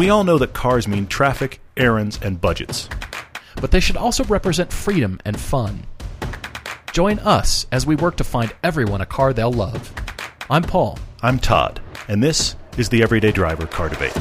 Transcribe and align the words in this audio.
We 0.00 0.08
all 0.08 0.24
know 0.24 0.38
that 0.38 0.54
cars 0.54 0.88
mean 0.88 1.06
traffic, 1.08 1.60
errands, 1.76 2.18
and 2.22 2.40
budgets. 2.40 2.88
But 3.56 3.70
they 3.70 3.80
should 3.80 3.98
also 3.98 4.24
represent 4.24 4.72
freedom 4.72 5.20
and 5.26 5.38
fun. 5.38 5.82
Join 6.94 7.18
us 7.18 7.66
as 7.70 7.84
we 7.84 7.96
work 7.96 8.16
to 8.16 8.24
find 8.24 8.50
everyone 8.62 9.02
a 9.02 9.04
car 9.04 9.34
they'll 9.34 9.52
love. 9.52 9.92
I'm 10.48 10.62
Paul. 10.62 10.98
I'm 11.22 11.38
Todd, 11.38 11.82
and 12.08 12.22
this 12.22 12.56
is 12.78 12.88
the 12.88 13.02
Everyday 13.02 13.30
Driver 13.30 13.66
Car 13.66 13.90
Debate. 13.90 14.16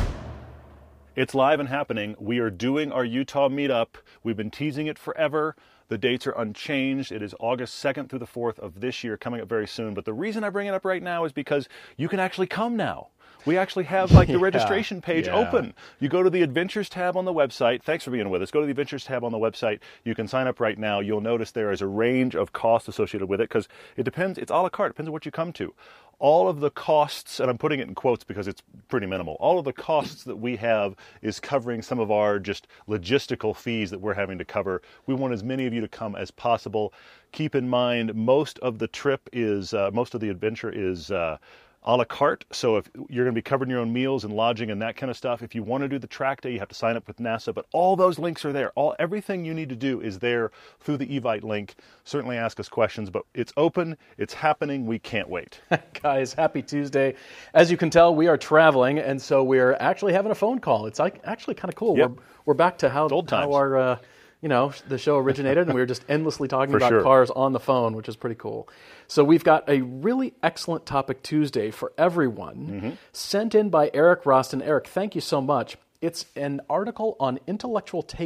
It's 1.16 1.34
live 1.34 1.62
and 1.62 1.70
happening. 1.70 2.14
We 2.20 2.40
are 2.40 2.50
doing 2.50 2.92
our 2.92 3.06
Utah 3.06 3.48
meetup. 3.48 3.96
We've 4.22 4.36
been 4.36 4.52
teasing 4.52 4.88
it 4.88 5.00
forever. 5.00 5.56
The 5.88 5.98
dates 5.98 6.28
are 6.28 6.34
unchanged. 6.34 7.14
It 7.14 7.24
is 7.24 7.34
August 7.40 7.82
2nd 7.82 8.10
through 8.10 8.20
the 8.20 8.28
4th 8.28 8.60
of 8.60 8.82
this 8.82 9.02
year, 9.02 9.16
coming 9.16 9.40
up 9.40 9.48
very 9.48 9.66
soon. 9.66 9.94
But 9.94 10.04
the 10.04 10.12
reason 10.12 10.44
I 10.44 10.50
bring 10.50 10.68
it 10.68 10.74
up 10.74 10.84
right 10.84 11.02
now 11.02 11.24
is 11.24 11.32
because 11.32 11.70
you 11.96 12.10
can 12.10 12.20
actually 12.20 12.48
come 12.48 12.76
now. 12.76 13.08
We 13.46 13.58
actually 13.58 13.86
have 13.86 14.12
like 14.12 14.28
the 14.28 14.34
Yeah, 14.38 14.40
registration 14.44 15.02
page 15.02 15.28
yeah. 15.28 15.36
open. 15.36 15.74
You 16.00 16.10
go 16.10 16.24
to 16.24 16.30
the 16.30 16.42
Adventures 16.42 16.90
tab 16.90 17.16
on 17.16 17.26
the 17.26 17.34
website. 17.34 17.84
Thanks 17.84 18.04
for 18.04 18.12
being 18.12 18.30
with 18.30 18.42
us. 18.42 18.52
Go 18.52 18.60
to 18.60 18.66
the 18.66 18.72
Adventures 18.72 19.06
tab 19.06 19.24
on 19.24 19.32
the 19.32 19.38
website. 19.38 19.80
You 20.04 20.14
can 20.16 20.28
sign 20.28 20.48
up 20.48 20.60
right 20.60 20.78
now. 20.78 21.00
You'll 21.00 21.22
notice 21.22 21.52
there 21.52 21.72
is 21.72 21.82
a 21.82 21.88
range 21.88 22.36
of 22.36 22.54
costs 22.54 22.88
associated 22.88 23.28
with 23.28 23.40
it 23.42 23.50
because 23.50 23.68
it 23.96 24.04
depends. 24.04 24.38
It's 24.38 24.52
a 24.52 24.56
la 24.56 24.70
carte. 24.70 24.90
It 24.90 24.94
depends 24.94 25.08
on 25.10 25.14
what 25.14 25.26
you 25.26 25.32
come 25.32 25.54
to. 25.54 25.74
All 26.22 26.50
of 26.50 26.60
the 26.60 26.70
costs, 26.70 27.40
and 27.40 27.50
I'm 27.50 27.58
putting 27.58 27.80
it 27.80 27.88
in 27.88 27.96
quotes 27.96 28.26
because 28.26 28.46
it's 28.50 28.62
pretty 28.90 29.08
minimal. 29.08 29.38
All 29.40 29.58
of 29.58 29.64
the 29.64 29.72
costs 29.72 30.26
that 30.26 30.36
we 30.36 30.58
have 30.58 30.96
is 31.22 31.40
covering 31.40 31.82
some 31.82 31.98
of 31.98 32.12
our 32.12 32.40
just 32.40 32.68
logistical 32.90 33.56
fees 33.56 33.90
that 33.92 34.02
we're 34.02 34.16
having 34.16 34.38
to 34.38 34.44
cover. 34.44 34.82
We 35.08 35.14
want 35.16 35.34
as 35.34 35.46
many 35.46 35.66
of 35.66 35.74
you 35.74 35.80
to 35.80 35.88
come 35.88 36.18
as 36.18 36.30
possible. 36.30 36.94
Keep 37.32 37.56
in 37.56 37.70
mind, 37.70 38.14
most 38.16 38.60
of 38.60 38.80
the 38.80 38.88
trip 38.88 39.30
is, 39.32 39.74
uh, 39.74 39.92
most 39.94 40.14
of 40.14 40.20
the 40.20 40.28
adventure 40.30 40.70
is. 40.70 41.10
Uh, 41.10 41.38
a 41.84 41.96
la 41.96 42.04
carte. 42.04 42.46
So 42.52 42.78
if 42.78 42.90
you're 43.10 43.24
going 43.24 43.34
to 43.34 43.38
be 43.38 43.42
covering 43.42 43.70
your 43.70 43.80
own 43.80 43.92
meals 43.92 44.26
and 44.26 44.34
lodging 44.34 44.70
and 44.70 44.82
that 44.82 44.96
kind 44.98 45.10
of 45.10 45.16
stuff, 45.16 45.42
if 45.42 45.56
you 45.56 45.64
want 45.64 45.82
to 45.82 45.88
do 45.88 45.98
the 45.98 46.08
track 46.08 46.42
day, 46.42 46.52
you 46.52 46.60
have 46.60 46.68
to 46.70 46.76
sign 46.76 46.98
up 46.98 47.08
with 47.08 47.18
NASA. 47.18 47.54
But 47.54 47.66
all 47.72 47.96
those 47.96 48.20
links 48.20 48.44
are 48.44 48.52
there. 48.52 48.72
All 48.76 48.96
everything 49.00 49.46
you 49.46 49.54
need 49.54 49.70
to 49.70 49.76
do 49.76 50.02
is 50.02 50.20
there 50.20 50.52
through 50.80 50.98
the 50.98 51.08
Evite 51.08 51.44
link. 51.44 51.76
Certainly 52.04 52.38
ask 52.38 52.60
us 52.60 52.68
questions, 52.68 53.10
but 53.10 53.24
it's 53.34 53.54
open, 53.56 53.98
it's 54.18 54.34
happening. 54.34 54.86
We 54.86 55.00
can't 55.00 55.30
wait. 55.30 55.62
Guys, 56.02 56.34
happy 56.34 56.62
Tuesday. 56.62 57.16
As 57.54 57.72
you 57.72 57.78
can 57.78 57.90
tell, 57.90 58.14
we 58.14 58.28
are 58.28 58.38
traveling, 58.38 59.00
and 59.00 59.22
so 59.22 59.44
we're 59.44 59.74
actually 59.80 60.14
having 60.14 60.32
a 60.32 60.36
phone 60.36 60.60
call. 60.60 60.86
It's 60.86 61.00
like 61.00 61.22
actually 61.24 61.56
kind 61.56 61.70
of 61.70 61.76
cool. 61.76 61.98
Yep. 61.98 62.10
We're, 62.10 62.16
we're 62.46 62.54
back 62.56 62.78
to 62.80 62.90
how, 62.90 63.08
old 63.08 63.30
how 63.30 63.54
our 63.54 63.78
uh, 63.78 63.98
you 64.42 64.48
know 64.50 64.72
the 64.88 64.98
show 64.98 65.18
originated, 65.18 65.66
and 65.68 65.74
we 65.74 65.82
were 65.82 65.86
just 65.86 66.04
endlessly 66.10 66.48
talking 66.56 66.74
about 66.76 66.90
sure. 66.90 67.02
cars 67.04 67.30
on 67.32 67.52
the 67.54 67.60
phone, 67.60 67.96
which 67.96 68.08
is 68.08 68.16
pretty 68.16 68.36
cool. 68.36 68.68
So 69.08 69.24
we've 69.24 69.44
got 69.44 69.68
a 69.70 69.82
really 69.82 70.34
excellent 70.44 70.86
topic 70.86 71.24
Tuesday 71.24 71.72
for 71.72 71.92
everyone, 71.98 72.56
Mm-hmm. 72.68 72.90
sent 73.12 73.54
in 73.56 73.70
by 73.70 73.92
Eric 73.94 74.24
Roston. 74.24 74.62
Eric, 74.66 74.88
thank 74.88 75.14
you 75.16 75.22
so 75.22 75.42
much. 75.42 75.78
It's 76.02 76.26
an 76.38 76.62
article 76.70 77.18
on 77.20 77.40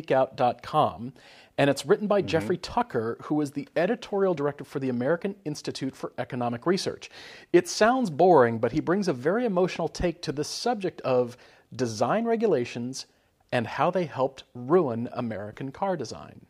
intellectualtakeout.com, 0.03 1.14
and 1.58 1.69
it's 1.69 1.86
written 1.86 2.08
by 2.08 2.22
Jeffrey 2.22 2.58
Tucker, 2.58 3.17
who 3.23 3.39
is 3.41 3.52
the 3.52 3.67
editorial 3.75 4.34
director 4.34 4.64
for 4.64 4.80
the 4.80 4.89
American 4.89 5.36
Institute 5.45 5.95
for 5.95 6.11
Economic 6.17 6.66
Research. 6.66 7.09
It 7.52 7.67
sounds 7.67 8.09
boring, 8.09 8.59
but 8.59 8.72
he 8.72 8.80
brings 8.80 9.08
a 9.08 9.14
very 9.14 9.45
emotional 9.45 9.88
take 9.88 10.22
to 10.23 10.31
the 10.31 10.44
subject 10.44 11.02
of 11.02 11.38
design 11.75 12.25
regulations 12.25 13.06
and 13.54 13.68
how 13.68 13.92
they 13.92 14.06
helped 14.06 14.44
ruin 14.56 15.08
American 15.14 15.72
car 15.72 15.96
design. 15.96 16.46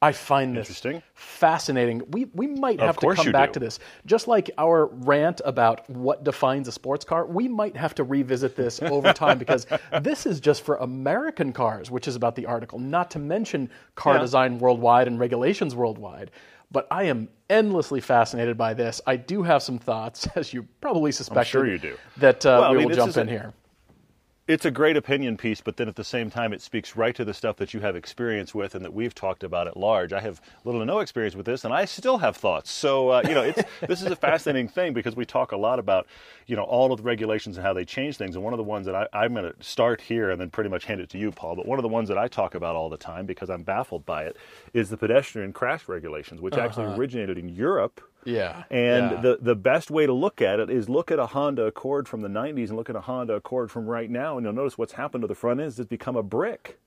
I 0.00 0.12
find 0.12 0.54
this 0.56 0.82
fascinating. 1.14 2.02
We, 2.10 2.26
we 2.34 2.46
might 2.46 2.78
have 2.78 2.96
to 2.98 3.14
come 3.14 3.32
back 3.32 3.48
do. 3.50 3.54
to 3.54 3.60
this. 3.60 3.78
Just 4.06 4.28
like 4.28 4.50
our 4.58 4.86
rant 4.86 5.40
about 5.46 5.88
what 5.88 6.22
defines 6.24 6.68
a 6.68 6.72
sports 6.72 7.04
car, 7.04 7.24
we 7.24 7.48
might 7.48 7.74
have 7.76 7.94
to 7.96 8.04
revisit 8.04 8.54
this 8.54 8.82
over 8.82 9.12
time 9.14 9.38
because 9.38 9.66
this 10.02 10.26
is 10.26 10.40
just 10.40 10.62
for 10.62 10.76
American 10.76 11.52
cars, 11.54 11.90
which 11.90 12.06
is 12.06 12.16
about 12.16 12.36
the 12.36 12.44
article, 12.46 12.78
not 12.78 13.10
to 13.12 13.18
mention 13.18 13.70
car 13.94 14.14
Yeah. 14.14 14.20
design 14.20 14.58
worldwide 14.58 15.08
and 15.08 15.18
regulations 15.18 15.74
worldwide. 15.74 16.30
But 16.70 16.86
I 16.90 17.04
am 17.04 17.28
endlessly 17.48 18.00
fascinated 18.00 18.56
by 18.58 18.74
this. 18.74 19.00
I 19.06 19.16
do 19.16 19.42
have 19.42 19.62
some 19.62 19.78
thoughts, 19.78 20.28
as 20.36 20.52
you 20.52 20.68
probably 20.82 21.12
suspected. 21.12 21.50
sure 21.50 21.66
you 21.66 21.78
do. 21.78 21.96
That 22.18 22.44
uh, 22.44 22.58
Well, 22.60 22.64
I 22.64 22.70
we 22.72 22.78
mean, 22.78 22.88
will 22.88 22.96
jump 22.96 23.16
in 23.16 23.28
here. 23.28 23.54
It's 24.46 24.66
a 24.66 24.70
great 24.70 24.96
opinion 24.96 25.38
piece, 25.38 25.62
but 25.62 25.78
then 25.78 25.88
at 25.88 25.96
the 25.96 26.04
same 26.04 26.30
time, 26.30 26.52
it 26.52 26.60
speaks 26.60 26.96
right 26.96 27.14
to 27.16 27.24
the 27.24 27.32
stuff 27.32 27.56
that 27.56 27.72
you 27.72 27.80
have 27.80 27.96
experience 27.96 28.54
with 28.54 28.74
and 28.74 28.84
that 28.84 28.92
we've 28.92 29.14
talked 29.14 29.42
about 29.42 29.66
at 29.66 29.74
large. 29.74 30.12
I 30.12 30.20
have 30.20 30.40
little 30.64 30.82
to 30.82 30.84
no 30.84 30.98
experience 30.98 31.34
with 31.34 31.46
this, 31.46 31.64
and 31.64 31.72
I 31.72 31.86
still 31.86 32.18
have 32.18 32.36
thoughts. 32.36 32.70
So 32.70 33.08
uh, 33.08 33.22
you 33.26 33.34
know, 33.34 33.42
it's 33.42 33.62
this 33.88 34.02
is 34.02 34.08
a 34.08 34.16
fascinating 34.16 34.68
thing 34.68 34.92
because 34.92 35.16
we 35.16 35.24
talk 35.24 35.52
a 35.52 35.56
lot 35.56 35.78
about 35.78 36.06
you 36.46 36.56
know 36.56 36.62
all 36.62 36.92
of 36.92 36.98
the 36.98 37.04
regulations 37.04 37.56
and 37.56 37.64
how 37.64 37.72
they 37.72 37.86
change 37.86 38.18
things. 38.18 38.34
And 38.34 38.44
one 38.44 38.52
of 38.52 38.58
the 38.58 38.64
ones 38.64 38.84
that 38.84 38.94
I, 38.94 39.06
I'm 39.14 39.32
going 39.32 39.50
to 39.50 39.64
start 39.64 40.02
here 40.02 40.30
and 40.30 40.38
then 40.38 40.50
pretty 40.50 40.68
much 40.68 40.84
hand 40.84 41.00
it 41.00 41.08
to 41.10 41.18
you, 41.18 41.32
Paul. 41.32 41.56
But 41.56 41.66
one 41.66 41.78
of 41.78 41.82
the 41.82 41.88
ones 41.88 42.08
that 42.10 42.18
I 42.18 42.28
talk 42.28 42.54
about 42.54 42.76
all 42.76 42.90
the 42.90 42.98
time 42.98 43.24
because 43.24 43.48
I'm 43.48 43.62
baffled 43.62 44.04
by 44.04 44.24
it 44.24 44.36
is 44.74 44.90
the 44.90 44.98
pedestrian 44.98 45.54
crash 45.54 45.88
regulations, 45.88 46.42
which 46.42 46.58
actually 46.58 46.94
originated 46.94 47.38
in 47.38 47.48
Europe. 47.48 48.02
Yeah. 48.24 48.64
And 48.70 49.10
yeah. 49.10 49.20
the, 49.20 49.38
the 49.40 49.54
best 49.54 49.90
way 49.90 50.06
to 50.06 50.12
look 50.12 50.40
at 50.42 50.60
it 50.60 50.70
is 50.70 50.88
look 50.88 51.10
at 51.10 51.18
a 51.18 51.26
Honda 51.26 51.64
Accord 51.66 52.08
from 52.08 52.22
the 52.22 52.28
90s 52.28 52.68
and 52.68 52.76
look 52.76 52.90
at 52.90 52.96
a 52.96 53.00
Honda 53.00 53.34
Accord 53.34 53.70
from 53.70 53.86
right 53.86 54.10
now, 54.10 54.36
and 54.36 54.44
you'll 54.44 54.54
notice 54.54 54.78
what's 54.78 54.94
happened 54.94 55.22
to 55.22 55.28
the 55.28 55.34
front 55.34 55.60
end 55.60 55.68
is 55.68 55.78
it's 55.78 55.88
become 55.88 56.16
a 56.16 56.22
brick. 56.22 56.78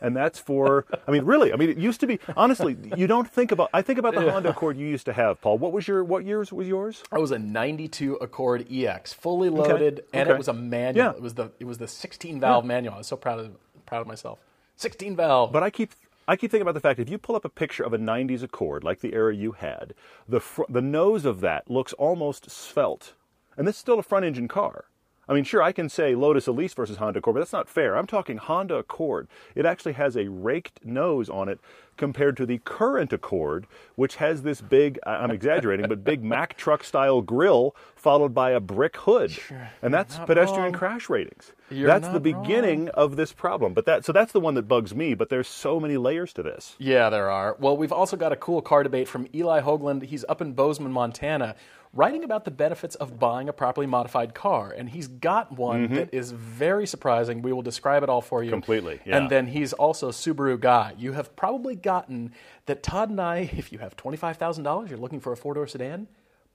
And 0.00 0.14
that's 0.14 0.38
for, 0.38 0.84
I 1.08 1.10
mean, 1.10 1.24
really, 1.24 1.52
I 1.52 1.56
mean, 1.56 1.70
it 1.70 1.78
used 1.78 2.00
to 2.00 2.06
be, 2.06 2.18
honestly, 2.36 2.76
you 2.94 3.06
don't 3.06 3.30
think 3.30 3.52
about, 3.52 3.70
I 3.72 3.80
think 3.80 3.98
about 3.98 4.14
the 4.14 4.30
Honda 4.30 4.50
Accord 4.50 4.76
you 4.76 4.86
used 4.86 5.06
to 5.06 5.14
have, 5.14 5.40
Paul. 5.40 5.56
What 5.56 5.72
was 5.72 5.88
your, 5.88 6.04
what 6.04 6.26
years 6.26 6.52
was 6.52 6.68
yours? 6.68 7.02
It 7.10 7.18
was 7.18 7.30
a 7.30 7.38
'92 7.38 8.16
Accord 8.16 8.66
EX, 8.70 9.14
fully 9.14 9.48
loaded, 9.48 10.04
and 10.12 10.28
it 10.28 10.36
was 10.36 10.48
a 10.48 10.52
manual. 10.52 11.06
Yeah. 11.06 11.12
It 11.12 11.22
was 11.22 11.34
the 11.34 11.52
it 11.58 11.64
was 11.64 11.78
the 11.78 11.88
16 11.88 12.38
valve 12.38 12.66
manual. 12.66 12.94
I 12.94 12.98
was 12.98 13.06
so 13.06 13.16
proud 13.16 13.40
of 13.40 13.56
proud 13.86 14.02
of 14.02 14.06
myself. 14.06 14.40
16 14.76 15.16
valve. 15.16 15.52
But 15.52 15.62
I 15.62 15.70
keep 15.70 15.92
I 16.26 16.36
keep 16.36 16.50
thinking 16.50 16.62
about 16.62 16.74
the 16.74 16.80
fact 16.80 17.00
if 17.00 17.10
you 17.10 17.18
pull 17.18 17.36
up 17.36 17.44
a 17.44 17.50
picture 17.50 17.84
of 17.84 17.92
a 17.92 17.98
'90s 17.98 18.42
Accord 18.42 18.82
like 18.84 19.00
the 19.00 19.12
era 19.14 19.34
you 19.34 19.52
had, 19.52 19.94
the 20.28 20.40
fr- 20.40 20.62
the 20.68 20.82
nose 20.82 21.24
of 21.24 21.40
that 21.40 21.70
looks 21.70 21.92
almost 21.94 22.50
svelte, 22.50 23.14
and 23.56 23.66
this 23.66 23.76
is 23.76 23.80
still 23.80 23.98
a 23.98 24.02
front 24.02 24.24
engine 24.24 24.48
car. 24.48 24.86
I 25.26 25.32
mean, 25.32 25.44
sure, 25.44 25.62
I 25.62 25.72
can 25.72 25.88
say 25.88 26.14
Lotus 26.14 26.46
Elise 26.46 26.74
versus 26.74 26.98
Honda 26.98 27.18
Accord, 27.20 27.34
but 27.34 27.40
that's 27.40 27.52
not 27.52 27.68
fair. 27.68 27.96
I'm 27.96 28.06
talking 28.06 28.36
Honda 28.36 28.76
Accord. 28.76 29.26
It 29.54 29.64
actually 29.64 29.94
has 29.94 30.16
a 30.16 30.28
raked 30.28 30.84
nose 30.84 31.30
on 31.30 31.48
it 31.48 31.60
compared 31.96 32.36
to 32.36 32.44
the 32.46 32.58
current 32.64 33.10
Accord, 33.10 33.66
which 33.94 34.16
has 34.16 34.42
this 34.42 34.60
big, 34.60 34.98
I'm 35.06 35.30
exaggerating, 35.38 35.88
but 35.88 36.04
big 36.04 36.22
Mack 36.22 36.58
truck 36.58 36.84
style 36.84 37.22
grill 37.22 37.74
followed 37.96 38.34
by 38.34 38.50
a 38.50 38.60
brick 38.60 38.98
hood. 38.98 39.32
And 39.80 39.94
that's 39.94 40.18
pedestrian 40.26 40.72
crash 40.74 41.08
ratings. 41.08 41.52
You're 41.70 41.86
that's 41.86 42.08
the 42.08 42.20
beginning 42.20 42.88
of 42.90 43.16
this 43.16 43.32
problem. 43.32 43.72
But 43.74 43.86
that 43.86 44.04
so 44.04 44.12
that's 44.12 44.32
the 44.32 44.40
one 44.40 44.54
that 44.54 44.68
bugs 44.68 44.94
me, 44.94 45.14
but 45.14 45.28
there's 45.28 45.48
so 45.48 45.80
many 45.80 45.96
layers 45.96 46.32
to 46.34 46.42
this. 46.42 46.76
Yeah, 46.78 47.10
there 47.10 47.30
are. 47.30 47.56
Well, 47.58 47.76
we've 47.76 47.92
also 47.92 48.16
got 48.16 48.32
a 48.32 48.36
cool 48.36 48.60
car 48.60 48.82
debate 48.82 49.08
from 49.08 49.26
Eli 49.34 49.60
Hoagland. 49.60 50.02
He's 50.04 50.24
up 50.28 50.40
in 50.40 50.52
Bozeman, 50.52 50.92
Montana, 50.92 51.56
writing 51.94 52.24
about 52.24 52.44
the 52.44 52.50
benefits 52.50 52.94
of 52.96 53.18
buying 53.18 53.48
a 53.48 53.52
properly 53.52 53.86
modified 53.86 54.34
car. 54.34 54.72
And 54.76 54.90
he's 54.90 55.08
got 55.08 55.56
one 55.56 55.86
mm-hmm. 55.86 55.94
that 55.94 56.12
is 56.12 56.32
very 56.32 56.86
surprising. 56.86 57.40
We 57.40 57.52
will 57.52 57.62
describe 57.62 58.02
it 58.02 58.08
all 58.08 58.20
for 58.20 58.42
you. 58.42 58.50
Completely, 58.50 59.00
yeah. 59.04 59.16
And 59.16 59.30
then 59.30 59.46
he's 59.46 59.72
also 59.72 60.08
a 60.08 60.12
Subaru 60.12 60.60
guy. 60.60 60.94
You 60.98 61.12
have 61.12 61.34
probably 61.36 61.76
gotten 61.76 62.32
that 62.66 62.82
Todd 62.82 63.10
and 63.10 63.20
I, 63.20 63.50
if 63.56 63.72
you 63.72 63.78
have 63.78 63.96
$25,000, 63.96 64.88
you're 64.88 64.98
looking 64.98 65.20
for 65.20 65.32
a 65.32 65.36
four 65.36 65.54
door 65.54 65.66
sedan, 65.66 66.08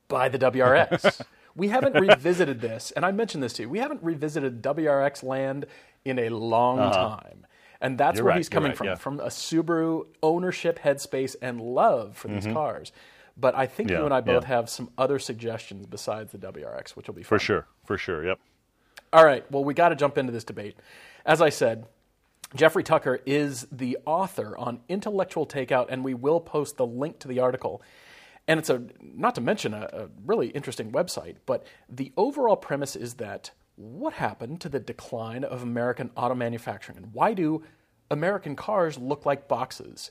buy 0.08 0.30
the 0.30 0.40
WRX. 0.40 1.22
we 1.56 1.70
haven't 1.70 1.94
revisited 2.00 2.62
this, 2.62 2.92
and 2.92 3.06
I 3.06 3.12
mentioned 3.12 3.44
this 3.44 3.54
to 3.54 3.64
you. 3.64 3.70
We 3.70 3.80
haven't 3.80 4.04
revisited 4.04 4.62
WRX 4.62 5.24
land 5.24 5.66
in 6.06 6.20
a 6.20 6.30
long 6.30 6.92
time. 6.92 7.46
And 7.82 7.98
that's 7.98 8.16
Uh-huh. 8.16 8.18
You're 8.18 8.24
where 8.26 8.32
right, 8.32 8.38
he's 8.38 8.50
coming 8.50 8.72
right, 8.72 8.78
from, 8.78 8.88
yeah. 8.88 8.96
from 8.96 9.20
a 9.20 9.28
Subaru 9.28 10.06
ownership 10.22 10.80
headspace 10.80 11.36
and 11.42 11.62
love 11.62 12.18
for 12.18 12.28
these 12.28 12.46
cars. 12.46 12.92
But 13.38 13.56
I 13.56 13.68
think 13.68 13.88
Mm-hmm. 13.88 13.94
Yeah, 13.94 14.00
you 14.00 14.06
and 14.06 14.14
I 14.14 14.22
both 14.22 14.44
yeah. 14.44 14.50
have 14.50 14.70
some 14.70 14.90
other 14.98 15.18
suggestions 15.18 15.86
besides 15.86 16.32
the 16.34 16.38
WRX, 16.40 16.92
which 16.92 17.08
will 17.08 17.16
be 17.16 17.24
For 17.24 17.40
sure, 17.40 17.68
for 17.86 17.98
sure. 17.98 18.26
Yep. 18.26 18.40
All 19.14 19.26
right. 19.26 19.50
Well, 19.50 19.64
we 19.64 19.74
got 19.74 19.90
to 19.90 19.96
jump 19.96 20.18
into 20.18 20.34
this 20.34 20.44
debate. 20.44 20.76
As 21.26 21.42
I 21.42 21.50
said, 21.50 21.86
Jeffrey 22.56 22.84
Tucker 22.84 23.22
is 23.26 23.66
the 23.72 23.98
author 24.06 24.58
on 24.58 24.82
Intellectual 24.90 25.46
Takeout, 25.48 25.88
and 25.90 26.04
we 26.04 26.14
will 26.14 26.40
post 26.42 26.78
the 26.78 26.86
link 26.86 27.20
to 27.20 27.28
the 27.28 27.40
article. 27.40 27.82
And 28.50 28.60
it's 28.60 28.72
a 28.72 28.82
not 29.00 29.36
to 29.36 29.42
mention 29.42 29.76
a, 29.76 29.88
a 29.94 30.08
really 30.26 30.48
interesting 30.48 30.92
website, 30.92 31.36
but 31.46 31.68
the 31.88 32.12
overall 32.18 32.58
premise 32.58 32.96
is 32.96 33.14
that 33.14 33.52
what 33.76 34.14
happened 34.14 34.60
to 34.62 34.70
the 34.70 34.80
decline 34.80 35.44
of 35.44 35.62
American 35.62 36.10
auto 36.18 36.34
manufacturing, 36.34 36.98
and 36.98 37.14
why 37.14 37.36
do 37.36 37.64
American 38.10 38.56
cars 38.56 38.98
look 38.98 39.24
like 39.24 39.48
boxes? 39.48 40.10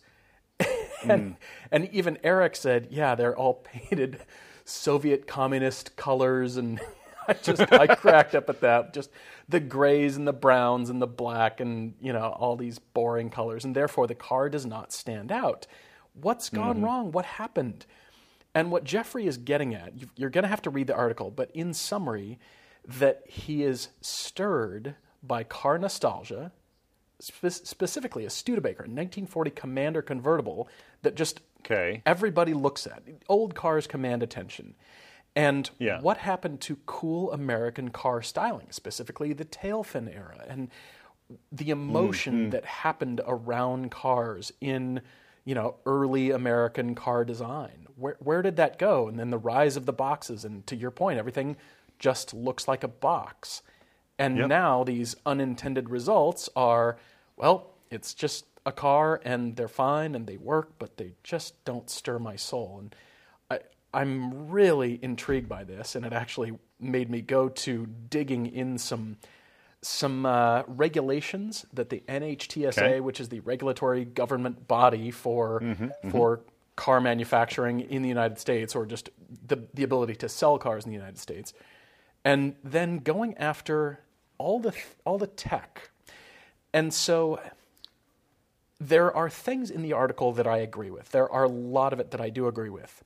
and, 1.02 1.22
hmm. 1.22 1.32
and 1.72 1.88
even 1.92 2.16
Eric 2.22 2.54
said, 2.54 2.86
yeah, 2.90 3.16
they're 3.16 3.36
all 3.36 3.54
painted 3.54 4.20
Soviet 4.64 5.26
communist 5.26 5.96
colors. 5.96 6.56
And 6.56 6.80
I 7.28 7.32
just, 7.34 7.72
I 7.72 7.88
cracked 7.88 8.36
up 8.36 8.48
at 8.48 8.60
that. 8.60 8.94
Just 8.94 9.10
the 9.48 9.60
grays 9.60 10.16
and 10.16 10.28
the 10.28 10.32
browns 10.32 10.90
and 10.90 11.02
the 11.02 11.08
black 11.08 11.58
and, 11.58 11.94
you 12.00 12.12
know, 12.12 12.28
all 12.38 12.56
these 12.56 12.78
boring 12.78 13.30
colors. 13.30 13.64
And 13.64 13.74
therefore 13.74 14.06
the 14.06 14.14
car 14.14 14.48
does 14.48 14.64
not 14.64 14.92
stand 14.92 15.32
out. 15.32 15.66
What's 16.14 16.50
gone 16.50 16.76
mm-hmm. 16.76 16.84
wrong? 16.84 17.12
What 17.12 17.24
happened? 17.24 17.84
And 18.58 18.72
what 18.72 18.82
Jeffrey 18.82 19.26
is 19.28 19.36
getting 19.36 19.72
at, 19.72 19.94
you- 19.96 20.10
you're 20.16 20.30
going 20.30 20.42
to 20.42 20.48
have 20.48 20.62
to 20.62 20.70
read 20.70 20.88
the 20.88 20.94
article, 20.96 21.30
but 21.30 21.48
in 21.52 21.72
summary, 21.72 22.40
that 22.84 23.22
he 23.28 23.62
is 23.62 23.90
stirred 24.00 24.96
by 25.22 25.44
Car 25.44 25.78
Nostalgia, 25.78 26.50
spe- 27.20 27.50
specifically 27.50 28.24
a 28.24 28.30
Studebaker, 28.30 28.82
a 28.84 28.88
1940 28.88 29.50
Commander 29.52 30.02
convertible 30.02 30.68
that 31.02 31.14
just 31.14 31.40
Okay. 31.60 32.02
everybody 32.06 32.52
looks 32.54 32.84
at. 32.86 33.02
Old 33.28 33.54
cars 33.54 33.86
command 33.86 34.22
attention. 34.24 34.74
And 35.36 35.70
Yeah. 35.78 36.00
what 36.00 36.18
happened 36.18 36.60
to 36.62 36.76
cool 36.86 37.30
American 37.32 37.90
car 37.90 38.22
styling, 38.22 38.72
specifically 38.72 39.32
the 39.32 39.44
tail 39.44 39.84
fin 39.84 40.08
era, 40.08 40.44
and 40.48 40.68
the 41.52 41.70
emotion 41.70 42.34
mm-hmm. 42.34 42.50
that 42.50 42.64
happened 42.64 43.20
around 43.24 43.90
cars 43.92 44.50
in 44.60 45.00
you 45.44 45.54
know 45.54 45.76
early 45.86 46.30
American 46.30 46.94
car 46.94 47.24
design? 47.24 47.86
Where 47.98 48.16
where 48.20 48.42
did 48.42 48.56
that 48.56 48.78
go? 48.78 49.08
And 49.08 49.18
then 49.18 49.30
the 49.30 49.38
rise 49.38 49.76
of 49.76 49.86
the 49.86 49.92
boxes, 49.92 50.44
and 50.44 50.66
to 50.66 50.76
your 50.76 50.90
point, 50.90 51.18
everything 51.18 51.56
just 51.98 52.32
looks 52.32 52.68
like 52.68 52.84
a 52.84 52.88
box. 52.88 53.62
And 54.18 54.36
Yep. 54.38 54.48
now 54.48 54.84
these 54.84 55.14
unintended 55.26 55.90
results 55.90 56.48
are, 56.56 56.96
well, 57.36 57.70
it's 57.90 58.14
just 58.14 58.44
a 58.66 58.72
car 58.72 59.20
and 59.24 59.56
they're 59.56 59.68
fine 59.68 60.14
and 60.14 60.26
they 60.26 60.36
work, 60.36 60.72
but 60.78 60.96
they 60.96 61.12
just 61.22 61.64
don't 61.64 61.88
stir 61.88 62.18
my 62.18 62.36
soul. 62.36 62.78
And 62.80 62.94
I, 63.50 63.60
I'm 63.94 64.50
really 64.50 64.98
intrigued 65.02 65.48
by 65.48 65.64
this, 65.64 65.94
and 65.94 66.04
it 66.04 66.12
actually 66.12 66.58
made 66.80 67.08
me 67.10 67.20
go 67.22 67.48
to 67.48 67.86
digging 68.10 68.46
in 68.46 68.78
some 68.78 69.16
some 69.80 70.26
uh, 70.26 70.64
regulations 70.66 71.64
that 71.72 71.88
the 71.88 72.02
NHTSA, 72.08 72.82
Okay. 72.82 73.00
which 73.00 73.20
is 73.20 73.28
the 73.28 73.38
regulatory 73.40 74.04
government 74.04 74.66
body 74.66 75.10
for 75.12 75.60
for 76.10 76.40
car 76.78 77.00
manufacturing 77.00 77.80
in 77.80 78.02
the 78.02 78.08
United 78.08 78.38
States, 78.38 78.76
or 78.76 78.86
just 78.86 79.10
the 79.46 79.58
the 79.74 79.82
ability 79.82 80.14
to 80.14 80.28
sell 80.28 80.58
cars 80.58 80.84
in 80.84 80.90
the 80.90 80.96
United 80.96 81.18
States, 81.18 81.52
and 82.24 82.54
then 82.62 82.98
going 82.98 83.36
after 83.36 83.98
all 84.38 84.60
the 84.60 84.72
all 85.04 85.18
the 85.18 85.26
tech, 85.26 85.90
and 86.72 86.94
so 86.94 87.40
there 88.80 89.14
are 89.14 89.28
things 89.28 89.72
in 89.72 89.82
the 89.82 89.92
article 89.92 90.32
that 90.32 90.46
I 90.46 90.58
agree 90.58 90.90
with. 90.90 91.10
There 91.10 91.30
are 91.32 91.44
a 91.44 91.48
lot 91.48 91.92
of 91.92 91.98
it 91.98 92.12
that 92.12 92.20
I 92.20 92.30
do 92.30 92.46
agree 92.46 92.70
with. 92.70 93.02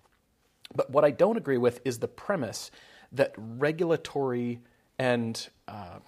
But 0.74 0.90
what 0.90 1.02
I 1.02 1.10
don't 1.10 1.38
agree 1.38 1.56
with 1.56 1.80
is 1.84 1.98
the 1.98 2.08
premise 2.08 2.70
that 3.12 3.34
regulatory 3.38 4.60
and 4.98 5.48
uh, 5.66 6.00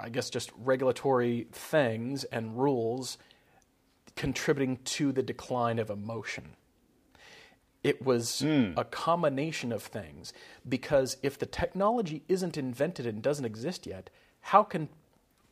I 0.00 0.08
guess 0.08 0.28
just 0.28 0.50
regulatory 0.58 1.46
things 1.52 2.24
and 2.24 2.58
rules 2.60 3.16
contributing 4.16 4.78
to 4.84 5.12
the 5.12 5.22
decline 5.22 5.78
of 5.78 5.88
emotion. 5.88 6.56
It 7.84 8.04
was 8.04 8.42
a 8.42 8.84
combination 8.90 9.72
of 9.72 9.82
things 9.82 10.32
because 10.68 11.16
if 11.22 11.36
the 11.38 11.46
technology 11.46 12.22
isn't 12.28 12.56
invented 12.56 13.06
and 13.06 13.20
doesn't 13.20 13.44
exist 13.44 13.86
yet, 13.86 14.08
how 14.40 14.62
can 14.62 14.88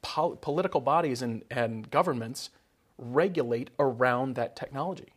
pol- 0.02 0.36
political 0.36 0.80
bodies 0.80 1.22
and, 1.22 1.42
and 1.50 1.90
governments 1.90 2.50
regulate 2.98 3.70
around 3.80 4.36
that 4.36 4.54
technology? 4.54 5.08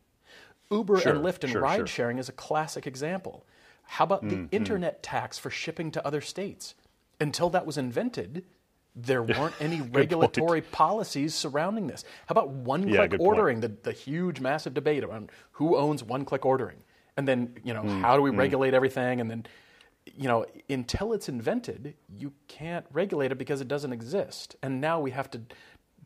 Uber 0.72 1.00
Sure, 1.02 1.14
and 1.14 1.24
Lyft 1.24 1.44
and 1.44 1.52
sure, 1.52 1.62
ride 1.62 1.78
sure. 1.78 1.88
sharing 1.88 2.18
is 2.18 2.30
a 2.30 2.34
classic 2.34 2.88
example. 2.88 3.46
How 3.84 4.06
about 4.06 4.28
the 4.28 4.48
internet 4.52 5.04
tax 5.04 5.38
for 5.38 5.52
shipping 5.52 5.92
to 5.92 6.08
other 6.08 6.22
states? 6.22 6.74
Until 7.20 7.50
that 7.52 7.66
was 7.66 7.78
invented, 7.78 8.44
there 8.96 9.22
weren't 9.24 9.54
any 9.60 9.82
regulatory 9.82 10.62
policies 10.62 11.36
surrounding 11.36 11.88
this. 11.88 12.04
How 12.28 12.34
about 12.34 12.50
one 12.50 12.84
click 12.90 13.12
point. 13.12 13.22
ordering, 13.22 13.60
the, 13.60 13.68
the 13.84 13.92
huge, 13.92 14.40
massive 14.40 14.74
debate 14.74 15.04
around 15.04 15.32
who 15.52 15.76
owns 15.76 16.04
one 16.04 16.26
click 16.26 16.46
ordering? 16.46 16.78
And 17.18 17.28
then, 17.28 17.56
you 17.64 17.74
know, 17.74 17.82
Hmm, 17.82 18.02
how 18.02 18.16
do 18.16 18.22
we 18.22 18.30
regulate 18.32 18.74
everything? 18.74 19.22
And 19.22 19.30
then, 19.30 19.46
you 20.18 20.28
know, 20.28 20.46
until 20.70 21.14
it's 21.14 21.30
invented, 21.30 21.96
you 22.10 22.34
can't 22.48 22.86
regulate 22.92 23.32
it 23.32 23.38
because 23.38 23.62
it 23.62 23.68
doesn't 23.68 23.94
exist. 23.94 24.56
And 24.62 24.82
now 24.82 25.00
we 25.00 25.12
have 25.12 25.30
to 25.32 25.42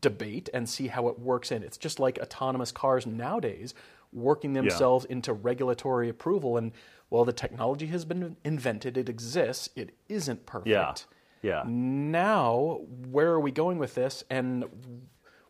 debate 0.02 0.50
and 0.54 0.70
see 0.70 0.88
how 0.88 1.08
it 1.08 1.20
works 1.20 1.52
in. 1.52 1.64
It's 1.64 1.78
just 1.78 2.00
like 2.00 2.20
autonomous 2.20 2.72
cars 2.72 3.08
nowadays 3.08 3.74
working 4.14 4.54
themselves 4.54 5.06
into 5.06 5.34
regulatory 5.34 6.10
approval. 6.10 6.58
And 6.58 6.72
well, 7.10 7.26
the 7.26 7.34
technology 7.34 7.88
has 7.88 8.06
been 8.06 8.36
invented, 8.44 8.98
it 8.98 9.10
exists, 9.10 9.70
it 9.76 9.96
isn't 10.10 10.46
perfect. 10.46 10.68
Yeah. 10.70 10.94
Yeah. 11.42 11.64
Now, 11.66 12.82
where 13.10 13.30
are 13.30 13.40
we 13.40 13.52
going 13.52 13.78
with 13.78 13.96
this? 13.96 14.24
And 14.30 14.66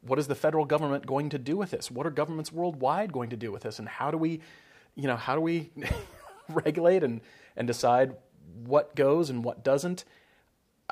what 0.02 0.20
is 0.20 0.28
the 0.28 0.36
federal 0.36 0.66
government 0.66 1.06
going 1.06 1.30
to 1.30 1.38
do 1.38 1.58
with 1.58 1.72
this? 1.72 1.90
What 1.90 2.06
are 2.06 2.12
governments 2.12 2.52
worldwide 2.52 3.12
going 3.12 3.30
to 3.30 3.38
do 3.38 3.52
with 3.52 3.64
this? 3.64 3.80
And 3.80 3.88
how 3.88 4.12
do 4.12 4.18
we, 4.18 4.42
you 4.98 5.08
know, 5.08 5.16
how 5.16 5.36
do 5.36 5.42
we 5.42 5.70
regulate 6.50 7.04
and, 7.04 7.22
and 7.56 7.68
decide 7.68 8.16
what 8.66 8.96
goes 8.96 9.30
and 9.30 9.44
what 9.44 9.64
doesn't? 9.64 10.04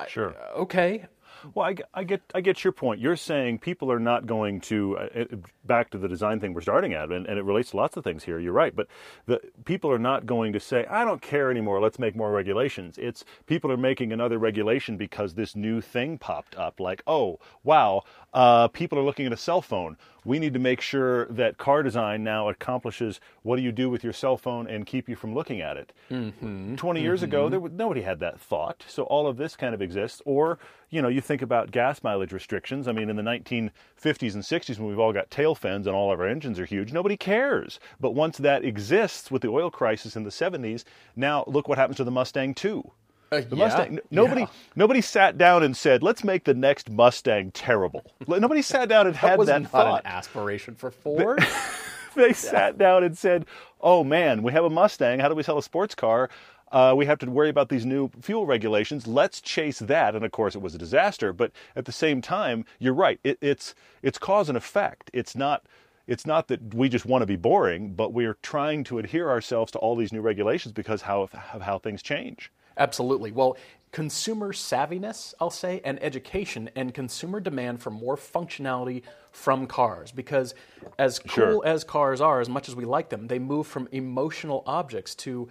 Sure. 0.08 0.34
Okay, 0.56 1.06
Well, 1.54 1.66
I, 1.68 1.76
I 1.94 2.04
get 2.04 2.22
I 2.34 2.40
get 2.40 2.64
your 2.64 2.72
point. 2.72 3.00
You're 3.00 3.16
saying 3.16 3.58
people 3.58 3.90
are 3.92 3.98
not 3.98 4.26
going 4.26 4.60
to 4.62 4.98
uh, 4.98 5.24
back 5.64 5.90
to 5.90 5.98
the 5.98 6.08
design 6.08 6.40
thing 6.40 6.54
we're 6.54 6.60
starting 6.60 6.92
at, 6.94 7.10
and, 7.10 7.26
and 7.26 7.38
it 7.38 7.44
relates 7.44 7.70
to 7.70 7.76
lots 7.76 7.96
of 7.96 8.04
things 8.04 8.24
here. 8.24 8.38
You're 8.38 8.52
right, 8.52 8.74
but 8.74 8.88
the 9.26 9.40
people 9.64 9.90
are 9.90 9.98
not 9.98 10.26
going 10.26 10.52
to 10.52 10.60
say, 10.60 10.86
"I 10.86 11.04
don't 11.04 11.22
care 11.22 11.50
anymore. 11.50 11.80
Let's 11.80 11.98
make 11.98 12.16
more 12.16 12.30
regulations." 12.30 12.98
It's 12.98 13.24
people 13.46 13.70
are 13.72 13.76
making 13.76 14.12
another 14.12 14.38
regulation 14.38 14.96
because 14.96 15.34
this 15.34 15.54
new 15.56 15.80
thing 15.80 16.18
popped 16.18 16.56
up. 16.56 16.80
Like, 16.80 17.02
oh 17.06 17.38
wow, 17.64 18.02
uh, 18.34 18.68
people 18.68 18.98
are 18.98 19.04
looking 19.04 19.26
at 19.26 19.32
a 19.32 19.36
cell 19.36 19.62
phone. 19.62 19.96
We 20.26 20.40
need 20.40 20.54
to 20.54 20.58
make 20.58 20.80
sure 20.80 21.26
that 21.26 21.56
car 21.56 21.84
design 21.84 22.24
now 22.24 22.48
accomplishes 22.48 23.20
what 23.44 23.54
do 23.54 23.62
you 23.62 23.70
do 23.70 23.88
with 23.88 24.02
your 24.02 24.12
cell 24.12 24.36
phone 24.36 24.66
and 24.66 24.84
keep 24.84 25.08
you 25.08 25.14
from 25.14 25.34
looking 25.34 25.60
at 25.60 25.76
it. 25.76 25.92
Mm-hmm. 26.10 26.74
20 26.74 27.00
years 27.00 27.22
ago, 27.22 27.42
mm-hmm. 27.42 27.50
there 27.52 27.60
was, 27.60 27.72
nobody 27.72 28.02
had 28.02 28.18
that 28.18 28.40
thought. 28.40 28.84
So 28.88 29.04
all 29.04 29.28
of 29.28 29.36
this 29.36 29.54
kind 29.54 29.72
of 29.72 29.80
exists. 29.80 30.20
Or, 30.24 30.58
you 30.90 31.00
know, 31.00 31.06
you 31.06 31.20
think 31.20 31.42
about 31.42 31.70
gas 31.70 32.02
mileage 32.02 32.32
restrictions. 32.32 32.88
I 32.88 32.92
mean, 32.92 33.08
in 33.08 33.14
the 33.14 33.22
1950s 33.22 34.34
and 34.34 34.42
60s, 34.42 34.80
when 34.80 34.88
we've 34.88 34.98
all 34.98 35.12
got 35.12 35.30
tail 35.30 35.54
fins 35.54 35.86
and 35.86 35.94
all 35.94 36.12
of 36.12 36.18
our 36.18 36.26
engines 36.26 36.58
are 36.58 36.66
huge, 36.66 36.92
nobody 36.92 37.16
cares. 37.16 37.78
But 38.00 38.10
once 38.10 38.36
that 38.38 38.64
exists 38.64 39.30
with 39.30 39.42
the 39.42 39.48
oil 39.48 39.70
crisis 39.70 40.16
in 40.16 40.24
the 40.24 40.30
70s, 40.30 40.82
now 41.14 41.44
look 41.46 41.68
what 41.68 41.78
happens 41.78 41.98
to 41.98 42.04
the 42.04 42.10
Mustang 42.10 42.52
2. 42.52 42.90
Uh, 43.32 43.40
The 43.40 43.56
yeah, 43.56 43.64
Mustang. 43.64 44.00
Nobody, 44.10 44.40
yeah. 44.42 44.46
nobody 44.76 45.00
sat 45.00 45.36
down 45.36 45.62
and 45.62 45.76
said, 45.76 46.02
"Let's 46.02 46.22
make 46.22 46.44
the 46.44 46.54
next 46.54 46.90
Mustang 46.90 47.50
terrible." 47.52 48.04
Nobody 48.26 48.62
sat 48.62 48.88
down 48.88 49.06
and 49.06 49.14
that 49.16 49.18
had 49.18 49.38
was 49.38 49.48
that 49.48 49.62
not 49.62 49.70
thought 49.70 50.04
an 50.04 50.06
aspiration 50.06 50.74
for 50.74 50.90
Ford. 50.90 51.44
they 52.14 52.32
sat 52.32 52.78
down 52.78 53.02
and 53.04 53.16
said, 53.16 53.46
"Oh 53.80 54.04
man, 54.04 54.42
we 54.42 54.52
have 54.52 54.64
a 54.64 54.70
Mustang. 54.70 55.18
How 55.18 55.28
do 55.28 55.34
we 55.34 55.42
sell 55.42 55.58
a 55.58 55.62
sports 55.62 55.94
car? 55.94 56.30
Uh, 56.72 56.92
we 56.96 57.06
have 57.06 57.18
to 57.18 57.30
worry 57.30 57.48
about 57.48 57.68
these 57.68 57.86
new 57.86 58.10
fuel 58.20 58.46
regulations. 58.46 59.06
Let's 59.06 59.40
chase 59.40 59.80
that." 59.80 60.14
And 60.14 60.24
of 60.24 60.30
course, 60.30 60.54
it 60.54 60.62
was 60.62 60.74
a 60.74 60.78
disaster. 60.78 61.32
But 61.32 61.52
at 61.74 61.84
the 61.84 61.92
same 61.92 62.20
time, 62.22 62.64
you're 62.78 62.94
right. 62.94 63.18
It, 63.24 63.38
it's 63.40 63.74
it's 64.02 64.18
cause 64.18 64.48
and 64.48 64.56
effect. 64.56 65.10
It's 65.12 65.34
not. 65.34 65.64
It's 66.06 66.24
not 66.24 66.46
that 66.46 66.72
we 66.72 66.88
just 66.88 67.04
want 67.04 67.22
to 67.22 67.26
be 67.26 67.34
boring, 67.34 67.94
but 67.94 68.12
we're 68.12 68.36
trying 68.40 68.84
to 68.84 68.98
adhere 69.00 69.28
ourselves 69.28 69.72
to 69.72 69.78
all 69.80 69.96
these 69.96 70.12
new 70.12 70.20
regulations 70.20 70.72
because 70.72 71.02
how 71.02 71.22
of 71.22 71.32
how 71.32 71.80
things 71.80 72.00
change. 72.00 72.52
Absolutely. 72.76 73.32
Well, 73.32 73.56
consumer 73.92 74.52
savviness, 74.52 75.32
I'll 75.40 75.50
say, 75.50 75.80
and 75.84 76.02
education 76.02 76.68
and 76.76 76.92
consumer 76.92 77.40
demand 77.40 77.80
for 77.80 77.90
more 77.90 78.16
functionality 78.16 79.02
from 79.32 79.66
cars. 79.66 80.12
Because 80.12 80.54
as 80.98 81.18
cool 81.18 81.30
Sure. 81.62 81.66
as 81.66 81.84
cars 81.84 82.20
are, 82.20 82.40
as 82.40 82.48
much 82.48 82.68
as 82.68 82.76
we 82.76 82.84
like 82.84 83.08
them, 83.08 83.28
they 83.28 83.38
move 83.38 83.66
from 83.66 83.88
emotional 83.92 84.62
objects 84.66 85.14
to, 85.16 85.48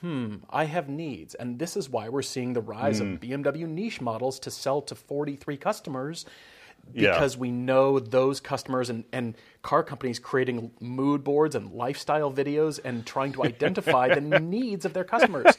hmm, 0.00 0.36
I 0.50 0.64
have 0.64 0.88
needs. 0.88 1.34
And 1.34 1.58
this 1.58 1.76
is 1.76 1.88
why 1.90 2.08
we're 2.08 2.22
seeing 2.22 2.52
the 2.52 2.60
rise 2.60 3.00
Hmm. 3.00 3.14
of 3.14 3.20
BMW 3.20 3.66
niche 3.66 4.00
models 4.00 4.38
to 4.40 4.50
sell 4.50 4.80
to 4.82 4.94
43 4.94 5.56
customers. 5.56 6.24
Yeah. 6.94 7.12
Because 7.12 7.36
we 7.38 7.50
know 7.50 7.98
those 7.98 8.40
customers 8.40 8.90
and, 8.90 9.04
and 9.12 9.34
car 9.62 9.82
companies 9.82 10.18
creating 10.18 10.72
mood 10.80 11.24
boards 11.24 11.54
and 11.54 11.72
lifestyle 11.72 12.32
videos 12.32 12.80
and 12.84 13.06
trying 13.06 13.32
to 13.32 13.44
identify 13.52 14.12
the 14.14 14.20
needs 14.20 14.84
of 14.84 14.92
their 14.92 15.04
customers. 15.04 15.54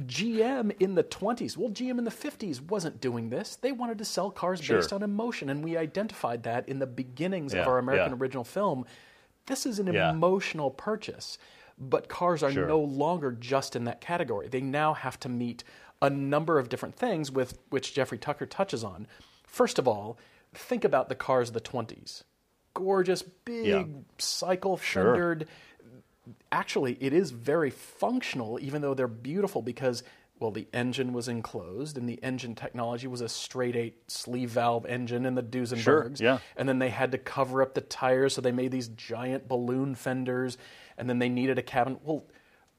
GM 0.00 0.72
in 0.80 0.94
the 0.94 1.04
20s, 1.04 1.56
well, 1.56 1.70
GM 1.70 1.98
in 1.98 2.04
the 2.04 2.10
50s 2.10 2.60
wasn't 2.60 3.00
doing 3.00 3.28
this. 3.30 3.56
They 3.56 3.72
wanted 3.72 3.98
to 3.98 4.04
sell 4.04 4.30
cars 4.30 4.60
Sure. 4.60 4.78
based 4.78 4.92
on 4.92 5.02
emotion, 5.02 5.50
and 5.50 5.62
we 5.62 5.76
identified 5.76 6.42
that 6.44 6.68
in 6.68 6.78
the 6.78 6.86
beginnings 6.86 7.52
Yeah, 7.54 7.62
of 7.62 7.68
our 7.68 7.78
American 7.78 8.12
yeah. 8.12 8.18
original 8.18 8.44
film. 8.44 8.86
This 9.46 9.66
is 9.66 9.78
an 9.78 9.92
Yeah. 9.92 10.10
emotional 10.10 10.70
purchase, 10.70 11.38
but 11.78 12.08
cars 12.08 12.42
are 12.42 12.50
Sure. 12.52 12.66
no 12.66 12.80
longer 12.80 13.32
just 13.32 13.76
in 13.76 13.84
that 13.84 14.00
category. 14.00 14.48
They 14.48 14.60
now 14.60 14.94
have 14.94 15.18
to 15.20 15.28
meet 15.28 15.64
a 16.02 16.08
number 16.08 16.58
of 16.58 16.68
different 16.70 16.94
things 16.96 17.30
with 17.30 17.58
which 17.68 17.92
Jeffrey 17.94 18.18
Tucker 18.18 18.46
touches 18.46 18.82
on. 18.82 19.06
First 19.46 19.78
of 19.78 19.86
all, 19.86 20.16
think 20.54 20.84
about 20.84 21.08
the 21.08 21.14
cars 21.14 21.48
of 21.48 21.54
the 21.54 21.60
20s. 21.60 22.24
Gorgeous, 22.74 23.22
big, 23.22 24.04
cycle 24.18 24.76
fendered, 24.76 25.48
actually 26.52 26.96
it 27.00 27.12
is 27.12 27.30
very 27.30 27.70
functional 27.70 28.58
even 28.60 28.82
though 28.82 28.94
they're 28.94 29.08
beautiful 29.08 29.62
because 29.62 30.02
well 30.38 30.50
the 30.50 30.66
engine 30.72 31.12
was 31.12 31.28
enclosed 31.28 31.96
and 31.96 32.08
the 32.08 32.22
engine 32.22 32.54
technology 32.54 33.06
was 33.06 33.20
a 33.20 33.28
straight 33.28 33.76
eight 33.76 34.10
sleeve 34.10 34.50
valve 34.50 34.86
engine 34.86 35.26
in 35.26 35.34
the 35.34 35.42
Duesenbergs. 35.42 36.20
Yeah. 36.20 36.38
and 36.56 36.68
then 36.68 36.78
they 36.78 36.90
had 36.90 37.12
to 37.12 37.18
cover 37.18 37.62
up 37.62 37.74
the 37.74 37.80
tires 37.80 38.34
so 38.34 38.40
they 38.40 38.52
made 38.52 38.70
these 38.72 38.88
giant 38.88 39.48
balloon 39.48 39.94
fenders 39.94 40.58
and 40.98 41.08
then 41.08 41.18
they 41.18 41.28
needed 41.28 41.58
a 41.58 41.62
cabin. 41.62 41.98
Well 42.02 42.24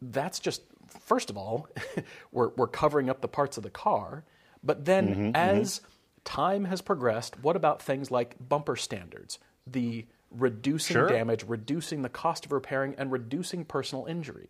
that's 0.01 0.40
just 0.40 0.63
first 1.06 1.30
of 1.30 1.38
all 1.38 1.68
we're, 2.32 2.50
we're 2.50 2.68
covering 2.68 3.10
up 3.10 3.22
the 3.22 3.28
parts 3.28 3.58
of 3.58 3.63
the 3.63 3.70
car 3.70 4.24
but 4.63 4.86
then 4.86 5.08
mm-hmm, 5.08 5.22
mm-hmm. 5.28 5.36
as 5.36 5.82
time 6.24 6.66
has 6.66 6.82
progressed. 6.82 7.40
What 7.44 7.56
about 7.56 7.82
things 7.82 8.12
like 8.12 8.36
bumper 8.40 8.75
standards? 8.75 9.40
The 9.68 10.06
reducing 10.30 10.96
Sure. 10.96 11.08
damage, 11.08 11.44
reducing 11.48 12.01
the 12.01 12.10
cost 12.10 12.46
of 12.46 12.51
repairing, 12.51 12.96
and 12.98 13.12
reducing 13.12 13.66
personal 13.66 14.06
injury. 14.06 14.50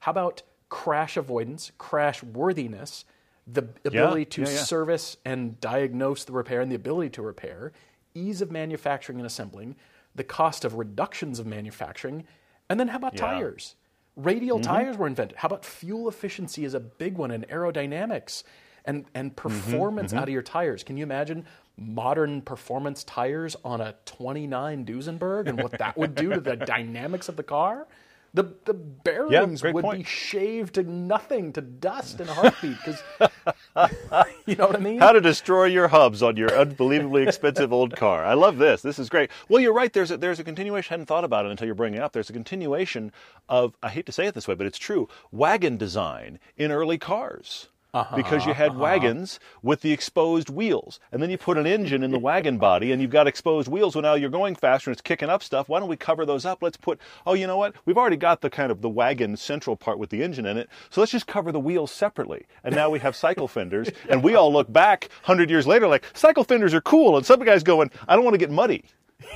How 0.00 0.10
about 0.10 0.42
crash 0.68 1.16
avoidance, 1.16 1.72
crash 1.78 2.22
worthiness, 2.22 3.04
the 3.46 3.68
ability 3.84 4.24
to 4.26 4.42
yeah, 4.42 4.48
yeah. 4.50 4.56
service 4.62 5.16
and 5.24 5.60
diagnose 5.60 6.24
the 6.24 6.32
repair 6.32 6.60
and 6.60 6.70
the 6.70 6.76
ability 6.76 7.10
to 7.10 7.22
repair, 7.22 7.72
ease 8.14 8.40
of 8.40 8.50
manufacturing 8.50 9.18
and 9.18 9.26
assembling, 9.26 9.76
the 10.14 10.24
cost 10.24 10.64
of 10.64 10.74
reductions 10.74 11.38
of 11.38 11.46
manufacturing, 11.46 12.24
and 12.68 12.78
then 12.80 12.88
how 12.88 12.96
about 12.98 13.14
Yeah. 13.14 13.20
Mm-hmm. 13.22 13.34
tires? 13.40 13.76
Radial 14.16 14.60
tires 14.60 14.96
were 14.96 15.08
invented. 15.08 15.38
How 15.38 15.46
about 15.46 15.64
fuel 15.64 16.08
efficiency 16.08 16.64
is 16.64 16.72
a 16.72 16.80
big 16.80 17.16
one 17.16 17.30
and 17.32 17.46
aerodynamics 17.48 18.44
and, 18.84 19.04
Mm-hmm, 19.04 19.16
and 19.16 19.36
performance 19.36 20.12
out 20.12 20.24
of 20.24 20.28
your 20.28 20.42
tires. 20.42 20.82
Can 20.84 20.96
you 20.96 21.02
imagine 21.02 21.46
modern 21.76 22.42
performance 22.42 23.02
tires 23.04 23.56
on 23.64 23.80
a 23.80 23.94
29 24.04 24.84
Duesenberg 24.84 25.48
and 25.48 25.60
what 25.62 25.72
that 25.72 25.96
would 25.96 26.14
do 26.14 26.30
to 26.34 26.40
the 26.40 26.56
dynamics 26.74 27.28
of 27.28 27.36
the 27.36 27.42
car? 27.42 27.86
The, 28.34 28.52
the 28.64 28.74
bearings 28.74 29.62
great 29.62 29.74
would 29.74 29.88
be 29.92 30.02
shaved 30.02 30.74
to 30.74 30.82
nothing, 30.82 31.52
to 31.52 31.60
dust 31.60 32.18
in 32.18 32.28
a 32.28 32.34
heartbeat. 32.34 32.76
Because 32.84 33.00
you 34.46 34.56
know 34.56 34.66
what 34.66 34.74
I 34.74 34.80
mean? 34.80 34.98
How 34.98 35.12
to 35.12 35.20
destroy 35.20 35.66
your 35.66 35.86
hubs 35.86 36.20
on 36.20 36.36
your 36.36 36.52
unbelievably 36.52 37.22
expensive 37.22 37.72
old 37.72 37.94
car. 37.94 38.24
I 38.24 38.34
love 38.34 38.58
this. 38.58 38.82
This 38.82 38.98
is 38.98 39.08
great. 39.08 39.30
Well, 39.48 39.62
you're 39.62 39.72
right. 39.72 39.92
There's 39.92 40.10
a, 40.10 40.16
there's 40.16 40.40
a 40.40 40.44
continuation. 40.44 40.92
I 40.92 40.94
hadn't 40.94 41.06
thought 41.06 41.22
about 41.22 41.46
it 41.46 41.52
until 41.52 41.66
you're 41.66 41.76
bringing 41.76 42.00
it 42.00 42.02
up. 42.02 42.12
There's 42.12 42.28
a 42.28 42.32
continuation 42.32 43.12
of, 43.48 43.76
I 43.84 43.88
hate 43.88 44.06
to 44.06 44.12
say 44.12 44.26
it 44.26 44.34
this 44.34 44.48
way, 44.48 44.56
but 44.56 44.66
it's 44.66 44.78
true, 44.78 45.08
wagon 45.30 45.76
design 45.76 46.40
in 46.56 46.72
early 46.72 46.98
cars. 46.98 47.68
Uh-huh. 47.94 48.16
because 48.16 48.44
you 48.44 48.52
had 48.52 48.70
uh-huh. 48.70 48.80
wagons 48.80 49.38
with 49.62 49.80
the 49.80 49.92
exposed 49.92 50.50
wheels. 50.50 50.98
And 51.12 51.22
then 51.22 51.30
you 51.30 51.38
put 51.38 51.56
an 51.56 51.66
engine 51.66 52.02
in 52.02 52.10
the 52.10 52.18
wagon 52.18 52.58
body 52.58 52.90
and 52.90 53.00
you've 53.00 53.12
got 53.12 53.28
exposed 53.28 53.68
wheels. 53.68 53.94
Well, 53.94 54.02
now 54.02 54.14
you're 54.14 54.30
going 54.30 54.56
faster 54.56 54.90
and 54.90 54.94
it's 54.94 55.00
kicking 55.00 55.30
up 55.30 55.44
stuff. 55.44 55.68
Why 55.68 55.78
don't 55.78 55.88
we 55.88 55.96
cover 55.96 56.26
those 56.26 56.44
up? 56.44 56.60
Let's 56.60 56.76
put, 56.76 56.98
oh, 57.24 57.34
you 57.34 57.46
know 57.46 57.56
what? 57.56 57.74
We've 57.84 57.96
already 57.96 58.16
got 58.16 58.40
the 58.40 58.50
kind 58.50 58.72
of 58.72 58.80
the 58.82 58.88
wagon 58.88 59.36
central 59.36 59.76
part 59.76 59.98
with 60.00 60.10
the 60.10 60.24
engine 60.24 60.44
in 60.44 60.58
it. 60.58 60.68
So 60.90 61.00
let's 61.00 61.12
just 61.12 61.28
cover 61.28 61.52
the 61.52 61.60
wheels 61.60 61.92
separately. 61.92 62.46
And 62.64 62.74
now 62.74 62.90
we 62.90 62.98
have 62.98 63.14
cycle 63.14 63.48
fenders. 63.48 63.88
And 64.08 64.22
we 64.22 64.34
all 64.34 64.52
look 64.52 64.70
back 64.72 65.08
100 65.24 65.48
years 65.48 65.66
later 65.66 65.86
like, 65.88 66.04
cycle 66.12 66.44
fenders 66.44 66.74
are 66.74 66.80
cool. 66.80 67.16
And 67.16 67.24
some 67.24 67.40
guy's 67.40 67.62
going, 67.62 67.90
I 68.06 68.14
don't 68.14 68.24
want 68.24 68.34
to 68.34 68.38
get 68.38 68.50
muddy. 68.50 68.84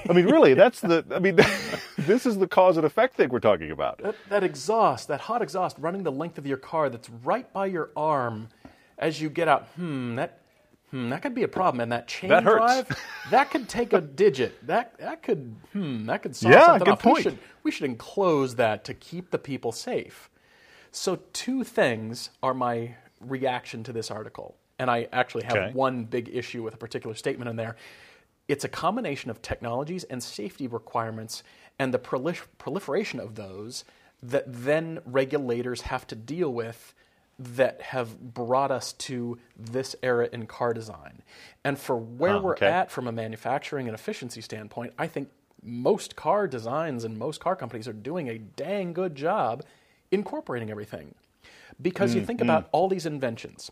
I 0.09 0.13
mean, 0.13 0.27
really, 0.27 0.55
that's 0.55 0.81
the, 0.81 1.05
I 1.15 1.19
mean, 1.19 1.37
this 1.99 2.27
is 2.27 2.39
the 2.39 2.47
cause 2.49 2.77
and 2.77 2.87
effect 2.87 3.15
thing 3.17 3.29
we're 3.31 3.41
talking 3.41 3.71
about. 3.71 3.99
That, 4.03 4.29
that 4.29 4.45
exhaust, 4.45 5.09
that 5.09 5.21
hot 5.23 5.43
exhaust 5.43 5.77
running 5.79 6.03
the 6.03 6.13
length 6.13 6.39
of 6.39 6.47
your 6.47 6.57
car 6.57 6.89
that's 6.91 7.11
right 7.11 7.51
by 7.53 7.67
your 7.67 7.91
arm 7.97 8.49
as 8.99 9.21
you 9.21 9.31
get 9.31 9.49
out, 9.49 9.67
hmm, 9.77 10.17
that, 10.17 10.41
hmm, 10.91 11.09
that 11.11 11.23
could 11.23 11.35
be 11.35 11.43
a 11.43 11.49
problem. 11.49 11.81
And 11.81 11.93
that 11.93 12.09
chain 12.09 12.31
That 12.31 12.45
drive, 12.45 12.87
that 13.31 13.51
could 13.51 13.69
take 13.69 13.93
a 13.93 14.01
digit. 14.01 14.67
That, 14.67 14.97
that 14.99 15.23
could, 15.23 15.55
hmm, 15.73 16.07
that 16.07 16.23
could 16.23 16.35
solve 16.37 16.53
Yeah, 16.53 16.65
something 16.65 16.87
good 16.87 16.93
off. 16.95 17.05
We 17.05 17.13
point. 17.13 17.23
should, 17.25 17.39
we 17.63 17.71
should 17.71 17.85
enclose 17.85 18.57
that 18.57 18.85
to 18.85 18.95
keep 18.95 19.31
the 19.31 19.39
people 19.39 19.73
safe. 19.73 20.31
So, 20.91 21.21
two 21.33 21.65
things 21.65 22.31
are 22.43 22.55
my 22.55 22.95
reaction 23.21 23.85
to 23.85 23.93
this 23.93 24.11
article. 24.11 24.57
And 24.79 24.91
I 24.91 25.09
actually 25.13 25.45
have 25.45 25.59
Okay. 25.59 25.75
one 25.75 26.05
big 26.05 26.31
issue 26.33 26.63
with 26.63 26.75
a 26.75 26.79
particular 26.79 27.15
statement 27.15 27.51
in 27.51 27.57
there. 27.57 27.77
It's 28.49 28.65
a 28.65 28.69
combination 28.69 29.31
of 29.31 29.43
technologies 29.43 30.05
and 30.05 30.23
safety 30.23 30.67
requirements 30.67 31.43
and 31.79 31.95
the 31.95 31.99
prolif- 31.99 32.47
proliferation 32.57 33.21
of 33.21 33.35
those 33.35 33.85
that 34.23 34.45
then 34.47 35.01
regulators 35.05 35.83
have 35.83 36.07
to 36.09 36.17
deal 36.17 36.53
with 36.53 36.95
that 37.39 37.81
have 37.81 38.35
brought 38.35 38.71
us 38.73 38.93
to 38.95 39.39
this 39.57 39.95
era 40.03 40.29
in 40.33 40.47
car 40.47 40.75
design. 40.75 41.23
And 41.63 41.79
for 41.79 41.97
where 41.97 42.33
Huh, 42.33 42.41
we're 42.41 42.53
okay. 42.53 42.67
at 42.67 42.91
from 42.91 43.07
a 43.07 43.13
manufacturing 43.13 43.87
and 43.87 43.95
efficiency 43.95 44.41
standpoint, 44.41 44.93
I 44.99 45.07
think 45.07 45.29
most 45.63 46.17
car 46.17 46.49
designs 46.49 47.05
and 47.05 47.17
most 47.17 47.41
car 47.41 47.55
companies 47.55 47.87
are 47.87 47.93
doing 47.93 48.29
a 48.29 48.39
dang 48.39 48.93
good 48.93 49.15
job 49.15 49.63
incorporating 50.11 50.71
everything. 50.71 51.15
Because 51.81 52.15
you 52.15 52.23
mm, 52.23 52.27
think 52.27 52.41
mm. 52.41 52.45
about 52.45 52.69
all 52.73 52.89
these 52.89 53.07
inventions 53.07 53.71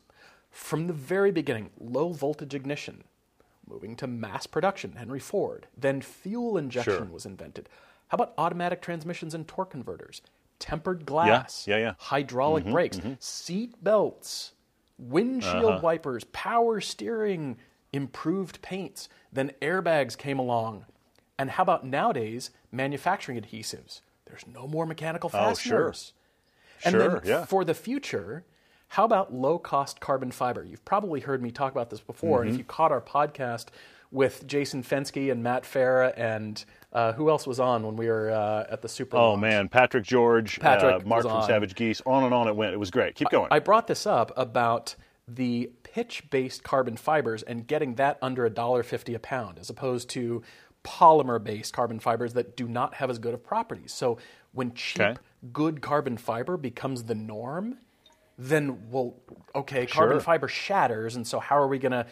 from 0.51 0.87
the 0.87 0.93
very 0.93 1.33
beginning 1.33 1.71
low 1.81 2.13
voltage 2.13 2.55
ignition, 2.55 3.03
moving 3.69 3.97
to 3.97 4.07
mass 4.07 4.47
production, 4.47 4.93
Henry 4.93 5.21
Ford, 5.21 5.67
then 5.77 6.01
fuel 6.01 6.57
injection 6.57 6.97
Sure. 6.97 7.05
was 7.07 7.27
invented. 7.27 7.69
How 8.09 8.17
about 8.17 8.35
automatic 8.39 8.81
transmissions 8.81 9.35
and 9.35 9.47
torque 9.47 9.71
converters? 9.71 10.23
Tempered 10.59 11.05
glass, 11.05 11.67
yeah, 11.67 11.77
yeah. 11.77 11.95
hydraulic 11.99 12.65
mm-hmm, 12.65 12.73
brakes, 12.73 12.97
mm-hmm. 12.99 13.15
seat 13.19 13.83
belts, 13.83 14.53
windshield 14.99 15.65
uh-huh. 15.65 15.81
wipers, 15.83 16.25
power 16.33 16.81
steering, 16.81 17.59
improved 17.93 18.63
paints. 18.63 19.09
Then 19.33 19.53
airbags 19.61 20.17
came 20.17 20.39
along. 20.39 20.87
And 21.39 21.51
how 21.51 21.63
about 21.63 21.85
nowadays 21.85 22.51
manufacturing 22.73 23.39
adhesives? 23.39 24.01
There's 24.25 24.47
no 24.47 24.67
more 24.67 24.87
mechanical 24.87 25.29
fasteners. 25.29 26.13
Oh, 26.15 26.15
sure. 26.15 26.17
And 26.85 26.93
Sure, 26.93 27.09
then 27.09 27.21
yeah. 27.25 27.45
for 27.45 27.65
the 27.65 27.75
future, 27.75 28.45
how 28.89 29.05
about 29.05 29.35
low 29.35 29.59
cost 29.59 30.01
carbon 30.01 30.31
fiber? 30.31 30.65
You've 30.65 30.85
probably 30.85 31.21
heard 31.21 31.43
me 31.43 31.51
talk 31.51 31.73
about 31.73 31.91
this 31.91 32.01
before. 32.01 32.39
Mm-hmm. 32.41 32.47
And 32.49 32.51
if 32.55 32.59
you 32.59 32.65
caught 32.65 32.93
our 32.93 33.01
podcast 33.01 33.67
with 34.13 34.47
Jason 34.47 34.83
Fenske 34.83 35.31
and 35.33 35.43
Matt 35.43 35.65
Farah 35.65 36.15
and 36.17 36.65
uh, 36.93 37.13
who 37.13 37.29
else 37.29 37.47
was 37.47 37.59
on 37.61 37.85
when 37.85 37.97
we 37.97 38.07
were 38.07 38.31
uh, 38.31 38.65
at 38.71 38.81
the 38.81 38.89
Supra 38.89 39.19
Oh 39.19 39.31
Launch? 39.31 39.41
man, 39.41 39.69
Patrick 39.69 40.05
George, 40.05 40.61
Patrick 40.61 41.03
uh, 41.05 41.07
Mark 41.07 41.23
from 41.23 41.33
on. 41.33 41.47
Savage 41.47 41.75
Geese, 41.75 42.01
on 42.07 42.25
and 42.25 42.33
on 42.33 42.47
it 42.49 42.55
went. 42.57 42.73
It 42.73 42.79
was 42.79 42.91
great. 42.91 43.17
Keep 43.17 43.31
going. 43.31 43.49
I 43.51 43.59
brought 43.59 43.89
this 43.89 44.07
up 44.07 44.33
about 44.37 44.95
the 45.29 45.73
pitch-based 45.83 46.63
carbon 46.63 46.97
fibers 46.97 47.43
and 47.43 47.67
getting 47.67 47.97
that 47.97 48.17
under 48.23 48.47
a 48.47 48.51
dollar 48.51 48.85
fifty 48.85 49.13
a 49.15 49.19
pound, 49.19 49.59
as 49.59 49.69
opposed 49.69 50.09
to 50.11 50.43
polymer-based 50.85 51.73
carbon 51.73 51.99
fibers 51.99 52.33
that 52.35 52.57
do 52.57 52.69
not 52.69 52.95
have 52.95 53.11
as 53.11 53.19
good 53.19 53.35
of 53.35 53.43
properties. 53.45 53.93
So 53.93 54.19
when 54.53 54.73
cheap, 54.75 55.03
Okay. 55.03 55.17
good 55.53 55.83
carbon 55.83 56.17
fiber 56.17 56.57
becomes 56.57 57.05
the 57.05 57.15
norm, 57.17 57.79
then 58.39 58.91
well, 58.91 59.15
okay, 59.55 59.87
carbon 59.87 60.17
Sure. 60.17 60.21
fiber 60.21 60.49
shatters, 60.49 61.17
and 61.17 61.27
so 61.27 61.41
how 61.41 61.57
are 61.57 61.69
we 61.69 61.79
going 61.79 61.93
to, 61.93 62.07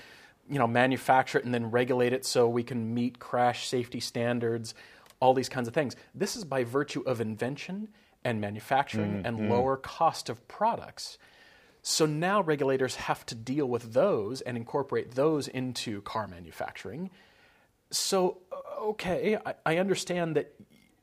you 0.48 0.58
know, 0.58 0.66
manufacture 0.66 1.38
it 1.38 1.44
and 1.44 1.52
then 1.52 1.70
regulate 1.70 2.12
it 2.12 2.24
so 2.24 2.48
we 2.48 2.62
can 2.62 2.94
meet 2.94 3.18
crash 3.18 3.68
safety 3.68 4.00
standards, 4.00 4.74
all 5.20 5.34
these 5.34 5.48
kinds 5.48 5.68
of 5.68 5.74
things. 5.74 5.96
This 6.14 6.36
is 6.36 6.44
by 6.44 6.64
virtue 6.64 7.02
of 7.06 7.20
invention 7.20 7.88
and 8.24 8.40
manufacturing 8.40 9.22
and 9.24 9.50
lower 9.50 9.76
cost 9.76 10.30
of 10.30 10.46
products. 10.48 11.18
So 11.82 12.06
now 12.06 12.40
regulators 12.42 12.94
have 12.96 13.26
to 13.26 13.34
deal 13.34 13.66
with 13.66 13.92
those 13.92 14.40
and 14.40 14.56
incorporate 14.56 15.14
those 15.14 15.46
into 15.48 16.00
car 16.00 16.26
manufacturing. 16.26 17.10
So 17.90 18.38
uh, 18.50 18.84
okay, 18.86 19.36
I, 19.44 19.54
I 19.66 19.76
understand 19.76 20.36
that 20.36 20.54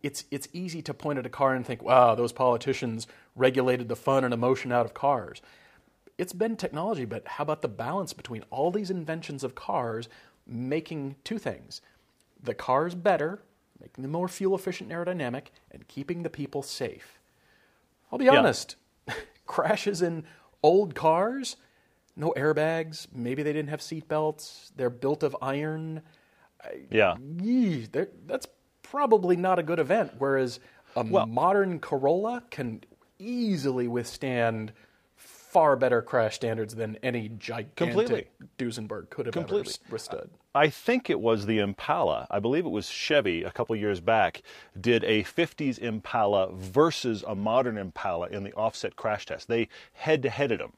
it's 0.01 0.25
it's 0.31 0.47
easy 0.51 0.81
to 0.81 0.95
point 0.95 1.19
at 1.19 1.25
a 1.27 1.29
car 1.29 1.53
and 1.53 1.63
think, 1.63 1.83
"Wow, 1.83 2.15
those 2.15 2.31
politicians 2.33 3.05
regulated 3.35 3.87
the 3.87 3.95
fun 3.95 4.23
and 4.23 4.33
emotion 4.33 4.71
out 4.71 4.85
of 4.85 4.93
cars." 4.93 5.41
It's 6.17 6.33
been 6.33 6.55
technology, 6.55 7.05
but 7.05 7.27
how 7.27 7.43
about 7.43 7.61
the 7.61 7.67
balance 7.67 8.13
between 8.13 8.43
all 8.49 8.71
these 8.71 8.91
inventions 8.91 9.43
of 9.43 9.55
cars 9.55 10.09
making 10.45 11.15
two 11.23 11.37
things: 11.37 11.81
the 12.41 12.53
cars 12.53 12.95
better, 12.95 13.41
making 13.79 14.03
them 14.03 14.11
more 14.11 14.27
fuel 14.27 14.55
efficient 14.55 14.91
and 14.91 15.05
aerodynamic, 15.05 15.47
and 15.71 15.87
keeping 15.87 16.23
the 16.23 16.29
people 16.29 16.61
safe. 16.61 17.19
I'll 18.11 18.19
be 18.19 18.29
honest, 18.29 18.75
crashes 19.45 20.01
in 20.01 20.25
old 20.63 20.95
cars, 20.95 21.57
no 22.15 22.33
airbags, 22.37 23.07
maybe 23.13 23.43
they 23.43 23.53
didn't 23.53 23.69
have 23.69 23.81
seat 23.81 24.07
belts, 24.07 24.71
they're 24.75 24.89
built 24.89 25.23
of 25.23 25.35
iron. 25.41 26.01
yeah. 26.89 27.15
Yee, 27.41 27.87
that's 28.25 28.47
probably 28.83 29.35
not 29.35 29.59
a 29.59 29.63
good 29.63 29.79
event. 29.79 30.13
Whereas 30.17 30.59
a 30.95 31.03
modern 31.03 31.79
Corolla 31.79 32.43
can 32.51 32.81
easily 33.21 33.87
withstand 33.87 34.71
far 35.15 35.75
better 35.75 36.01
crash 36.01 36.35
standards 36.35 36.75
than 36.75 36.97
any 37.03 37.29
gigantic 37.29 37.75
Completely. 37.75 38.27
Duesenberg 38.57 39.09
could 39.09 39.25
have 39.25 39.33
Completely. 39.33 39.73
ever 39.85 39.91
withstood. 39.93 40.29
I 40.55 40.69
think 40.69 41.09
it 41.09 41.19
was 41.19 41.45
the 41.45 41.59
Impala. 41.59 42.25
I 42.31 42.39
believe 42.39 42.65
it 42.65 42.69
was 42.69 42.89
Chevy 42.89 43.43
a 43.43 43.51
couple 43.51 43.75
years 43.75 43.99
back 43.99 44.41
did 44.79 45.03
a 45.03 45.23
50s 45.23 45.77
Impala 45.79 46.51
versus 46.53 47.23
a 47.27 47.35
modern 47.35 47.77
Impala 47.77 48.27
in 48.27 48.43
the 48.43 48.53
offset 48.53 48.95
crash 48.95 49.25
test. 49.25 49.47
They 49.47 49.67
head 49.93 50.23
to 50.23 50.29
headed 50.29 50.59
them. 50.59 50.73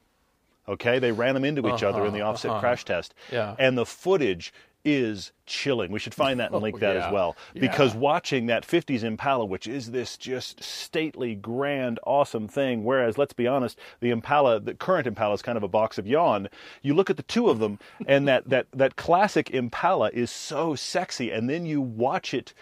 Okay, 0.68 0.98
they 0.98 1.12
ran 1.12 1.34
them 1.34 1.44
into 1.44 1.72
each 1.72 1.82
other 1.82 2.06
in 2.06 2.12
the 2.14 2.22
offset 2.22 2.58
crash 2.60 2.84
test. 2.84 3.14
Uh-huh, 3.28 3.36
Yeah. 3.36 3.56
And 3.58 3.76
the 3.78 3.84
footage 3.86 4.52
is 4.84 5.32
chilling. 5.46 5.90
We 5.90 5.98
should 5.98 6.14
find 6.14 6.38
that 6.40 6.52
and 6.52 6.62
link 6.62 6.76
oh, 6.76 6.78
that 6.80 6.96
yeah. 6.96 7.06
as 7.06 7.12
well. 7.12 7.36
Because 7.54 7.94
Yeah. 7.94 8.00
watching 8.00 8.46
that 8.46 8.66
50s 8.66 9.02
Impala, 9.02 9.44
which 9.44 9.66
is 9.66 9.90
this 9.90 10.16
just 10.16 10.62
stately, 10.62 11.34
grand, 11.34 11.98
awesome 12.04 12.48
thing, 12.48 12.84
whereas, 12.84 13.16
let's 13.16 13.32
be 13.32 13.46
honest, 13.46 13.78
the 14.00 14.10
Impala, 14.10 14.60
the 14.60 14.74
current 14.74 15.06
Impala 15.06 15.34
is 15.34 15.42
kind 15.42 15.56
of 15.56 15.62
a 15.62 15.68
box 15.68 15.98
of 15.98 16.06
yawn. 16.06 16.48
You 16.82 16.94
look 16.94 17.10
at 17.10 17.16
the 17.16 17.22
two 17.22 17.48
of 17.48 17.58
them, 17.58 17.78
and 18.06 18.28
that, 18.28 18.48
that, 18.48 18.66
that 18.72 18.96
classic 18.96 19.50
Impala 19.50 20.10
is 20.12 20.30
so 20.30 20.74
sexy, 20.74 21.30
and 21.30 21.48
then 21.48 21.64
you 21.66 21.80
watch 21.80 22.34
it 22.34 22.52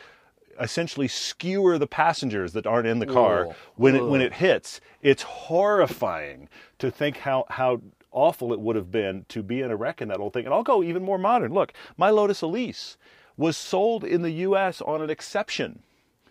essentially 0.61 1.09
skewer 1.09 1.79
the 1.79 1.87
passengers 1.87 2.53
that 2.53 2.67
aren't 2.67 2.87
in 2.87 2.99
the 2.99 3.07
car 3.07 3.49
Ugh. 3.49 3.55
when 3.77 3.97
it 3.97 4.05
when 4.05 4.21
it 4.21 4.35
hits 4.35 4.83
it's 5.01 5.23
horrifying 5.23 6.47
to 6.79 6.91
think 6.91 7.17
how 7.17 7.47
how 7.49 7.81
awful 8.13 8.53
it 8.53 8.61
would 8.61 8.77
have 8.77 8.91
been 8.91 9.25
to 9.29 9.43
be 9.43 9.61
in 9.61 9.71
a 9.71 9.77
wreck 9.77 10.01
in 10.01 10.09
that 10.09 10.21
old 10.21 10.33
thing. 10.33 10.45
And 10.45 10.55
I'll 10.55 10.63
go 10.63 10.83
even 10.83 11.03
more 11.03 11.19
modern. 11.19 11.53
Look, 11.53 11.73
my 11.97 12.11
Lotus 12.11 12.43
Elise 12.43 12.97
was 13.37 13.57
sold 13.57 14.05
in 14.05 14.23
the 14.23 14.31
U.S. 14.31 14.81
on 14.81 15.03
an 15.03 15.11
exception. 15.11 15.83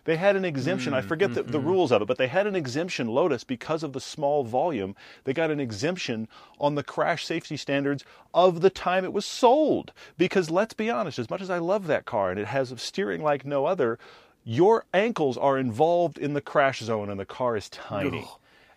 They 0.04 0.16
had 0.16 0.34
an 0.34 0.44
exemption. 0.44 0.94
I 0.94 1.00
mm, 1.00 1.06
forget 1.06 1.30
mm, 1.30 1.34
the, 1.34 1.42
the 1.44 1.60
mm. 1.60 1.64
rules 1.64 1.92
of 1.92 2.02
it, 2.02 2.08
but 2.08 2.18
they 2.18 2.26
had 2.26 2.46
an 2.46 2.56
exemption, 2.56 3.06
Lotus, 3.06 3.44
because 3.44 3.82
of 3.82 3.92
the 3.92 4.00
small 4.00 4.42
volume. 4.42 4.96
They 5.24 5.32
got 5.32 5.50
an 5.50 5.60
exemption 5.60 6.28
on 6.58 6.74
the 6.74 6.82
crash 6.82 7.24
safety 7.24 7.56
standards 7.56 8.04
of 8.34 8.62
the 8.62 8.70
time 8.70 9.04
it 9.04 9.12
was 9.12 9.24
sold. 9.24 9.92
Because 10.18 10.50
let's 10.50 10.74
be 10.74 10.90
honest, 10.90 11.18
as 11.18 11.30
much 11.30 11.40
as 11.40 11.50
I 11.50 11.58
love 11.58 11.86
that 11.86 12.04
car 12.04 12.30
and 12.30 12.40
it 12.40 12.48
has 12.48 12.72
steering 12.78 13.22
like 13.22 13.44
no 13.44 13.66
other, 13.66 13.98
your 14.44 14.86
ankles 14.92 15.36
are 15.36 15.56
involved 15.56 16.18
in 16.18 16.34
the 16.34 16.40
crash 16.40 16.80
zone 16.80 17.08
and 17.08 17.20
the 17.20 17.24
car 17.24 17.56
is 17.56 17.68
tiny. 17.68 18.26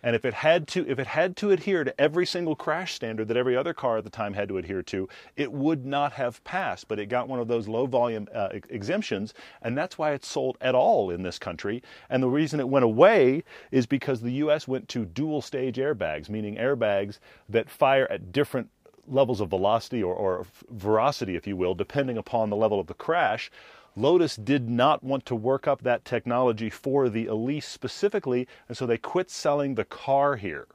And 0.06 0.14
if 0.14 0.24
it 0.24 0.34
had 0.34 0.68
to 0.68 0.88
if 0.88 1.00
it 1.00 1.08
had 1.08 1.36
to 1.38 1.50
adhere 1.50 1.82
to 1.82 2.00
every 2.00 2.26
single 2.26 2.54
crash 2.54 2.94
standard 2.94 3.26
that 3.26 3.36
every 3.36 3.56
other 3.56 3.74
car 3.74 3.98
at 3.98 4.04
the 4.04 4.10
time 4.10 4.34
had 4.34 4.48
to 4.50 4.56
adhere 4.56 4.82
to, 4.82 5.08
it 5.34 5.50
would 5.50 5.84
not 5.84 6.12
have 6.12 6.44
passed. 6.44 6.86
But 6.86 7.00
it 7.00 7.06
got 7.06 7.26
one 7.26 7.40
of 7.40 7.48
those 7.48 7.66
low 7.66 7.86
volume 7.86 8.28
uh, 8.32 8.50
ex- 8.52 8.68
exemptions, 8.70 9.34
and 9.62 9.76
that's 9.76 9.98
why 9.98 10.12
it's 10.12 10.28
sold 10.28 10.58
at 10.60 10.76
all 10.76 11.10
in 11.10 11.24
this 11.24 11.40
country. 11.40 11.82
And 12.08 12.22
the 12.22 12.28
reason 12.28 12.60
it 12.60 12.68
went 12.68 12.84
away 12.84 13.42
is 13.72 13.86
because 13.86 14.20
the 14.20 14.30
U.S. 14.34 14.68
went 14.68 14.88
to 14.90 15.04
dual 15.04 15.42
stage 15.42 15.74
airbags, 15.74 16.28
meaning 16.28 16.54
airbags 16.54 17.18
that 17.48 17.68
fire 17.68 18.06
at 18.08 18.30
different 18.30 18.70
levels 19.08 19.40
of 19.40 19.50
velocity 19.50 20.04
or, 20.04 20.14
or 20.14 20.46
veracity, 20.70 21.34
if 21.34 21.48
you 21.48 21.56
will, 21.56 21.74
depending 21.74 22.16
upon 22.16 22.48
the 22.48 22.56
level 22.56 22.78
of 22.78 22.86
the 22.86 22.94
crash. 22.94 23.50
Lotus 23.96 24.36
did 24.36 24.68
not 24.68 25.02
want 25.02 25.24
to 25.26 25.34
work 25.34 25.66
up 25.66 25.82
that 25.82 26.04
technology 26.04 26.68
for 26.68 27.08
the 27.08 27.26
Elise 27.26 27.66
specifically, 27.66 28.46
and 28.68 28.76
so 28.76 28.86
they 28.86 28.98
quit 28.98 29.30
selling 29.30 29.74
the 29.74 29.84
car 29.84 30.36
here. 30.36 30.66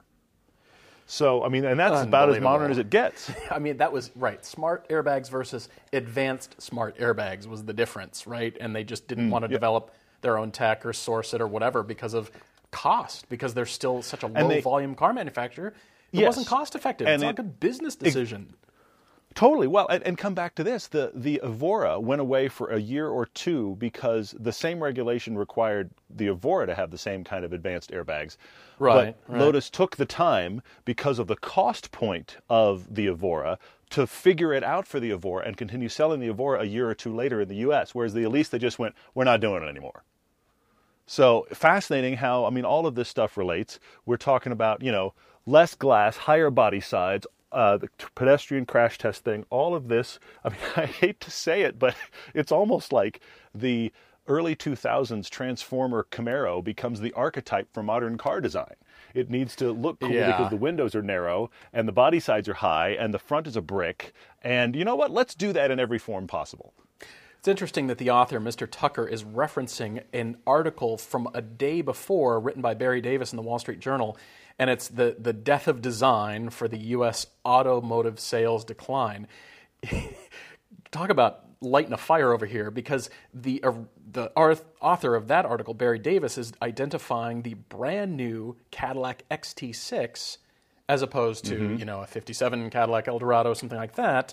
So, 1.06 1.44
I 1.44 1.48
mean, 1.48 1.64
and 1.64 1.78
that's 1.78 2.02
about 2.02 2.30
as 2.30 2.40
modern 2.40 2.70
as 2.70 2.78
it 2.78 2.90
gets. 2.90 3.30
I 3.50 3.58
mean, 3.58 3.76
that 3.78 3.92
was 3.92 4.10
right. 4.16 4.44
Smart 4.44 4.88
airbags 4.88 5.30
versus 5.30 5.68
advanced 5.92 6.60
smart 6.60 6.96
airbags 6.98 7.46
was 7.46 7.64
the 7.64 7.72
difference, 7.72 8.26
right? 8.26 8.56
And 8.60 8.74
they 8.74 8.82
just 8.84 9.04
Mm, 9.04 9.08
didn't 9.08 9.30
want 9.30 9.42
to 9.44 9.48
develop 9.48 9.94
their 10.22 10.38
own 10.38 10.50
tech 10.50 10.84
or 10.86 10.92
source 10.92 11.34
it 11.34 11.40
or 11.40 11.46
whatever 11.46 11.82
because 11.82 12.14
of 12.14 12.30
cost, 12.70 13.28
because 13.28 13.52
they're 13.54 13.66
still 13.66 14.02
such 14.02 14.22
a 14.22 14.26
low 14.26 14.48
they- 14.48 14.60
volume 14.60 14.94
car 14.94 15.12
manufacturer. 15.12 15.68
It 16.12 16.20
Yes. 16.20 16.28
wasn't 16.28 16.46
cost 16.46 16.74
effective. 16.74 17.06
And 17.06 17.14
it's 17.14 17.22
not 17.22 17.30
a 17.30 17.42
good 17.42 17.60
business 17.60 17.94
decision. 17.96 18.54
Totally. 19.34 19.66
Well, 19.66 19.86
and, 19.88 20.02
and 20.04 20.18
come 20.18 20.34
back 20.34 20.54
to 20.56 20.64
this. 20.64 20.88
The 20.88 21.12
the 21.14 21.40
Evora 21.42 22.00
went 22.00 22.20
away 22.20 22.48
for 22.48 22.68
a 22.68 22.78
year 22.78 23.08
or 23.08 23.26
two 23.26 23.76
because 23.78 24.34
the 24.38 24.52
same 24.52 24.82
regulation 24.82 25.38
required 25.38 25.90
the 26.10 26.28
Evora 26.28 26.66
to 26.66 26.74
have 26.74 26.90
the 26.90 26.98
same 26.98 27.24
kind 27.24 27.44
of 27.44 27.52
advanced 27.52 27.90
airbags. 27.90 28.36
Right, 28.78 29.14
But 29.26 29.32
right. 29.32 29.40
Lotus 29.40 29.70
took 29.70 29.96
the 29.96 30.06
time 30.06 30.62
because 30.84 31.18
of 31.18 31.28
the 31.28 31.36
cost 31.36 31.92
point 31.92 32.36
of 32.48 32.94
the 32.94 33.06
Evora 33.06 33.58
to 33.90 34.06
figure 34.06 34.52
it 34.52 34.64
out 34.64 34.86
for 34.86 35.00
the 35.00 35.10
Evora 35.10 35.46
and 35.46 35.56
continue 35.56 35.88
selling 35.88 36.20
the 36.20 36.28
Evora 36.28 36.60
a 36.60 36.64
year 36.64 36.88
or 36.88 36.94
two 36.94 37.14
later 37.14 37.40
in 37.40 37.48
the 37.48 37.56
US, 37.56 37.94
whereas 37.94 38.14
the 38.14 38.24
Elise 38.24 38.48
they 38.48 38.58
just 38.58 38.78
went, 38.78 38.94
we're 39.14 39.24
not 39.24 39.40
doing 39.40 39.62
it 39.62 39.68
anymore. 39.68 40.02
So 41.06 41.46
fascinating 41.52 42.16
how 42.16 42.44
I 42.44 42.50
mean 42.50 42.64
all 42.64 42.86
of 42.86 42.94
this 42.94 43.08
stuff 43.08 43.36
relates. 43.36 43.78
We're 44.06 44.16
talking 44.16 44.52
about 44.52 44.82
you 44.82 44.92
know 44.92 45.14
less 45.46 45.74
glass, 45.74 46.16
higher 46.16 46.50
body 46.50 46.80
sides, 46.80 47.26
uh, 47.52 47.76
the 47.76 47.88
t- 47.98 48.06
pedestrian 48.14 48.66
crash 48.66 48.98
test 48.98 49.24
thing. 49.24 49.44
All 49.50 49.74
of 49.74 49.88
this. 49.88 50.18
I 50.44 50.48
mean 50.50 50.58
I 50.76 50.86
hate 50.86 51.20
to 51.20 51.30
say 51.30 51.62
it, 51.62 51.78
but 51.78 51.94
it's 52.34 52.52
almost 52.52 52.92
like 52.92 53.20
the 53.54 53.92
early 54.28 54.54
2000s 54.54 55.28
Transformer 55.28 56.06
Camaro 56.10 56.62
becomes 56.62 57.00
the 57.00 57.12
archetype 57.14 57.68
for 57.72 57.82
modern 57.82 58.16
car 58.18 58.40
design. 58.40 58.74
It 59.14 59.28
needs 59.30 59.56
to 59.56 59.72
look 59.72 60.00
cool 60.00 60.10
Yeah. 60.10 60.28
because 60.28 60.50
the 60.50 60.56
windows 60.56 60.94
are 60.94 61.02
narrow 61.02 61.50
and 61.72 61.86
the 61.88 61.92
body 61.92 62.20
sides 62.20 62.48
are 62.48 62.54
high 62.54 62.90
and 62.90 63.12
the 63.12 63.18
front 63.18 63.46
is 63.46 63.56
a 63.56 63.60
brick. 63.60 64.12
And 64.42 64.74
you 64.76 64.84
know 64.84 64.94
what? 64.96 65.10
Let's 65.10 65.34
do 65.34 65.52
that 65.52 65.70
in 65.70 65.80
every 65.80 65.98
form 65.98 66.26
possible. 66.28 66.72
It's 67.42 67.48
interesting 67.48 67.88
that 67.88 67.98
the 67.98 68.08
author, 68.08 68.38
Mr. 68.38 68.68
Tucker, 68.70 69.04
is 69.04 69.24
referencing 69.24 70.04
an 70.12 70.36
article 70.46 70.96
from 70.96 71.28
a 71.34 71.42
day 71.42 71.80
before 71.80 72.38
written 72.38 72.62
by 72.62 72.74
Barry 72.74 73.00
Davis 73.00 73.32
in 73.32 73.36
the 73.36 73.42
Wall 73.42 73.58
Street 73.58 73.80
Journal, 73.80 74.16
and 74.60 74.70
it's 74.70 74.86
the, 74.86 75.16
the 75.18 75.32
death 75.32 75.66
of 75.66 75.82
design 75.82 76.50
for 76.50 76.68
the 76.68 76.78
U.S. 76.78 77.26
automotive 77.44 78.20
sales 78.20 78.64
decline. 78.64 79.26
Talk 80.92 81.10
about 81.10 81.40
lighting 81.60 81.92
a 81.92 81.96
fire 81.96 82.32
over 82.32 82.46
here 82.46 82.70
because 82.70 83.10
the, 83.34 83.60
uh, 83.64 83.72
the 84.12 84.30
author 84.36 85.16
of 85.16 85.26
that 85.26 85.44
article, 85.44 85.74
Barry 85.74 85.98
Davis, 85.98 86.38
is 86.38 86.52
identifying 86.62 87.42
the 87.42 87.54
brand 87.54 88.16
new 88.16 88.56
Cadillac 88.70 89.24
XT6 89.32 90.38
as 90.88 91.02
opposed 91.02 91.44
to, 91.46 91.74
you 91.76 91.84
know, 91.84 92.02
a 92.02 92.06
57 92.06 92.70
Cadillac 92.70 93.08
Eldorado, 93.08 93.52
something 93.52 93.78
like 93.78 93.96
that 93.96 94.32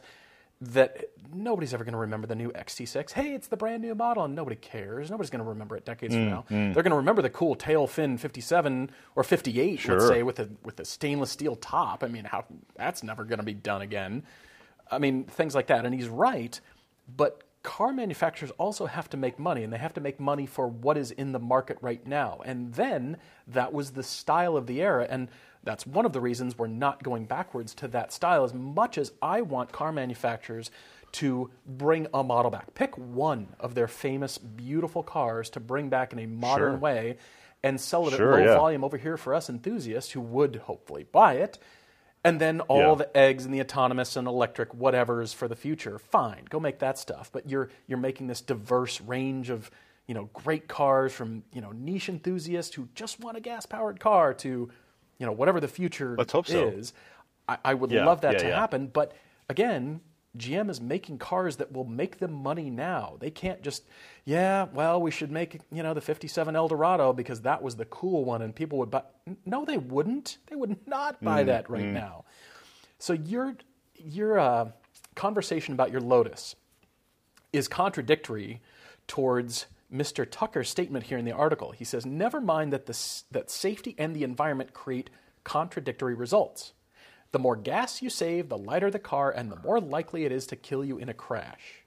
that 0.61 1.11
nobody's 1.33 1.73
ever 1.73 1.83
going 1.83 1.93
to 1.93 1.99
remember 1.99 2.27
the 2.27 2.35
new 2.35 2.51
XT6. 2.51 3.11
Hey, 3.11 3.33
it's 3.33 3.47
the 3.47 3.55
brand 3.55 3.81
new 3.81 3.95
model, 3.95 4.25
and 4.25 4.35
nobody 4.35 4.55
cares. 4.55 5.09
Nobody's 5.09 5.29
going 5.29 5.43
to 5.43 5.49
remember 5.49 5.77
it 5.77 5.85
decades 5.85 6.13
from 6.13 6.25
mm, 6.25 6.29
now. 6.29 6.45
Mm. 6.49 6.73
They're 6.73 6.83
going 6.83 6.91
to 6.91 6.97
remember 6.97 7.21
the 7.21 7.29
cool 7.29 7.55
tail 7.55 7.87
fin 7.87 8.17
57 8.17 8.91
or 9.15 9.23
58, 9.23 9.87
let's 9.87 10.07
say, 10.07 10.23
with 10.23 10.39
a 10.39 10.49
with 10.63 10.79
a 10.79 10.85
stainless 10.85 11.31
steel 11.31 11.55
top. 11.55 12.03
I 12.03 12.07
mean, 12.07 12.25
how 12.25 12.45
that's 12.75 13.03
never 13.03 13.23
going 13.23 13.39
to 13.39 13.45
be 13.45 13.53
done 13.53 13.81
again. 13.81 14.23
I 14.91 14.99
mean, 14.99 15.23
things 15.25 15.55
like 15.55 15.67
that. 15.67 15.85
And 15.85 15.93
he's 15.93 16.07
right, 16.07 16.59
but 17.15 17.43
car 17.63 17.93
manufacturers 17.93 18.51
also 18.57 18.85
have 18.85 19.09
to 19.09 19.17
make 19.17 19.37
money, 19.39 19.63
and 19.63 19.71
they 19.71 19.77
have 19.77 19.93
to 19.93 20.01
make 20.01 20.19
money 20.19 20.45
for 20.45 20.67
what 20.67 20.97
is 20.97 21.11
in 21.11 21.31
the 21.31 21.39
market 21.39 21.77
right 21.81 22.05
now. 22.05 22.41
And 22.45 22.73
then 22.73 23.17
that 23.47 23.73
was 23.73 23.91
the 23.91 24.03
style 24.03 24.57
of 24.57 24.67
the 24.67 24.81
era, 24.81 25.07
and 25.09 25.29
that's 25.63 25.85
one 25.85 26.05
of 26.05 26.13
the 26.13 26.21
reasons 26.21 26.57
we're 26.57 26.67
not 26.67 27.03
going 27.03 27.25
backwards 27.25 27.73
to 27.75 27.87
that 27.89 28.11
style. 28.13 28.43
As 28.43 28.53
much 28.53 28.97
as 28.97 29.11
I 29.21 29.41
want 29.41 29.71
car 29.71 29.91
manufacturers 29.91 30.71
to 31.13 31.49
bring 31.65 32.07
a 32.13 32.23
model 32.23 32.51
back, 32.51 32.73
pick 32.75 32.95
one 32.97 33.49
of 33.59 33.75
their 33.75 33.87
famous, 33.87 34.37
beautiful 34.37 35.03
cars 35.03 35.49
to 35.51 35.59
bring 35.59 35.89
back 35.89 36.13
in 36.13 36.19
a 36.19 36.25
modern 36.27 36.73
Sure. 36.73 36.77
way 36.79 37.17
and 37.63 37.79
sell 37.81 38.07
it 38.07 38.13
Sure, 38.13 38.33
at 38.35 38.39
low 38.39 38.45
yeah. 38.45 38.55
volume 38.57 38.83
over 38.83 38.97
here 38.97 39.17
for 39.17 39.33
us 39.33 39.49
enthusiasts 39.49 40.11
who 40.11 40.21
would 40.21 40.55
hopefully 40.57 41.05
buy 41.11 41.33
it. 41.33 41.57
And 42.23 42.39
then 42.39 42.59
all 42.61 42.79
Yeah. 42.89 42.95
the 42.95 43.17
eggs 43.17 43.45
and 43.45 43.53
the 43.53 43.61
autonomous 43.61 44.15
and 44.17 44.27
electric 44.27 44.73
whatever's 44.73 45.33
for 45.33 45.47
the 45.47 45.55
future. 45.55 45.97
Fine, 45.99 46.45
go 46.49 46.59
make 46.59 46.79
that 46.79 46.97
stuff. 46.97 47.31
But 47.31 47.49
you're 47.49 47.69
you're 47.87 47.97
making 47.97 48.27
this 48.27 48.41
diverse 48.41 48.99
range 49.01 49.49
of 49.49 49.71
you 50.05 50.13
know 50.13 50.29
great 50.33 50.67
cars 50.67 51.13
from 51.13 51.43
you 51.53 51.61
know 51.61 51.71
niche 51.71 52.09
enthusiasts 52.09 52.75
who 52.75 52.89
just 52.93 53.19
want 53.21 53.37
a 53.37 53.39
gas 53.41 53.65
powered 53.65 53.99
car 54.01 54.33
to 54.35 54.69
you 55.19 55.25
know 55.25 55.31
whatever 55.33 55.59
the 55.59 55.67
future 55.67 56.15
Let's 56.17 56.33
hope 56.33 56.47
so. 56.47 56.77
is. 56.77 56.93
I, 57.47 57.57
I 57.65 57.73
would 57.75 57.91
Yeah, 57.91 58.05
love 58.05 58.21
that 58.21 58.33
yeah, 58.33 58.39
to 58.39 58.47
yeah. 58.47 58.55
happen. 58.55 58.87
But 58.87 59.13
again, 59.49 60.01
GM 60.37 60.69
is 60.69 60.79
making 60.79 61.17
cars 61.17 61.57
that 61.57 61.71
will 61.71 61.85
make 61.85 62.19
them 62.19 62.31
money 62.33 62.69
now. 62.69 63.17
They 63.19 63.31
can't 63.31 63.61
just, 63.61 63.83
yeah, 64.25 64.67
well, 64.73 65.01
we 65.01 65.11
should 65.11 65.31
make 65.31 65.59
you 65.71 65.83
know 65.83 65.93
the 65.93 66.01
'57 66.01 66.55
Eldorado 66.55 67.13
because 67.13 67.41
that 67.41 67.61
was 67.61 67.75
the 67.75 67.85
cool 67.85 68.25
one, 68.25 68.41
and 68.41 68.55
people 68.55 68.77
would 68.79 68.91
buy. 68.91 69.03
No, 69.45 69.65
they 69.65 69.77
wouldn't. 69.77 70.37
They 70.47 70.55
would 70.55 70.87
not 70.87 71.23
Mm, 71.23 71.25
buy 71.25 71.43
that 71.43 71.69
right 71.69 71.91
now. 71.91 72.25
So 72.99 73.13
your 73.13 73.55
your 73.95 74.39
uh, 74.39 74.71
conversation 75.15 75.73
about 75.73 75.91
your 75.91 76.01
Lotus 76.01 76.55
is 77.51 77.67
contradictory 77.67 78.61
towards 79.07 79.65
Mr. 79.93 80.29
Tucker's 80.29 80.69
statement 80.69 81.05
here 81.05 81.17
in 81.17 81.25
the 81.25 81.31
article. 81.31 81.71
He 81.71 81.83
says, 81.83 82.05
"Never 82.05 82.39
mind 82.39 82.71
that 82.73 82.85
the 82.85 82.97
that 83.31 83.49
safety 83.49 83.95
and 83.97 84.15
the 84.15 84.23
environment 84.23 84.73
create 84.73 85.09
contradictory 85.43 86.13
results. 86.13 86.73
The 87.31 87.39
more 87.39 87.55
gas 87.55 88.01
you 88.01 88.09
save, 88.09 88.49
the 88.49 88.57
lighter 88.57 88.91
the 88.91 88.99
car, 88.99 89.31
and 89.31 89.51
the 89.51 89.55
more 89.57 89.79
likely 89.79 90.25
it 90.25 90.31
is 90.31 90.45
to 90.47 90.55
kill 90.55 90.83
you 90.85 90.97
in 90.97 91.09
a 91.09 91.13
crash." 91.13 91.83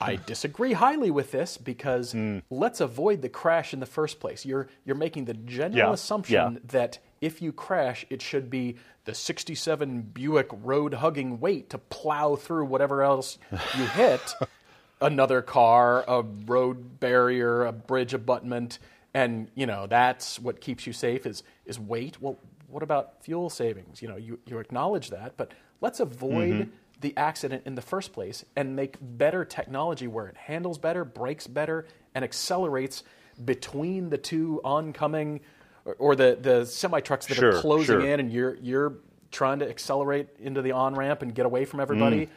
I 0.00 0.14
disagree 0.14 0.74
highly 0.74 1.10
with 1.10 1.32
this 1.32 1.58
because 1.58 2.12
Hmm. 2.12 2.38
let's 2.50 2.80
avoid 2.80 3.20
the 3.20 3.28
crash 3.28 3.74
in 3.74 3.80
the 3.80 3.86
first 3.86 4.20
place. 4.20 4.46
You're 4.46 4.68
you're 4.84 4.94
making 4.96 5.24
the 5.24 5.34
general 5.34 5.76
Yeah, 5.76 5.92
assumption 5.92 6.52
yeah. 6.54 6.58
that 6.66 6.98
if 7.20 7.42
you 7.42 7.52
crash, 7.52 8.06
it 8.08 8.22
should 8.22 8.48
be 8.48 8.76
the 9.06 9.14
67 9.14 10.02
Buick 10.02 10.50
road 10.52 10.94
hugging 10.94 11.40
weight 11.40 11.68
to 11.70 11.78
plow 11.78 12.36
through 12.36 12.66
whatever 12.66 13.02
else 13.02 13.38
you 13.76 13.86
hit 13.86 14.34
another 15.00 15.42
car, 15.42 16.04
a 16.08 16.22
road 16.22 17.00
barrier, 17.00 17.64
a 17.64 17.72
bridge 17.72 18.14
abutment, 18.14 18.78
and 19.14 19.50
you 19.54 19.66
know 19.66 19.86
that's 19.86 20.38
what 20.38 20.60
keeps 20.60 20.86
you 20.86 20.92
safe 20.92 21.26
is 21.26 21.42
is 21.66 21.78
weight. 21.78 22.20
Well, 22.20 22.38
what 22.68 22.82
about 22.82 23.22
fuel 23.22 23.48
savings? 23.50 24.02
You 24.02 24.08
know, 24.08 24.16
you, 24.16 24.38
you 24.44 24.58
acknowledge 24.58 25.10
that, 25.10 25.36
but 25.36 25.52
let's 25.80 26.00
avoid 26.00 26.52
Mm-hmm. 26.52 26.70
the 27.00 27.14
accident 27.16 27.62
in 27.64 27.74
the 27.76 27.82
first 27.82 28.12
place 28.12 28.44
and 28.56 28.76
make 28.76 28.96
better 29.00 29.44
technology 29.44 30.06
where 30.06 30.26
it 30.26 30.36
handles 30.36 30.76
better, 30.78 31.04
brakes 31.04 31.46
better, 31.46 31.86
and 32.14 32.24
accelerates 32.24 33.04
between 33.44 34.10
the 34.10 34.18
two 34.18 34.60
oncoming 34.64 35.40
or, 35.84 35.94
or 35.98 36.16
the, 36.16 36.36
the 36.40 36.64
semi 36.66 37.00
trucks 37.00 37.26
that 37.26 37.42
are 37.42 37.60
closing 37.60 38.00
sure. 38.00 38.06
in 38.06 38.20
and 38.20 38.32
you're 38.32 38.56
you're 38.56 38.94
trying 39.30 39.60
to 39.60 39.68
accelerate 39.68 40.28
into 40.40 40.60
the 40.60 40.72
on 40.72 40.94
ramp 40.94 41.22
and 41.22 41.34
get 41.34 41.46
away 41.46 41.64
from 41.64 41.80
everybody. 41.80 42.28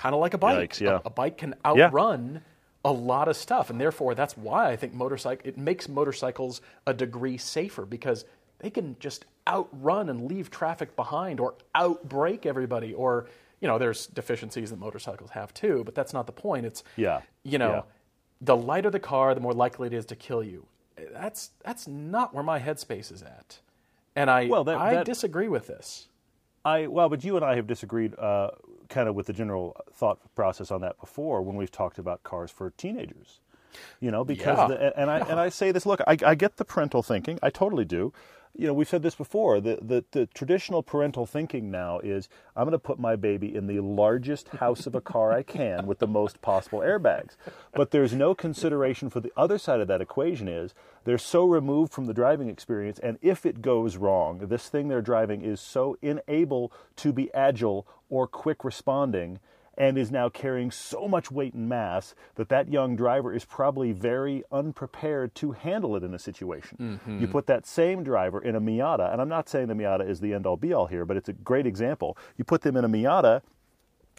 Kind 0.00 0.14
of 0.14 0.20
like 0.22 0.32
a 0.32 0.38
bike. 0.38 0.72
Yikes, 0.72 0.80
yeah. 0.80 1.00
A- 1.04 1.08
a 1.08 1.10
bike 1.10 1.36
can 1.36 1.54
Yeah. 1.62 1.86
outrun 1.86 2.40
a 2.86 2.90
lot 2.90 3.28
of 3.28 3.36
stuff, 3.36 3.68
and 3.68 3.78
therefore 3.78 4.14
that's 4.14 4.34
why 4.34 4.70
I 4.70 4.76
think 4.76 4.94
motorcycle 4.94 5.46
it 5.46 5.58
makes 5.58 5.90
motorcycles 5.90 6.62
a 6.86 6.94
degree 6.94 7.36
safer 7.36 7.84
because 7.84 8.24
they 8.60 8.70
can 8.70 8.96
just 8.98 9.26
outrun 9.46 10.08
and 10.08 10.26
leave 10.26 10.50
traffic 10.50 10.96
behind 10.96 11.38
or 11.38 11.54
outbreak 11.74 12.46
everybody 12.46 12.94
or 12.94 13.26
you 13.60 13.68
know 13.68 13.76
there's 13.76 14.06
deficiencies 14.06 14.70
that 14.70 14.78
motorcycles 14.78 15.30
have 15.32 15.52
too 15.52 15.82
but 15.84 15.94
that's 15.94 16.14
not 16.14 16.24
the 16.26 16.32
point 16.32 16.64
it's 16.64 16.82
Yeah. 16.96 17.20
you 17.42 17.58
know 17.58 17.70
Yeah. 17.70 17.82
the 18.40 18.56
lighter 18.56 18.88
the 18.90 19.00
car 19.00 19.34
the 19.34 19.40
more 19.42 19.52
likely 19.52 19.86
it 19.88 19.92
is 19.92 20.06
to 20.06 20.16
kill 20.16 20.42
you 20.42 20.66
that's 21.12 21.50
that's 21.64 21.86
not 21.86 22.32
where 22.34 22.44
my 22.44 22.58
headspace 22.60 23.10
is 23.12 23.22
at 23.22 23.58
and 24.16 24.30
i 24.30 24.46
Well, 24.46 24.64
that- 24.64 24.78
i 24.78 24.94
that- 24.94 25.04
disagree 25.06 25.48
with 25.48 25.66
this 25.66 26.08
I 26.64 26.86
well, 26.86 27.08
but 27.08 27.24
you 27.24 27.36
and 27.36 27.44
I 27.44 27.54
have 27.56 27.66
disagreed 27.66 28.14
uh, 28.18 28.50
kind 28.90 29.08
of 29.08 29.14
with 29.14 29.26
the 29.26 29.32
general 29.32 29.76
thought 29.92 30.18
process 30.34 30.70
on 30.70 30.82
that 30.82 31.00
before 31.00 31.40
when 31.40 31.56
we've 31.56 31.70
talked 31.72 31.98
about 31.98 32.22
cars 32.22 32.50
for 32.50 32.70
teenagers. 32.76 33.40
You 34.00 34.10
know, 34.10 34.24
because 34.24 34.58
Yeah. 34.58 34.66
the, 34.66 35.00
and 35.00 35.08
I 35.10 35.20
and 35.20 35.38
I 35.40 35.48
say 35.48 35.70
this. 35.72 35.86
Look, 35.86 36.00
I, 36.06 36.16
I 36.26 36.34
get 36.34 36.56
the 36.58 36.64
parental 36.64 37.02
thinking. 37.04 37.38
I 37.42 37.50
totally 37.50 37.84
do. 37.84 38.12
You 38.56 38.66
know, 38.66 38.74
we've 38.74 38.88
said 38.88 39.02
this 39.02 39.14
before. 39.14 39.60
The, 39.60 39.78
the 39.80 40.04
the 40.10 40.26
traditional 40.26 40.82
parental 40.82 41.24
thinking 41.24 41.70
now 41.70 42.00
is 42.00 42.28
I'm 42.56 42.64
going 42.64 42.72
to 42.72 42.78
put 42.78 42.98
my 42.98 43.16
baby 43.16 43.54
in 43.54 43.66
the 43.66 43.80
largest 43.80 44.48
house 44.48 44.86
of 44.86 44.94
a 44.94 45.00
car 45.00 45.32
I 45.32 45.42
can 45.42 45.86
with 45.86 45.98
the 45.98 46.06
most 46.06 46.42
possible 46.42 46.80
airbags. 46.80 47.36
But 47.72 47.90
there's 47.90 48.12
no 48.12 48.34
consideration 48.34 49.08
for 49.08 49.20
the 49.20 49.32
other 49.36 49.56
side 49.56 49.80
of 49.80 49.88
that 49.88 50.00
equation 50.00 50.48
is 50.48 50.74
they're 51.04 51.16
so 51.18 51.44
removed 51.44 51.92
from 51.92 52.06
the 52.06 52.14
driving 52.14 52.48
experience 52.48 52.98
and 52.98 53.18
if 53.22 53.46
it 53.46 53.62
goes 53.62 53.96
wrong, 53.96 54.38
this 54.48 54.68
thing 54.68 54.88
they're 54.88 55.00
driving 55.00 55.42
is 55.42 55.60
so 55.60 55.96
unable 56.02 56.72
to 56.96 57.12
be 57.12 57.32
agile 57.32 57.86
or 58.10 58.26
quick 58.26 58.64
responding 58.64 59.38
and 59.76 59.96
is 59.96 60.10
now 60.10 60.28
carrying 60.28 60.70
so 60.70 61.08
much 61.08 61.30
weight 61.30 61.54
and 61.54 61.68
mass 61.68 62.14
that 62.34 62.48
that 62.48 62.70
young 62.70 62.96
driver 62.96 63.32
is 63.32 63.44
probably 63.44 63.92
very 63.92 64.42
unprepared 64.52 65.34
to 65.36 65.52
handle 65.52 65.96
it 65.96 66.02
in 66.02 66.14
a 66.14 66.18
situation. 66.18 66.78
Mm-hmm. 66.80 67.20
You 67.20 67.28
put 67.28 67.46
that 67.46 67.66
same 67.66 68.02
driver 68.02 68.40
in 68.42 68.56
a 68.56 68.60
Miata, 68.60 69.12
and 69.12 69.20
I'm 69.20 69.28
not 69.28 69.48
saying 69.48 69.68
the 69.68 69.74
Miata 69.74 70.08
is 70.08 70.20
the 70.20 70.34
end 70.34 70.46
all 70.46 70.56
be 70.56 70.72
all 70.72 70.86
here, 70.86 71.04
but 71.04 71.16
it's 71.16 71.28
a 71.28 71.32
great 71.32 71.66
example. 71.66 72.16
You 72.36 72.44
put 72.44 72.62
them 72.62 72.76
in 72.76 72.84
a 72.84 72.88
Miata 72.88 73.42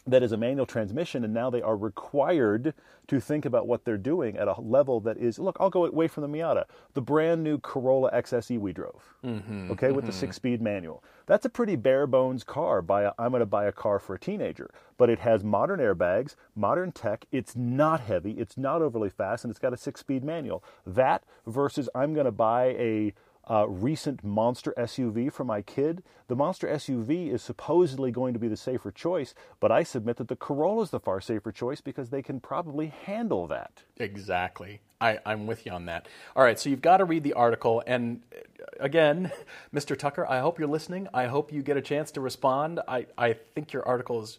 that 0.06 0.22
is 0.22 0.32
a 0.32 0.36
manual 0.36 0.66
transmission, 0.66 1.24
and 1.24 1.32
now 1.32 1.50
they 1.50 1.62
are 1.62 1.76
required 1.76 2.74
to 3.06 3.20
think 3.20 3.44
about 3.44 3.66
what 3.66 3.84
they're 3.84 3.96
doing 3.96 4.36
at 4.36 4.48
a 4.48 4.60
level 4.60 5.00
that 5.00 5.16
is 5.16 5.38
look, 5.38 5.56
I'll 5.60 5.70
go 5.70 5.84
away 5.84 6.08
from 6.08 6.22
the 6.22 6.38
Miata. 6.38 6.64
The 6.94 7.00
brand 7.00 7.44
new 7.44 7.58
Corolla 7.58 8.10
XSE 8.12 8.58
we 8.58 8.72
drove, 8.72 9.14
mm-hmm, 9.24 9.70
okay, 9.70 9.92
with 9.92 10.04
the 10.04 10.10
mm-hmm. 10.10 10.20
six 10.20 10.36
speed 10.36 10.60
manual. 10.60 11.04
That's 11.26 11.46
a 11.46 11.50
pretty 11.50 11.76
bare 11.76 12.06
bones 12.06 12.42
car. 12.42 12.82
Buy 12.82 13.02
a, 13.02 13.12
I'm 13.18 13.30
going 13.30 13.40
to 13.40 13.46
buy 13.46 13.66
a 13.66 13.72
car 13.72 13.98
for 13.98 14.14
a 14.14 14.18
teenager, 14.18 14.70
but 14.98 15.08
it 15.08 15.20
has 15.20 15.44
modern 15.44 15.78
airbags, 15.78 16.34
modern 16.56 16.92
tech. 16.92 17.26
It's 17.30 17.54
not 17.54 18.00
heavy, 18.00 18.32
it's 18.32 18.56
not 18.56 18.82
overly 18.82 19.10
fast, 19.10 19.44
and 19.44 19.50
it's 19.50 19.60
got 19.60 19.72
a 19.72 19.76
six 19.76 20.00
speed 20.00 20.24
manual. 20.24 20.64
That 20.86 21.22
versus 21.46 21.88
I'm 21.94 22.14
going 22.14 22.26
to 22.26 22.32
buy 22.32 22.66
a 22.78 23.14
uh, 23.50 23.66
recent 23.68 24.22
monster 24.22 24.72
SUV 24.78 25.32
for 25.32 25.44
my 25.44 25.62
kid. 25.62 26.02
The 26.28 26.36
monster 26.36 26.68
SUV 26.68 27.32
is 27.32 27.42
supposedly 27.42 28.10
going 28.10 28.32
to 28.34 28.38
be 28.38 28.48
the 28.48 28.56
safer 28.56 28.90
choice, 28.90 29.34
but 29.60 29.72
I 29.72 29.82
submit 29.82 30.16
that 30.18 30.28
the 30.28 30.36
Corolla 30.36 30.82
is 30.82 30.90
the 30.90 31.00
far 31.00 31.20
safer 31.20 31.50
choice 31.50 31.80
because 31.80 32.10
they 32.10 32.22
can 32.22 32.40
probably 32.40 32.86
handle 33.04 33.46
that. 33.48 33.82
Exactly. 33.98 34.80
I, 35.00 35.18
I'm 35.26 35.46
with 35.46 35.66
you 35.66 35.72
on 35.72 35.86
that. 35.86 36.06
All 36.36 36.44
right, 36.44 36.58
so 36.58 36.70
you've 36.70 36.82
got 36.82 36.98
to 36.98 37.04
read 37.04 37.24
the 37.24 37.32
article. 37.32 37.82
And 37.86 38.22
uh, 38.32 38.38
again, 38.78 39.32
Mr. 39.74 39.98
Tucker, 39.98 40.26
I 40.28 40.38
hope 40.38 40.58
you're 40.58 40.68
listening. 40.68 41.08
I 41.12 41.26
hope 41.26 41.52
you 41.52 41.62
get 41.62 41.76
a 41.76 41.82
chance 41.82 42.12
to 42.12 42.20
respond. 42.20 42.80
I, 42.86 43.06
I 43.18 43.32
think 43.32 43.72
your 43.72 43.86
article 43.86 44.22
is 44.22 44.38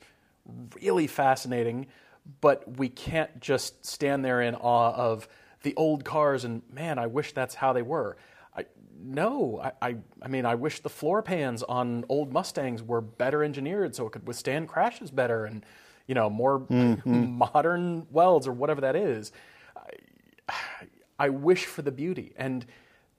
really 0.81 1.07
fascinating, 1.07 1.87
but 2.39 2.77
we 2.77 2.87
can't 2.87 3.41
just 3.41 3.85
stand 3.85 4.23
there 4.23 4.41
in 4.41 4.55
awe 4.55 4.93
of 4.93 5.27
the 5.63 5.75
old 5.75 6.05
cars 6.05 6.45
and, 6.45 6.61
man, 6.71 6.97
I 6.97 7.07
wish 7.07 7.33
that's 7.33 7.55
how 7.55 7.73
they 7.73 7.81
were. 7.81 8.17
I, 9.03 9.13
no, 9.13 9.59
I, 9.63 9.89
I, 9.89 9.95
I 10.21 10.27
mean, 10.27 10.45
I 10.45 10.55
wish 10.55 10.79
the 10.79 10.89
floor 10.89 11.21
pans 11.21 11.63
on 11.63 12.05
old 12.09 12.31
Mustangs 12.33 12.81
were 12.83 13.01
better 13.01 13.43
engineered 13.43 13.95
so 13.95 14.07
it 14.07 14.11
could 14.11 14.27
withstand 14.27 14.67
crashes 14.67 15.11
better 15.11 15.45
and, 15.45 15.65
you 16.07 16.15
know, 16.15 16.29
more 16.29 16.61
mm-hmm. 16.61 17.31
modern 17.53 18.07
welds 18.11 18.47
or 18.47 18.53
whatever 18.53 18.81
that 18.81 18.95
is. 18.95 19.31
I 21.19 21.29
wish 21.29 21.65
for 21.65 21.81
the 21.81 21.91
beauty. 21.91 22.33
And 22.37 22.65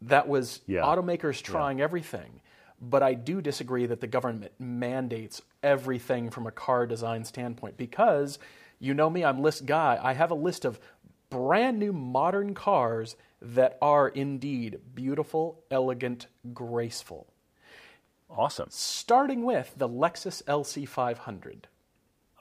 that 0.03 0.29
was 0.29 0.61
Yeah. 0.67 0.83
automakers 0.83 1.43
trying 1.43 1.81
everything. 1.81 2.41
But 2.81 3.03
I 3.03 3.15
do 3.15 3.41
disagree 3.41 3.87
that 3.87 4.01
the 4.01 4.07
government 4.07 4.53
mandates 4.59 5.41
everything 5.63 6.31
from 6.31 6.47
a 6.47 6.51
car 6.51 6.87
design 6.87 7.25
standpoint 7.25 7.77
because 7.77 8.39
you 8.79 8.93
know 8.93 9.09
me, 9.09 9.25
I'm 9.25 9.41
list 9.41 9.65
guy. 9.65 9.99
I 10.03 10.13
have 10.13 10.31
a 10.31 10.35
list 10.35 10.65
of 10.65 10.79
brand 11.31 11.79
new 11.79 11.93
modern 11.93 12.55
cars 12.55 13.17
that 13.45 13.77
are 13.83 14.09
indeed 14.09 14.81
beautiful, 14.95 15.63
elegant, 15.71 16.27
graceful. 16.55 17.27
Awesome. 18.31 18.69
Starting 18.71 19.45
with 19.45 19.75
the 19.77 19.89
Lexus 19.89 20.43
LC500. 20.45 21.65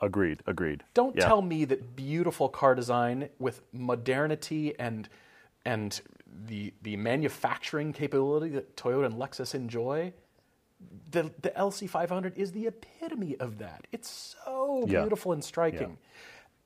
Agreed. 0.01 0.41
Agreed. 0.47 0.83
Don't 0.93 1.15
Yeah. 1.15 1.27
tell 1.27 1.41
me 1.41 1.65
that 1.65 1.95
beautiful 1.95 2.49
car 2.49 2.73
design 2.73 3.29
with 3.37 3.61
modernity 3.73 4.77
and 4.79 5.09
and 5.65 6.01
the 6.27 6.73
the 6.81 6.97
manufacturing 6.97 7.93
capability 7.93 8.49
that 8.49 8.75
Toyota 8.75 9.05
and 9.05 9.15
Lexus 9.15 9.53
enjoy, 9.53 10.13
the 11.11 11.31
the 11.41 11.51
LC500 11.51 12.37
is 12.37 12.51
the 12.53 12.67
epitome 12.67 13.37
of 13.37 13.59
that. 13.59 13.87
It's 13.91 14.35
so 14.43 14.85
Yeah. 14.87 15.01
beautiful 15.01 15.31
and 15.31 15.43
striking. 15.43 15.97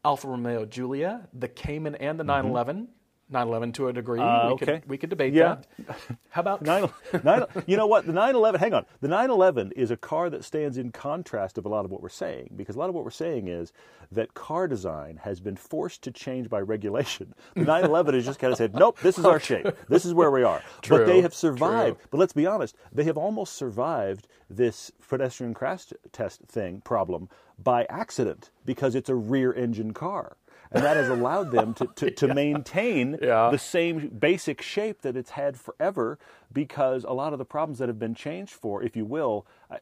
Alfa 0.05 0.27
Romeo 0.27 0.65
Giulia, 0.65 1.27
the 1.33 1.47
Cayman 1.47 1.95
and 1.95 2.19
the 2.19 2.23
mm-hmm. 2.23 2.27
911. 2.49 2.87
911 3.29 3.73
to 3.73 3.87
a 3.89 3.93
degree. 3.93 4.19
Uh, 4.19 4.47
we 4.47 4.53
okay. 4.53 4.65
could 4.65 4.89
we 4.89 4.97
could 4.97 5.09
debate 5.09 5.33
Yeah. 5.33 5.57
that. 5.85 5.97
How 6.29 6.41
about 6.41 6.61
Nine, 6.67 6.89
nine, 7.23 7.43
you 7.65 7.75
know 7.77 7.87
what? 7.87 8.05
The 8.05 8.13
911, 8.13 8.59
hang 8.59 8.73
on. 8.73 8.85
The 9.01 9.07
911 9.07 9.73
is 9.75 9.91
a 9.91 9.97
car 9.97 10.29
that 10.29 10.43
stands 10.45 10.77
in 10.77 10.91
contrast 10.91 11.57
of 11.57 11.65
a 11.65 11.69
lot 11.69 11.83
of 11.85 11.91
what 11.91 12.01
we're 12.01 12.09
saying 12.09 12.51
because 12.55 12.75
a 12.75 12.79
lot 12.79 12.89
of 12.89 12.95
what 12.95 13.03
we're 13.03 13.11
saying 13.11 13.47
is 13.49 13.73
that 14.11 14.33
car 14.33 14.67
design 14.67 15.17
has 15.23 15.39
been 15.41 15.57
forced 15.57 16.01
to 16.03 16.11
change 16.11 16.49
by 16.49 16.59
regulation. 16.61 17.33
The 17.55 17.61
911 17.65 18.15
has 18.15 18.25
just 18.25 18.39
kind 18.39 18.53
of 18.53 18.57
said, 18.57 18.73
nope, 18.73 18.97
this 19.01 19.17
is 19.19 19.25
our 19.25 19.39
shape. 19.39 19.67
This 19.89 20.05
is 20.05 20.13
where 20.13 20.31
we 20.31 20.43
are. 20.43 20.61
True, 20.81 20.97
but 20.99 21.07
they 21.07 21.21
have 21.21 21.33
survived. 21.33 21.97
true. 21.99 22.07
But 22.11 22.17
let's 22.19 22.33
be 22.33 22.45
honest, 22.45 22.75
they 22.93 23.03
have 23.03 23.17
almost 23.17 23.53
survived 23.53 24.27
this 24.49 24.91
pedestrian 25.09 25.53
crash 25.53 25.87
test 26.13 26.41
thing 26.47 26.79
problem 26.81 27.27
by 27.61 27.85
accident 27.89 28.51
because 28.65 28.95
it's 28.95 29.09
a 29.09 29.15
rear 29.15 29.51
engine 29.51 29.93
car. 29.93 30.37
And 30.71 30.83
that 30.83 30.97
has 30.97 31.09
allowed 31.09 31.51
them 31.51 31.73
to, 31.75 31.87
to, 31.95 32.11
to 32.11 32.33
maintain 32.33 33.17
Yeah. 33.21 33.49
the 33.49 33.57
same 33.57 34.09
basic 34.09 34.61
shape 34.61 35.01
that 35.01 35.15
it's 35.15 35.31
had 35.31 35.57
forever 35.59 36.19
because 36.51 37.03
a 37.03 37.13
lot 37.13 37.33
of 37.33 37.39
the 37.39 37.45
problems 37.45 37.79
that 37.79 37.87
have 37.89 37.99
been 37.99 38.15
changed 38.15 38.53
for, 38.53 38.83
if 38.83 38.95
you 38.95 39.05
will, 39.05 39.45
I, 39.71 39.79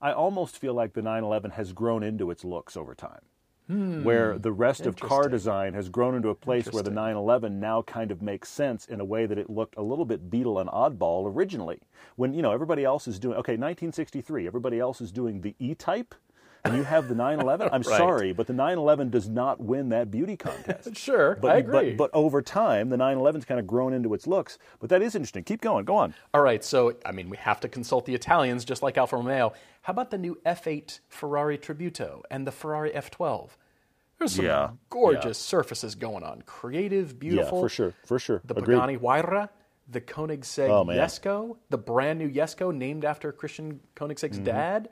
I 0.00 0.12
almost 0.12 0.58
feel 0.58 0.74
like 0.74 0.92
the 0.92 1.02
911 1.02 1.52
has 1.52 1.72
grown 1.72 2.02
into 2.02 2.30
its 2.30 2.44
looks 2.44 2.76
over 2.76 2.94
time. 2.94 3.20
Where 3.68 4.38
the 4.38 4.52
rest 4.52 4.86
of 4.86 4.94
car 4.94 5.24
Hmm. 5.24 5.30
Design 5.32 5.74
has 5.74 5.88
grown 5.88 6.14
into 6.14 6.28
a 6.28 6.36
place 6.36 6.70
where 6.70 6.84
the 6.84 6.90
911 6.92 7.58
now 7.58 7.82
kind 7.82 8.12
of 8.12 8.22
makes 8.22 8.48
sense 8.48 8.86
in 8.86 9.00
a 9.00 9.04
way 9.04 9.26
that 9.26 9.38
it 9.38 9.50
looked 9.50 9.76
a 9.76 9.82
little 9.82 10.04
bit 10.04 10.30
Beetle 10.30 10.60
and 10.60 10.70
oddball 10.70 11.26
originally. 11.26 11.80
When 12.14 12.32
you 12.32 12.42
know 12.42 12.52
everybody 12.52 12.84
else 12.84 13.08
is 13.08 13.18
doing 13.18 13.34
okay, 13.38 13.54
1963, 13.54 14.46
everybody 14.46 14.78
else 14.78 15.00
is 15.00 15.10
doing 15.10 15.40
the 15.40 15.56
E-type, 15.58 16.14
and 16.66 16.76
you 16.76 16.82
have 16.84 17.08
the 17.08 17.14
911. 17.14 17.68
I'm 17.72 17.82
Right. 17.86 17.96
sorry, 17.98 18.32
but 18.32 18.46
the 18.46 18.52
911 18.52 19.10
does 19.10 19.28
not 19.28 19.60
win 19.60 19.88
that 19.90 20.10
beauty 20.10 20.36
contest. 20.36 20.96
Sure, 20.96 21.36
But, 21.40 21.52
I 21.52 21.58
agree. 21.58 21.90
But, 21.94 22.10
but 22.12 22.18
over 22.18 22.42
time, 22.42 22.88
the 22.90 22.96
911's 22.96 23.44
kind 23.44 23.60
of 23.60 23.66
grown 23.66 23.92
into 23.92 24.12
its 24.14 24.26
looks. 24.26 24.58
But 24.80 24.90
that 24.90 25.02
is 25.02 25.14
interesting. 25.14 25.44
Keep 25.44 25.60
going. 25.60 25.84
Go 25.84 25.96
on. 25.96 26.14
All 26.34 26.42
right, 26.42 26.62
so 26.64 26.94
I 27.04 27.12
mean, 27.12 27.30
we 27.30 27.36
have 27.38 27.60
to 27.60 27.68
consult 27.68 28.06
the 28.06 28.14
Italians, 28.14 28.64
just 28.64 28.82
like 28.82 28.96
Alfa 28.98 29.16
Romeo. 29.16 29.52
How 29.82 29.92
about 29.92 30.10
the 30.10 30.18
new 30.18 30.38
F8 30.44 31.00
Ferrari 31.08 31.58
Tributo 31.58 32.22
and 32.30 32.46
the 32.46 32.52
Ferrari 32.52 32.90
F12? 32.90 33.50
There's 34.18 34.32
some 34.36 34.46
Yeah, 34.46 34.70
gorgeous 34.88 35.36
surfaces 35.38 35.94
going 35.94 36.24
on. 36.24 36.42
Creative, 36.46 37.18
beautiful. 37.18 37.58
Yeah, 37.58 37.62
for 37.62 37.68
sure. 37.68 37.92
For 38.06 38.18
sure. 38.18 38.40
The 38.44 38.54
Agreed. 38.56 38.76
Pagani 38.76 38.96
Huayra, 38.98 39.50
the 39.88 40.00
Koenigsegg 40.00 40.70
Oh. 40.70 40.84
Jesko, 40.86 41.56
the 41.70 41.78
brand 41.78 42.18
new 42.18 42.30
Jesko 42.30 42.74
named 42.74 43.04
after 43.04 43.30
Christian 43.30 43.80
Koenigsegg's 43.94 44.36
Mm-hmm. 44.38 44.44
dad, 44.44 44.88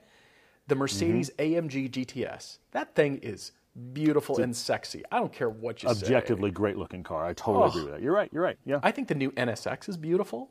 the 0.66 0.74
Mercedes 0.74 1.30
AMG 1.38 1.90
GTS. 1.90 2.58
That 2.72 2.94
thing 2.94 3.18
is 3.22 3.52
beautiful 3.92 4.38
and 4.40 4.54
sexy. 4.56 5.02
I 5.10 5.18
don't 5.18 5.32
care 5.32 5.50
what 5.50 5.82
you 5.82 5.88
say. 5.92 6.00
Objectively 6.00 6.50
great 6.50 6.76
looking 6.76 7.02
car. 7.02 7.24
I 7.26 7.32
totally 7.34 7.68
agree 7.68 7.82
with 7.84 7.92
that. 7.92 8.02
You're 8.02 8.14
right. 8.14 8.30
You're 8.32 8.42
right. 8.42 8.58
Yeah. 8.64 8.80
I 8.82 8.90
think 8.90 9.08
the 9.08 9.14
new 9.14 9.30
NSX 9.32 9.88
is 9.88 9.96
beautiful. 9.96 10.50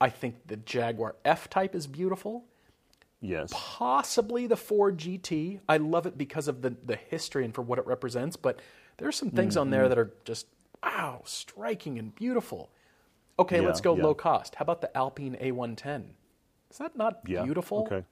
I 0.00 0.08
think 0.10 0.46
the 0.46 0.56
Jaguar 0.56 1.16
F 1.24 1.48
Type 1.48 1.74
is 1.74 1.86
beautiful. 1.86 2.44
yes. 3.20 3.50
Possibly 3.54 4.46
the 4.46 4.56
Ford 4.56 4.98
GT. 4.98 5.60
I 5.68 5.76
love 5.76 6.06
it 6.06 6.18
because 6.18 6.48
of 6.48 6.62
the, 6.62 6.74
the 6.84 6.96
history 6.96 7.44
and 7.44 7.54
for 7.54 7.62
what 7.62 7.78
it 7.78 7.86
represents, 7.86 8.36
but 8.36 8.60
there's 8.96 9.16
some 9.16 9.30
things 9.30 9.56
on 9.56 9.66
Mm-hmm. 9.66 9.70
there 9.72 9.88
that 9.88 9.98
are 9.98 10.12
just, 10.24 10.46
wow, 10.82 11.22
striking 11.24 11.98
and 11.98 12.14
beautiful. 12.14 12.70
Okay, 13.38 13.60
Yeah, 13.60 13.66
let's 13.66 13.80
go 13.80 13.96
yeah. 13.96 14.02
low 14.02 14.14
cost. 14.14 14.54
How 14.56 14.62
about 14.62 14.80
the 14.80 14.94
Alpine 14.96 15.36
A110? 15.40 16.04
Is 16.70 16.78
that 16.78 16.96
not 16.96 17.20
Yeah. 17.26 17.42
beautiful? 17.44 17.80
Okay. 17.90 18.04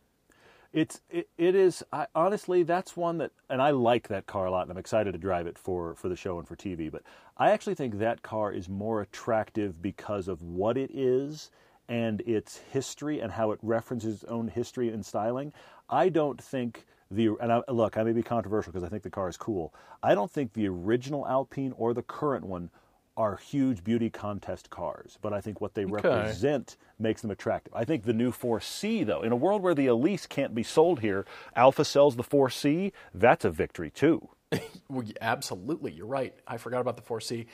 It's 0.73 1.03
it, 1.11 1.29
it 1.37 1.55
is 1.55 1.83
I, 1.93 2.07
honestly 2.15 2.63
that's 2.63 2.97
one 2.97 3.19
that 3.19 3.33
and 3.51 3.61
I 3.61 3.71
like 3.71 4.09
that 4.09 4.27
car 4.27 4.47
a 4.47 4.51
lot 4.51 4.63
and 4.63 4.71
I'm 4.71 4.79
excited 4.79 5.13
to 5.13 5.19
drive 5.19 5.47
it 5.47 5.59
for 5.59 5.95
for 5.95 6.09
the 6.09 6.17
show 6.17 6.39
and 6.39 6.49
for 6.49 6.57
TV 6.57 6.91
but 6.91 7.03
I 7.37 7.51
actually 7.51 7.75
think 7.75 7.99
that 7.99 8.23
car 8.23 8.53
is 8.53 8.69
more 8.69 9.03
attractive 9.03 9.83
because 9.83 10.29
of 10.29 10.43
what 10.43 10.79
it 10.79 10.91
is 10.93 11.51
and 11.89 12.23
its 12.23 12.59
history 12.73 13.21
and 13.21 13.33
how 13.33 13.51
it 13.51 13.59
references 13.63 14.15
its 14.23 14.25
own 14.25 14.49
history 14.49 14.89
and 14.89 15.05
styling, 15.05 15.53
I 15.91 16.09
don't 16.09 16.41
think 16.41 16.87
the 17.11 17.31
and 17.41 17.53
I, 17.53 17.63
look, 17.69 17.99
I 17.99 18.03
may 18.03 18.13
be 18.13 18.23
controversial 18.23 18.73
because 18.73 18.85
I 18.85 18.89
think 18.89 19.03
the 19.03 19.11
car 19.11 19.29
is 19.29 19.37
cool. 19.37 19.75
I 20.03 20.15
don't 20.15 20.31
think 20.31 20.55
the 20.55 20.69
original 20.69 21.27
Alpine 21.27 21.75
or 21.77 21.93
the 21.93 22.03
current 22.03 22.47
one 22.47 22.71
are 23.17 23.37
huge 23.37 23.85
beauty 23.85 24.09
contest 24.09 24.71
cars, 24.71 25.19
but 25.21 25.33
I 25.33 25.41
think 25.41 25.61
what 25.61 25.75
they 25.75 25.85
represent 25.85 26.77
makes 26.99 27.21
them 27.23 27.31
attractive. 27.31 27.75
I 27.75 27.85
think 27.85 28.05
the 28.05 28.13
new 28.13 28.33
4C, 28.33 29.05
though, 29.05 29.23
in 29.23 29.33
a 29.33 29.37
world 29.37 29.63
where 29.63 29.75
the 29.75 29.87
Elise 29.87 30.27
can't 30.27 30.55
be 30.55 30.63
sold 30.63 31.01
here, 31.01 31.27
Alfa 31.55 31.85
sells 31.85 32.17
the 32.17 32.23
4C. 32.23 32.93
That's 33.15 33.45
a 33.45 33.51
victory 33.51 33.91
too. 33.91 34.29
well, 34.89 35.05
absolutely, 35.21 35.93
you're 35.93 36.07
right. 36.07 36.35
I 36.47 36.57
forgot 36.57 36.81
about 36.81 36.97
the 36.97 37.03
4C. 37.03 37.47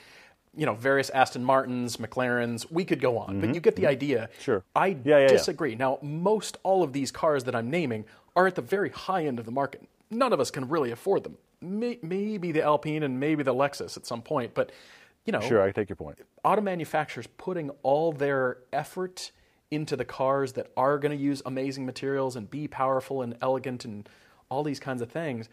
You 0.55 0.65
know, 0.65 0.73
various 0.73 1.09
Aston 1.11 1.43
Martins, 1.43 1.97
McLarens. 1.97 2.69
We 2.71 2.83
could 2.83 2.99
go 2.99 3.17
on, 3.17 3.29
mm-hmm. 3.29 3.41
but 3.41 3.55
you 3.55 3.61
get 3.61 3.75
the 3.75 3.85
idea. 3.87 4.29
Sure. 4.39 4.63
I 4.75 4.97
yeah, 5.03 5.19
yeah, 5.19 5.27
disagree. 5.27 5.71
Yeah. 5.71 5.77
Now, 5.77 5.99
most 6.01 6.57
all 6.63 6.83
of 6.83 6.91
these 6.91 7.11
cars 7.11 7.43
that 7.43 7.55
I'm 7.55 7.69
naming 7.69 8.05
are 8.35 8.47
at 8.47 8.55
the 8.55 8.61
very 8.61 8.89
high 8.89 9.25
end 9.25 9.39
of 9.39 9.45
the 9.45 9.51
market. 9.51 9.87
None 10.09 10.33
of 10.33 10.39
us 10.39 10.49
can 10.49 10.67
really 10.67 10.91
afford 10.91 11.23
them. 11.23 11.37
Maybe 11.61 12.51
the 12.51 12.63
Alpine 12.63 13.03
and 13.03 13.19
maybe 13.19 13.43
the 13.43 13.53
Lexus 13.53 13.95
at 13.95 14.07
some 14.07 14.21
point, 14.21 14.53
but 14.53 14.71
you 15.29 15.39
know, 15.39 15.47
sure, 15.47 15.61
I 15.61 15.71
take 15.71 15.89
your 15.89 15.95
point. 15.95 16.19
Auto 16.43 16.61
manufacturers 16.61 17.27
putting 17.37 17.69
all 17.83 18.11
their 18.11 18.57
effort 18.73 19.31
into 19.69 19.95
the 19.95 20.05
cars 20.05 20.53
that 20.53 20.71
are 20.75 20.97
going 20.97 21.15
to 21.15 21.23
use 21.23 21.43
amazing 21.45 21.85
materials 21.85 22.35
and 22.35 22.49
be 22.49 22.67
powerful 22.67 23.21
and 23.21 23.37
elegant 23.39 23.85
and 23.85 24.09
all 24.49 24.63
these 24.63 24.79
kinds 24.79 25.03
of 25.03 25.11
things. 25.11 25.47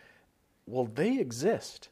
Well, 0.67 0.87
they 0.87 1.19
exist. 1.19 1.91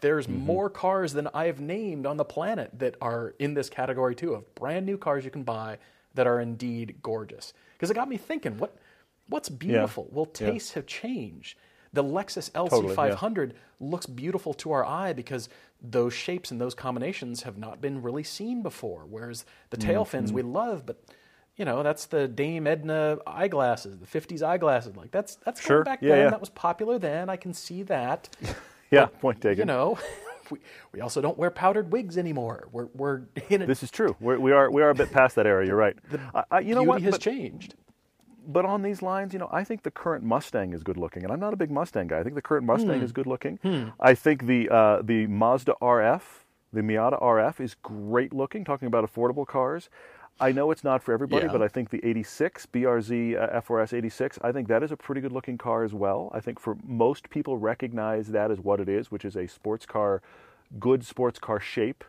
There's 0.00 0.26
mm-hmm. 0.26 0.44
more 0.44 0.68
cars 0.68 1.12
than 1.12 1.28
I've 1.32 1.60
named 1.60 2.06
on 2.06 2.16
the 2.16 2.24
planet 2.24 2.76
that 2.80 2.96
are 3.00 3.34
in 3.38 3.54
this 3.54 3.70
category 3.70 4.16
too 4.16 4.34
of 4.34 4.52
brand 4.56 4.84
new 4.84 4.98
cars 4.98 5.24
you 5.24 5.30
can 5.30 5.44
buy 5.44 5.78
that 6.14 6.26
are 6.26 6.40
indeed 6.40 6.96
gorgeous. 7.02 7.52
Because 7.74 7.88
it 7.88 7.94
got 7.94 8.08
me 8.08 8.16
thinking, 8.16 8.58
what 8.58 8.76
what's 9.28 9.48
beautiful? 9.48 10.06
Yeah. 10.08 10.16
Well, 10.16 10.26
tastes 10.26 10.70
yeah. 10.70 10.74
have 10.74 10.86
changed. 10.86 11.56
The 11.92 12.02
Lexus 12.02 12.50
LC500 12.52 12.70
totally, 12.70 13.46
yeah. 13.48 13.52
looks 13.80 14.06
beautiful 14.06 14.54
to 14.54 14.72
our 14.72 14.84
eye 14.84 15.12
because 15.12 15.48
those 15.82 16.14
shapes 16.14 16.50
and 16.50 16.60
those 16.60 16.74
combinations 16.74 17.42
have 17.42 17.58
not 17.58 17.80
been 17.80 18.00
really 18.00 18.22
seen 18.22 18.62
before. 18.62 19.04
Whereas 19.08 19.44
the 19.70 19.76
tail 19.76 20.04
fins 20.04 20.30
mm-hmm. 20.30 20.36
we 20.36 20.42
love, 20.42 20.86
but 20.86 21.02
you 21.56 21.64
know 21.64 21.82
that's 21.82 22.06
the 22.06 22.28
Dame 22.28 22.66
Edna 22.66 23.18
eyeglasses, 23.26 23.98
the 23.98 24.06
'50s 24.06 24.42
eyeglasses. 24.42 24.96
Like 24.96 25.10
that's 25.10 25.36
that's 25.36 25.60
sure. 25.60 25.84
back 25.84 26.00
yeah, 26.00 26.08
then. 26.08 26.18
Yeah. 26.18 26.30
That 26.30 26.40
was 26.40 26.50
popular 26.50 26.98
then. 26.98 27.28
I 27.28 27.36
can 27.36 27.52
see 27.52 27.82
that. 27.84 28.28
yeah, 28.90 29.06
but, 29.06 29.20
point 29.20 29.40
taken. 29.40 29.60
You 29.60 29.64
know. 29.66 29.98
We, 30.50 30.58
we 30.92 31.00
also 31.00 31.22
don't 31.22 31.38
wear 31.38 31.50
powdered 31.50 31.92
wigs 31.92 32.18
anymore. 32.18 32.68
We're, 32.72 32.88
we're 32.94 33.22
in 33.48 33.62
a, 33.62 33.66
This 33.66 33.82
is 33.82 33.90
true. 33.90 34.14
We're, 34.20 34.38
we 34.38 34.52
are 34.52 34.70
we 34.70 34.82
are 34.82 34.90
a 34.90 34.94
bit 34.94 35.10
past 35.10 35.36
that 35.36 35.46
era. 35.46 35.64
You're 35.64 35.76
right. 35.76 35.96
The 36.10 36.20
I, 36.50 36.58
you 36.58 36.74
know 36.74 36.82
beauty 36.82 36.88
what? 36.88 37.02
has 37.02 37.14
But- 37.14 37.20
changed. 37.22 37.74
But 38.46 38.64
on 38.64 38.82
these 38.82 39.02
lines, 39.02 39.32
you 39.32 39.38
know, 39.38 39.48
I 39.52 39.64
think 39.64 39.82
the 39.82 39.90
current 39.90 40.24
Mustang 40.24 40.72
is 40.72 40.82
good 40.82 40.96
looking, 40.96 41.22
and 41.24 41.32
I'm 41.32 41.40
not 41.40 41.52
a 41.52 41.56
big 41.56 41.70
Mustang 41.70 42.08
guy. 42.08 42.18
I 42.18 42.22
think 42.22 42.34
the 42.34 42.42
current 42.42 42.66
Mustang 42.66 42.98
Hmm. 42.98 43.04
is 43.04 43.12
good 43.12 43.26
looking. 43.26 43.58
I 44.00 44.14
think 44.14 44.46
the 44.46 44.68
uh, 44.68 45.02
the 45.02 45.26
Mazda 45.26 45.74
RF, 45.80 46.22
the 46.72 46.80
Miata 46.80 47.20
RF, 47.22 47.60
is 47.60 47.74
great 47.74 48.32
looking. 48.32 48.64
Talking 48.64 48.86
about 48.88 49.04
affordable 49.04 49.46
cars, 49.46 49.88
I 50.40 50.50
know 50.52 50.70
it's 50.70 50.82
not 50.82 51.02
for 51.02 51.12
everybody, 51.12 51.46
Yeah. 51.46 51.52
but 51.52 51.62
I 51.62 51.68
think 51.68 51.90
the 51.90 52.00
86 52.04 52.66
BRZ 52.66 53.36
uh, 53.36 53.60
FRS 53.60 53.92
86, 53.92 54.38
I 54.42 54.50
think 54.50 54.66
that 54.68 54.82
is 54.82 54.90
a 54.90 54.96
pretty 54.96 55.20
good 55.20 55.32
looking 55.32 55.58
car 55.58 55.84
as 55.84 55.92
well. 55.94 56.30
I 56.34 56.40
think 56.40 56.58
for 56.58 56.76
most 56.84 57.30
people 57.30 57.58
recognize 57.58 58.28
that 58.28 58.50
as 58.50 58.58
what 58.58 58.80
it 58.80 58.88
is, 58.88 59.10
which 59.10 59.24
is 59.24 59.36
a 59.36 59.46
sports 59.46 59.86
car, 59.86 60.22
good 60.80 61.04
sports 61.04 61.38
car 61.38 61.60
shape 61.60 62.02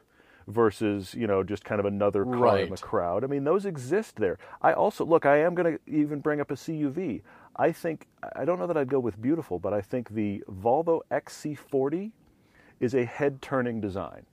versus 0.47 1.13
you 1.13 1.27
know 1.27 1.43
just 1.43 1.63
kind 1.63 1.79
of 1.79 1.85
another 1.85 2.23
car 2.25 2.57
in 2.59 2.69
the 2.69 2.77
crowd. 2.77 3.23
I 3.23 3.27
mean, 3.27 3.43
those 3.43 3.65
exist 3.65 4.17
there. 4.17 4.37
I 4.61 4.73
also 4.73 5.05
look. 5.05 5.25
I 5.25 5.37
am 5.37 5.55
going 5.55 5.77
to 5.77 5.79
even 5.91 6.19
bring 6.19 6.39
up 6.41 6.51
a 6.51 6.55
CUV. 6.55 7.21
I 7.55 7.71
think 7.71 8.07
I 8.35 8.45
don't 8.45 8.59
know 8.59 8.67
that 8.67 8.77
I'd 8.77 8.89
go 8.89 8.99
with 8.99 9.21
beautiful, 9.21 9.59
but 9.59 9.73
I 9.73 9.81
think 9.81 10.09
the 10.09 10.43
Volvo 10.49 11.01
XC40 11.11 12.11
is 12.79 12.93
a 12.95 13.05
head-turning 13.05 13.79
design. 13.79 14.25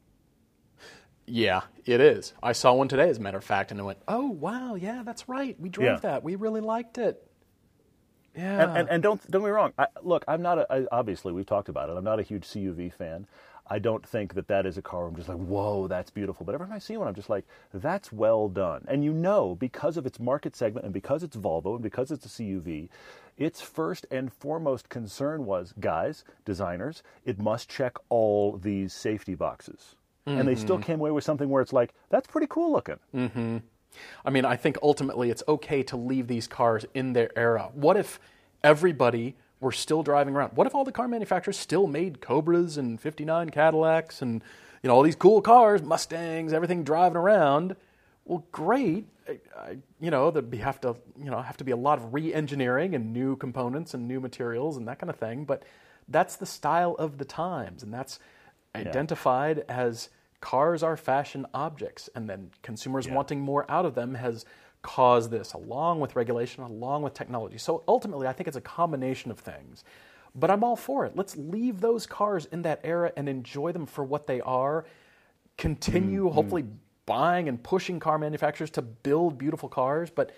Yeah, 1.27 1.61
it 1.87 2.01
is. 2.01 2.33
I 2.42 2.53
saw 2.53 2.73
one 2.75 2.88
today, 2.88 3.09
as 3.09 3.18
a 3.18 3.20
matter 3.20 3.38
of 3.38 3.44
fact, 3.44 3.70
and 3.70 3.81
I 3.81 3.85
went, 3.85 3.99
"Oh 4.09 4.27
wow, 4.31 4.75
yeah, 4.75 5.03
that's 5.05 5.29
right. 5.29 5.55
We 5.61 5.68
drove 5.68 5.87
Yeah. 5.87 5.96
that. 6.01 6.25
We 6.25 6.35
really 6.35 6.61
liked 6.61 6.99
it." 6.99 7.25
Yeah, 8.35 8.62
And, 8.62 8.79
and, 8.79 8.88
and 8.88 9.03
don't 9.03 9.31
don't 9.31 9.42
me 9.44 9.51
wrong. 9.51 9.73
I, 9.79 9.87
look, 10.03 10.25
I'm 10.27 10.42
not 10.42 10.59
a, 10.59 10.66
I, 10.73 10.87
obviously 10.90 11.33
we've 11.33 11.46
talked 11.46 11.68
about 11.68 11.88
it. 11.90 11.96
I'm 11.96 12.05
not 12.05 12.18
a 12.18 12.23
huge 12.23 12.44
CUV 12.46 12.92
fan. 12.92 13.27
I 13.72 13.78
don't 13.78 14.04
think 14.04 14.35
that 14.35 14.48
that 14.48 14.66
is 14.66 14.76
a 14.76 14.83
car. 14.83 15.06
I'm 15.06 15.14
just 15.14 15.28
like, 15.28 15.38
whoa, 15.38 15.87
that's 15.87 16.11
beautiful. 16.11 16.44
But 16.44 16.56
every 16.56 16.66
time 16.66 16.74
I 16.74 16.80
see 16.80 16.96
one, 16.96 17.06
I'm 17.06 17.14
just 17.14 17.30
like, 17.30 17.44
that's 17.72 18.12
well 18.12 18.48
done. 18.48 18.85
And 18.88 19.04
you 19.04 19.12
know, 19.12 19.54
because 19.54 19.96
of 19.96 20.06
its 20.06 20.18
market 20.18 20.56
segment 20.56 20.85
and 20.85 20.92
because 20.92 21.22
it's 21.22 21.37
Volvo 21.37 21.74
and 21.74 21.83
because 21.83 22.11
it's 22.11 22.26
a 22.26 22.28
CUV, 22.28 22.88
its 23.38 23.61
first 23.61 24.06
and 24.11 24.33
foremost 24.33 24.88
concern 24.88 25.46
was, 25.46 25.72
guys, 25.78 26.24
designers, 26.44 27.04
it 27.24 27.38
must 27.38 27.68
check 27.70 27.96
all 28.09 28.56
these 28.56 28.92
safety 28.92 29.37
boxes. 29.37 29.94
And 30.26 30.46
they 30.46 30.54
still 30.54 30.76
mm-hmm. 30.76 30.85
came 30.85 31.00
away 31.00 31.11
with 31.11 31.24
something 31.24 31.48
where 31.48 31.62
it's 31.62 31.72
like, 31.72 31.92
that's 32.09 32.28
pretty 32.28 32.46
cool 32.48 32.70
looking. 32.70 32.98
Mm-hmm. 33.14 33.59
I 34.24 34.30
mean, 34.30 34.44
I 34.44 34.56
think 34.56 34.78
ultimately 34.83 35.30
it's 35.30 35.42
okay 35.48 35.83
to 35.85 35.96
leave 35.96 36.28
these 36.28 36.46
cars 36.46 36.85
in 36.94 37.14
their 37.14 37.37
era. 37.37 37.70
What 37.74 37.96
if 37.96 38.20
everybody 38.62 39.35
were 39.61 39.73
still 39.73 40.03
driving 40.03 40.35
around? 40.35 40.53
What 40.55 40.66
if 40.66 40.75
all 40.75 40.85
the 40.85 40.92
car 40.92 41.09
manufacturers 41.09 41.57
still 41.59 41.87
made 41.87 42.20
Cobras 42.20 42.77
and 42.77 43.01
59 43.01 43.51
Cadillacs 43.51 44.23
and 44.23 44.42
you 44.83 44.88
know 44.88 44.94
all 44.94 45.03
these 45.03 45.16
cool 45.16 45.42
cars, 45.42 45.83
Mustangs, 45.83 46.53
everything 46.53 46.83
driving 46.83 47.16
around? 47.16 47.77
Well, 48.25 48.44
great. 48.53 49.07
I, 49.29 49.79
you 50.01 50.11
know, 50.11 50.31
there'd 50.31 50.51
be 50.51 50.59
have 50.59 50.81
to 50.81 50.96
you 51.18 51.31
know 51.31 51.40
have 51.42 51.57
to 51.59 51.64
be 51.64 51.73
a 51.73 51.77
lot 51.77 51.99
of 51.99 52.14
re-engineering 52.14 52.94
and 52.94 53.12
new 53.12 53.37
components 53.37 53.94
and 53.94 54.09
new 54.09 54.20
materials 54.20 54.77
and 54.77 54.88
that 54.88 54.99
kind 54.99 55.11
of 55.11 55.16
thing. 55.16 55.44
But 55.44 55.64
that's 56.09 56.37
the 56.37 56.46
style 56.46 56.96
of 56.99 57.18
the 57.18 57.25
times, 57.25 57.83
and 57.83 57.92
that's 57.92 58.18
identified 58.75 59.64
as 59.68 60.09
cars 60.40 60.83
are 60.83 60.96
fashion 60.96 61.46
objects, 61.53 62.09
and 62.14 62.29
then 62.29 62.51
consumers 62.62 63.09
wanting 63.09 63.40
more 63.40 63.70
out 63.70 63.85
of 63.85 63.94
them 63.94 64.14
has 64.14 64.44
caused 64.83 65.31
this, 65.31 65.53
along 65.53 66.01
with 66.01 66.16
regulation, 66.16 66.62
along 66.62 67.03
with 67.03 67.14
technology. 67.14 67.59
So 67.59 67.83
ultimately, 67.87 68.27
I 68.27 68.33
think 68.33 68.49
it's 68.49 68.57
a 68.57 68.62
combination 68.62 69.31
of 69.31 69.38
things. 69.38 69.85
But 70.35 70.51
I'm 70.51 70.62
all 70.62 70.77
for 70.77 71.05
it. 71.07 71.16
Let's 71.16 71.37
leave 71.37 71.81
those 71.81 72.07
cars 72.07 72.47
in 72.47 72.62
that 72.62 72.81
era 72.85 73.12
and 73.16 73.29
enjoy 73.29 73.73
them 73.73 73.87
for 73.87 74.05
what 74.05 74.27
they 74.27 74.40
are. 74.40 74.87
Continue, 75.59 76.27
mm-hmm. 76.27 76.35
hopefully, 76.35 76.64
buying 77.07 77.49
and 77.49 77.62
pushing 77.62 77.99
car 77.99 78.19
manufacturers 78.19 78.71
to 78.71 78.83
build 78.83 79.38
beautiful 79.38 79.69
cars. 79.69 80.09
But 80.09 80.35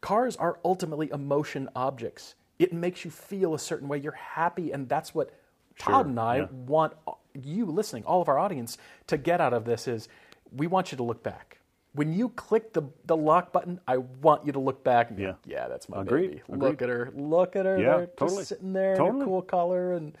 cars 0.00 0.36
are 0.36 0.58
ultimately 0.64 1.10
emotion 1.12 1.68
objects. 1.76 2.34
It 2.58 2.72
makes 2.72 3.04
you 3.04 3.10
feel 3.10 3.54
a 3.54 3.58
certain 3.58 3.88
way. 3.88 3.98
You're 3.98 4.12
happy, 4.12 4.72
and 4.72 4.88
that's 4.88 5.14
what 5.14 5.30
Todd 5.78 6.06
and 6.06 6.18
I 6.18 6.38
yeah. 6.38 6.46
want 6.50 6.94
uh, 7.06 7.12
you 7.34 7.66
listening, 7.66 8.04
all 8.04 8.22
of 8.22 8.28
our 8.28 8.38
audience, 8.38 8.78
to 9.08 9.18
get 9.18 9.40
out 9.40 9.52
of 9.52 9.64
this 9.64 9.88
is 9.88 10.08
we 10.52 10.66
want 10.66 10.92
you 10.92 10.96
to 10.96 11.02
look 11.02 11.22
back. 11.22 11.58
When 11.94 12.12
you 12.12 12.28
click 12.30 12.72
the, 12.72 12.82
the 13.06 13.16
lock 13.16 13.52
button, 13.52 13.80
I 13.86 13.98
want 13.98 14.44
you 14.44 14.52
to 14.52 14.58
look 14.58 14.82
back 14.82 15.10
and 15.10 15.18
go, 15.18 15.24
Yeah. 15.24 15.32
yeah, 15.46 15.68
that's 15.68 15.88
my 15.88 16.02
Agreed. 16.02 16.28
baby. 16.30 16.42
Agreed. 16.52 16.68
Look 16.68 16.82
at 16.82 16.88
her. 16.88 17.12
Look 17.14 17.56
at 17.56 17.66
her. 17.66 17.78
Yeah, 17.80 17.96
there, 17.98 18.06
totally. 18.16 18.38
Just 18.38 18.48
sitting 18.48 18.72
there 18.72 18.94
in 18.94 19.22
a 19.22 19.24
cool 19.24 19.42
color. 19.42 19.92
And 19.94 20.16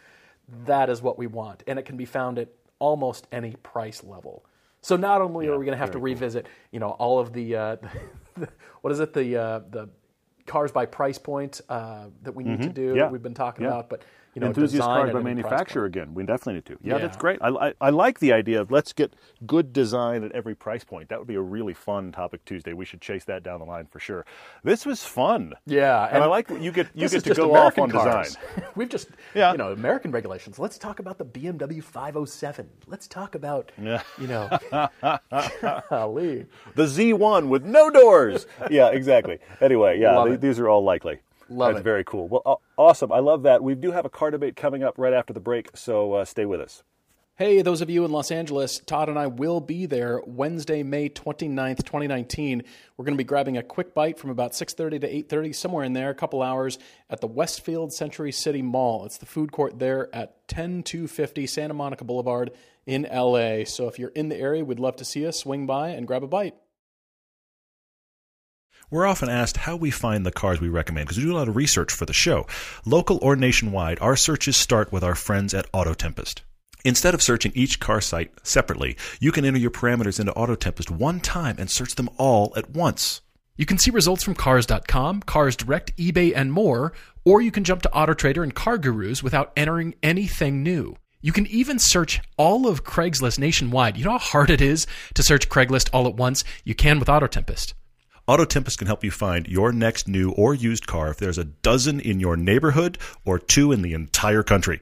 that 0.66 0.88
is 0.88 1.02
what 1.02 1.18
we 1.18 1.26
want. 1.26 1.64
And 1.66 1.78
it 1.78 1.84
can 1.84 1.96
be 1.96 2.04
found 2.04 2.38
at 2.38 2.48
almost 2.78 3.26
any 3.32 3.56
price 3.62 4.04
level. 4.04 4.44
So 4.82 4.96
not 4.96 5.20
only 5.20 5.48
are 5.48 5.58
we 5.58 5.64
going 5.64 5.74
to 5.76 5.78
have 5.78 5.90
to 5.92 5.98
very 5.98 6.12
cool. 6.12 6.20
revisit, 6.20 6.46
you 6.70 6.78
know, 6.78 6.90
all 6.90 7.18
of 7.18 7.32
the, 7.32 7.56
uh, 7.56 7.76
the 8.36 8.48
what 8.82 8.92
is 8.92 9.00
it, 9.00 9.12
the 9.12 9.36
uh, 9.36 9.60
the 9.70 9.88
cars 10.46 10.70
by 10.70 10.84
price 10.86 11.18
point 11.18 11.60
uh, 11.70 12.06
that 12.22 12.34
we 12.34 12.44
need 12.44 12.60
to 12.62 12.68
do 12.68 12.88
Mm-hmm. 12.88 12.96
Yeah. 12.96 13.02
that 13.04 13.12
we've 13.12 13.22
been 13.22 13.32
talking 13.34 13.64
Yeah. 13.64 13.70
about, 13.70 13.88
but 13.88 14.02
you 14.34 14.40
know, 14.40 14.48
enthusiast 14.48 14.82
cars 14.84 15.12
by 15.12 15.20
manufacturer 15.20 15.84
again. 15.84 16.12
We 16.14 16.24
definitely 16.24 16.54
need 16.54 16.64
to. 16.66 16.78
Yeah, 16.82 16.98
that's 16.98 17.16
great. 17.16 17.38
I, 17.40 17.48
I, 17.48 17.74
I 17.80 17.90
like 17.90 18.18
the 18.20 18.32
idea 18.32 18.60
of 18.60 18.70
let's 18.70 18.92
get 18.92 19.14
good 19.46 19.72
design 19.72 20.24
at 20.24 20.32
every 20.32 20.54
price 20.54 20.84
point. 20.84 21.08
That 21.08 21.18
would 21.18 21.28
be 21.28 21.34
a 21.36 21.40
really 21.40 21.74
fun 21.74 22.12
topic 22.12 22.44
Tuesday. 22.44 22.72
We 22.72 22.84
should 22.84 23.00
chase 23.00 23.24
that 23.24 23.42
down 23.42 23.60
the 23.60 23.66
line 23.66 23.86
for 23.86 24.00
sure. 24.00 24.26
This 24.62 24.84
was 24.84 25.04
fun. 25.04 25.54
Yeah, 25.66 26.08
and, 26.10 26.22
I 26.22 26.26
like 26.26 26.50
you 26.50 26.72
get 26.72 26.88
you 26.94 27.08
get 27.08 27.24
to 27.24 27.34
go 27.34 27.50
American 27.50 27.56
off 27.56 27.78
on 27.78 27.90
cars. 27.90 28.36
design. 28.36 28.64
We've 28.76 28.88
just, 28.88 29.08
Yeah. 29.34 29.52
you 29.52 29.58
know, 29.58 29.72
American 29.72 30.10
regulations. 30.10 30.58
Let's 30.58 30.78
talk 30.78 30.98
about 30.98 31.18
the 31.18 31.24
BMW 31.24 31.82
507. 31.82 32.68
Let's 32.86 33.06
talk 33.06 33.34
about, 33.34 33.70
Yeah. 33.80 34.02
you 34.20 34.26
know, 34.26 34.48
golly. 35.90 36.46
The 36.74 36.84
Z1 36.84 37.48
with 37.48 37.64
no 37.64 37.90
doors. 37.90 38.46
yeah, 38.70 38.88
exactly. 38.88 39.38
Anyway, 39.60 39.98
yeah, 40.00 40.16
Love 40.16 40.26
th- 40.26 40.34
it. 40.36 40.40
these 40.40 40.58
are 40.58 40.68
all 40.68 40.82
likely. 40.84 41.20
Love 41.48 41.74
That's 41.74 41.80
it. 41.80 41.84
very 41.84 42.04
cool. 42.04 42.28
Well, 42.28 42.42
aw- 42.44 42.56
awesome. 42.76 43.12
I 43.12 43.18
love 43.18 43.42
that. 43.44 43.62
We 43.62 43.74
do 43.74 43.92
have 43.92 44.04
a 44.04 44.10
car 44.10 44.30
debate 44.30 44.56
coming 44.56 44.82
up 44.82 44.94
right 44.98 45.12
after 45.12 45.32
the 45.32 45.40
break, 45.40 45.70
so 45.74 46.14
uh, 46.14 46.24
stay 46.24 46.44
with 46.44 46.60
us. 46.60 46.82
Hey, 47.36 47.62
those 47.62 47.80
of 47.80 47.90
you 47.90 48.04
in 48.04 48.12
Los 48.12 48.30
Angeles, 48.30 48.78
Todd 48.86 49.08
and 49.08 49.18
I 49.18 49.26
will 49.26 49.60
be 49.60 49.86
there 49.86 50.22
Wednesday, 50.24 50.84
May 50.84 51.08
29th, 51.08 51.78
2019. 51.78 52.62
We're 52.96 53.04
going 53.04 53.14
to 53.14 53.18
be 53.18 53.24
grabbing 53.24 53.56
a 53.56 53.62
quick 53.64 53.92
bite 53.92 54.20
from 54.20 54.30
about 54.30 54.52
6:30 54.52 55.00
to 55.00 55.08
8:30 55.08 55.52
somewhere 55.52 55.84
in 55.84 55.94
there, 55.94 56.10
a 56.10 56.14
couple 56.14 56.42
hours 56.42 56.78
at 57.10 57.20
the 57.20 57.26
Westfield 57.26 57.92
Century 57.92 58.30
City 58.30 58.62
Mall. 58.62 59.04
It's 59.04 59.18
the 59.18 59.26
food 59.26 59.50
court 59.50 59.80
there 59.80 60.14
at 60.14 60.46
10250 60.46 61.48
Santa 61.48 61.74
Monica 61.74 62.04
Boulevard 62.04 62.52
in 62.86 63.02
LA. 63.12 63.64
So 63.64 63.88
if 63.88 63.98
you're 63.98 64.10
in 64.10 64.28
the 64.28 64.36
area, 64.36 64.64
we'd 64.64 64.78
love 64.78 64.94
to 64.96 65.04
see 65.04 65.22
you 65.22 65.32
swing 65.32 65.66
by 65.66 65.88
and 65.88 66.06
grab 66.06 66.22
a 66.22 66.28
bite. 66.28 66.54
We're 68.94 69.08
often 69.08 69.28
asked 69.28 69.56
how 69.56 69.74
we 69.74 69.90
find 69.90 70.24
the 70.24 70.30
cars 70.30 70.60
we 70.60 70.68
recommend 70.68 71.08
because 71.08 71.18
we 71.18 71.24
do 71.24 71.32
a 71.32 71.38
lot 71.38 71.48
of 71.48 71.56
research 71.56 71.92
for 71.92 72.06
the 72.06 72.12
show. 72.12 72.46
Local 72.86 73.18
or 73.22 73.34
nationwide, 73.34 73.98
our 74.00 74.14
searches 74.14 74.56
start 74.56 74.92
with 74.92 75.02
our 75.02 75.16
friends 75.16 75.52
at 75.52 75.68
AutoTempest. 75.72 76.42
Instead 76.84 77.12
of 77.12 77.20
searching 77.20 77.50
each 77.56 77.80
car 77.80 78.00
site 78.00 78.30
separately, 78.46 78.96
you 79.18 79.32
can 79.32 79.44
enter 79.44 79.58
your 79.58 79.72
parameters 79.72 80.20
into 80.20 80.30
AutoTempest 80.34 80.92
one 80.92 81.18
time 81.18 81.56
and 81.58 81.68
search 81.68 81.96
them 81.96 82.08
all 82.18 82.52
at 82.56 82.70
once. 82.70 83.20
You 83.56 83.66
can 83.66 83.78
see 83.78 83.90
results 83.90 84.22
from 84.22 84.36
Cars.com, 84.36 85.22
Cars 85.22 85.56
Direct, 85.56 85.96
eBay, 85.96 86.32
and 86.32 86.52
more, 86.52 86.92
or 87.24 87.42
you 87.42 87.50
can 87.50 87.64
jump 87.64 87.82
to 87.82 87.88
AutoTrader 87.88 88.44
and 88.44 88.54
Car 88.54 88.78
Gurus 88.78 89.24
without 89.24 89.52
entering 89.56 89.96
anything 90.04 90.62
new. 90.62 90.94
You 91.20 91.32
can 91.32 91.48
even 91.48 91.80
search 91.80 92.20
all 92.36 92.68
of 92.68 92.84
Craigslist 92.84 93.40
nationwide. 93.40 93.96
You 93.96 94.04
know 94.04 94.12
how 94.12 94.18
hard 94.18 94.50
it 94.50 94.60
is 94.60 94.86
to 95.14 95.24
search 95.24 95.48
Craigslist 95.48 95.90
all 95.92 96.06
at 96.06 96.14
once? 96.14 96.44
You 96.62 96.76
can 96.76 97.00
with 97.00 97.08
AutoTempest. 97.08 97.74
AutoTempest 98.26 98.78
can 98.78 98.86
help 98.86 99.04
you 99.04 99.10
find 99.10 99.46
your 99.46 99.70
next 99.70 100.08
new 100.08 100.30
or 100.30 100.54
used 100.54 100.86
car 100.86 101.10
if 101.10 101.18
there's 101.18 101.36
a 101.36 101.44
dozen 101.44 102.00
in 102.00 102.20
your 102.20 102.38
neighborhood 102.38 102.96
or 103.26 103.38
two 103.38 103.70
in 103.70 103.82
the 103.82 103.92
entire 103.92 104.42
country. 104.42 104.80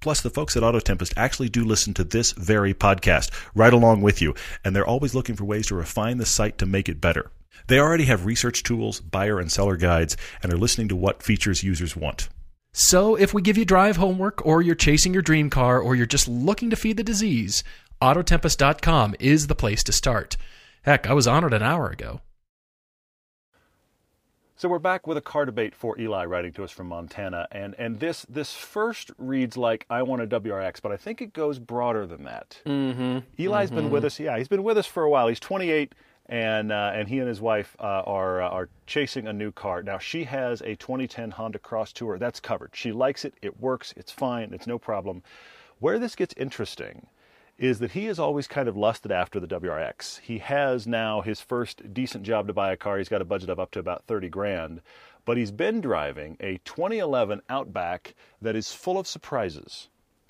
Plus, 0.00 0.20
the 0.20 0.28
folks 0.28 0.56
at 0.56 0.62
AutoTempest 0.62 1.14
actually 1.16 1.48
do 1.48 1.64
listen 1.64 1.94
to 1.94 2.04
this 2.04 2.32
very 2.32 2.74
podcast 2.74 3.30
right 3.54 3.72
along 3.72 4.02
with 4.02 4.20
you, 4.20 4.34
and 4.62 4.76
they're 4.76 4.86
always 4.86 5.14
looking 5.14 5.36
for 5.36 5.44
ways 5.44 5.68
to 5.68 5.74
refine 5.74 6.18
the 6.18 6.26
site 6.26 6.58
to 6.58 6.66
make 6.66 6.88
it 6.88 7.00
better. 7.00 7.30
They 7.68 7.78
already 7.78 8.04
have 8.04 8.26
research 8.26 8.62
tools, 8.62 9.00
buyer 9.00 9.38
and 9.38 9.50
seller 9.50 9.76
guides, 9.76 10.16
and 10.42 10.52
are 10.52 10.58
listening 10.58 10.88
to 10.88 10.96
what 10.96 11.22
features 11.22 11.62
users 11.62 11.96
want. 11.96 12.28
So, 12.74 13.14
if 13.14 13.32
we 13.32 13.40
give 13.40 13.56
you 13.56 13.64
drive 13.64 13.96
homework, 13.96 14.44
or 14.44 14.60
you're 14.60 14.74
chasing 14.74 15.14
your 15.14 15.22
dream 15.22 15.48
car, 15.48 15.78
or 15.78 15.94
you're 15.94 16.04
just 16.04 16.28
looking 16.28 16.68
to 16.70 16.76
feed 16.76 16.96
the 16.98 17.04
disease, 17.04 17.62
Autotempest.com 18.02 19.14
is 19.20 19.46
the 19.46 19.54
place 19.54 19.84
to 19.84 19.92
start. 19.92 20.36
Heck, 20.82 21.06
I 21.06 21.12
was 21.12 21.28
on 21.28 21.44
it 21.44 21.54
an 21.54 21.62
hour 21.62 21.88
ago. 21.88 22.20
So 24.62 24.68
we're 24.68 24.78
back 24.78 25.08
with 25.08 25.16
a 25.16 25.20
car 25.20 25.44
debate 25.44 25.74
for 25.74 25.98
Eli 25.98 26.24
writing 26.24 26.52
to 26.52 26.62
us 26.62 26.70
from 26.70 26.86
Montana, 26.86 27.48
and 27.50 27.74
and 27.80 27.98
this 27.98 28.24
this 28.28 28.54
first 28.54 29.10
reads 29.18 29.56
like 29.56 29.84
I 29.90 30.04
want 30.04 30.22
a 30.22 30.26
WRX, 30.28 30.80
but 30.80 30.92
I 30.92 30.96
think 30.96 31.20
it 31.20 31.32
goes 31.32 31.58
broader 31.58 32.06
than 32.06 32.22
that. 32.22 32.60
Mm-hmm. 32.64 33.18
Eli's 33.38 33.70
mm-hmm. 33.70 33.74
been 33.74 33.90
with 33.90 34.04
us, 34.04 34.20
yeah, 34.20 34.38
he's 34.38 34.46
been 34.46 34.62
with 34.62 34.78
us 34.78 34.86
for 34.86 35.02
a 35.02 35.10
while. 35.10 35.26
He's 35.26 35.40
28, 35.40 35.96
and 36.26 36.70
uh, 36.70 36.92
and 36.94 37.08
he 37.08 37.18
and 37.18 37.26
his 37.26 37.40
wife 37.40 37.74
uh, 37.80 38.04
are 38.06 38.40
uh, 38.40 38.50
are 38.50 38.68
chasing 38.86 39.26
a 39.26 39.32
new 39.32 39.50
car. 39.50 39.82
Now 39.82 39.98
she 39.98 40.22
has 40.22 40.60
a 40.60 40.76
2010 40.76 41.32
Honda 41.32 41.58
Crosstour 41.58 42.16
that's 42.18 42.38
covered. 42.38 42.70
She 42.72 42.92
likes 42.92 43.24
it, 43.24 43.34
it 43.42 43.58
works, 43.58 43.92
it's 43.96 44.12
fine, 44.12 44.54
it's 44.54 44.68
no 44.68 44.78
problem. 44.78 45.24
Where 45.80 45.98
this 45.98 46.14
gets 46.14 46.34
interesting 46.36 47.08
is 47.62 47.78
that 47.78 47.92
he 47.92 48.06
has 48.06 48.18
always 48.18 48.48
kind 48.48 48.68
of 48.68 48.76
lusted 48.76 49.12
after 49.12 49.38
the 49.38 49.46
WRX. 49.46 50.18
He 50.18 50.38
has 50.38 50.84
now 50.84 51.20
his 51.20 51.40
first 51.40 51.94
decent 51.94 52.24
job 52.24 52.48
to 52.48 52.52
buy 52.52 52.72
a 52.72 52.76
car. 52.76 52.98
He's 52.98 53.08
got 53.08 53.22
a 53.22 53.24
budget 53.24 53.48
of 53.48 53.60
up 53.60 53.70
to 53.70 53.78
about 53.78 54.02
30 54.08 54.28
grand, 54.30 54.80
but 55.24 55.36
he's 55.36 55.52
been 55.52 55.80
driving 55.80 56.36
a 56.40 56.58
2011 56.64 57.40
Outback 57.48 58.16
that 58.40 58.56
is 58.56 58.72
full 58.72 58.98
of 58.98 59.06
surprises. 59.06 59.86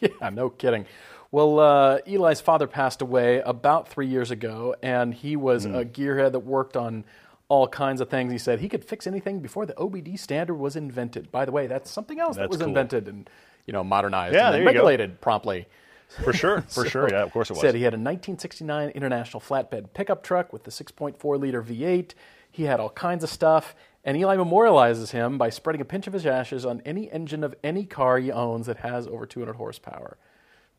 yeah, 0.00 0.30
no 0.32 0.50
kidding. 0.50 0.84
Well, 1.30 1.60
uh, 1.60 1.98
Eli's 2.08 2.40
father 2.40 2.66
passed 2.66 3.00
away 3.00 3.40
about 3.42 3.88
three 3.88 4.08
years 4.08 4.32
ago, 4.32 4.74
and 4.82 5.14
he 5.14 5.36
was 5.36 5.66
mm. 5.66 5.78
a 5.78 5.84
gearhead 5.84 6.32
that 6.32 6.40
worked 6.40 6.76
on 6.76 7.04
all 7.46 7.68
kinds 7.68 8.00
of 8.00 8.08
things. 8.08 8.32
He 8.32 8.38
said 8.38 8.58
he 8.58 8.68
could 8.68 8.84
fix 8.84 9.06
anything 9.06 9.38
before 9.38 9.64
the 9.64 9.74
OBD 9.74 10.18
standard 10.18 10.56
was 10.56 10.74
invented. 10.74 11.30
By 11.30 11.44
the 11.44 11.52
way, 11.52 11.68
that's 11.68 11.88
something 11.88 12.18
else 12.18 12.34
that's 12.34 12.46
that 12.46 12.50
was 12.50 12.58
cool. 12.58 12.66
invented 12.66 13.06
and 13.06 13.30
you 13.64 13.72
know 13.72 13.84
modernized 13.84 14.34
yeah, 14.34 14.52
and 14.52 14.66
regulated 14.66 15.20
promptly. 15.20 15.68
For 16.08 16.32
sure, 16.32 16.62
for 16.62 16.68
so, 16.84 16.88
sure, 16.88 17.08
yeah, 17.10 17.22
of 17.22 17.32
course 17.32 17.50
it 17.50 17.54
was. 17.54 17.60
Said 17.60 17.74
he 17.74 17.82
had 17.82 17.94
a 17.94 17.98
1969 17.98 18.90
International 18.90 19.40
flatbed 19.40 19.92
pickup 19.94 20.22
truck 20.22 20.52
with 20.52 20.64
the 20.64 20.70
6.4 20.70 21.40
liter 21.40 21.62
V8. 21.62 22.12
He 22.50 22.64
had 22.64 22.78
all 22.78 22.90
kinds 22.90 23.24
of 23.24 23.30
stuff, 23.30 23.74
and 24.04 24.16
Eli 24.16 24.36
memorializes 24.36 25.10
him 25.10 25.38
by 25.38 25.50
spreading 25.50 25.80
a 25.80 25.84
pinch 25.84 26.06
of 26.06 26.12
his 26.12 26.24
ashes 26.24 26.64
on 26.64 26.82
any 26.84 27.10
engine 27.10 27.42
of 27.42 27.54
any 27.64 27.84
car 27.84 28.18
he 28.18 28.30
owns 28.30 28.66
that 28.66 28.78
has 28.78 29.06
over 29.08 29.26
200 29.26 29.56
horsepower. 29.56 30.16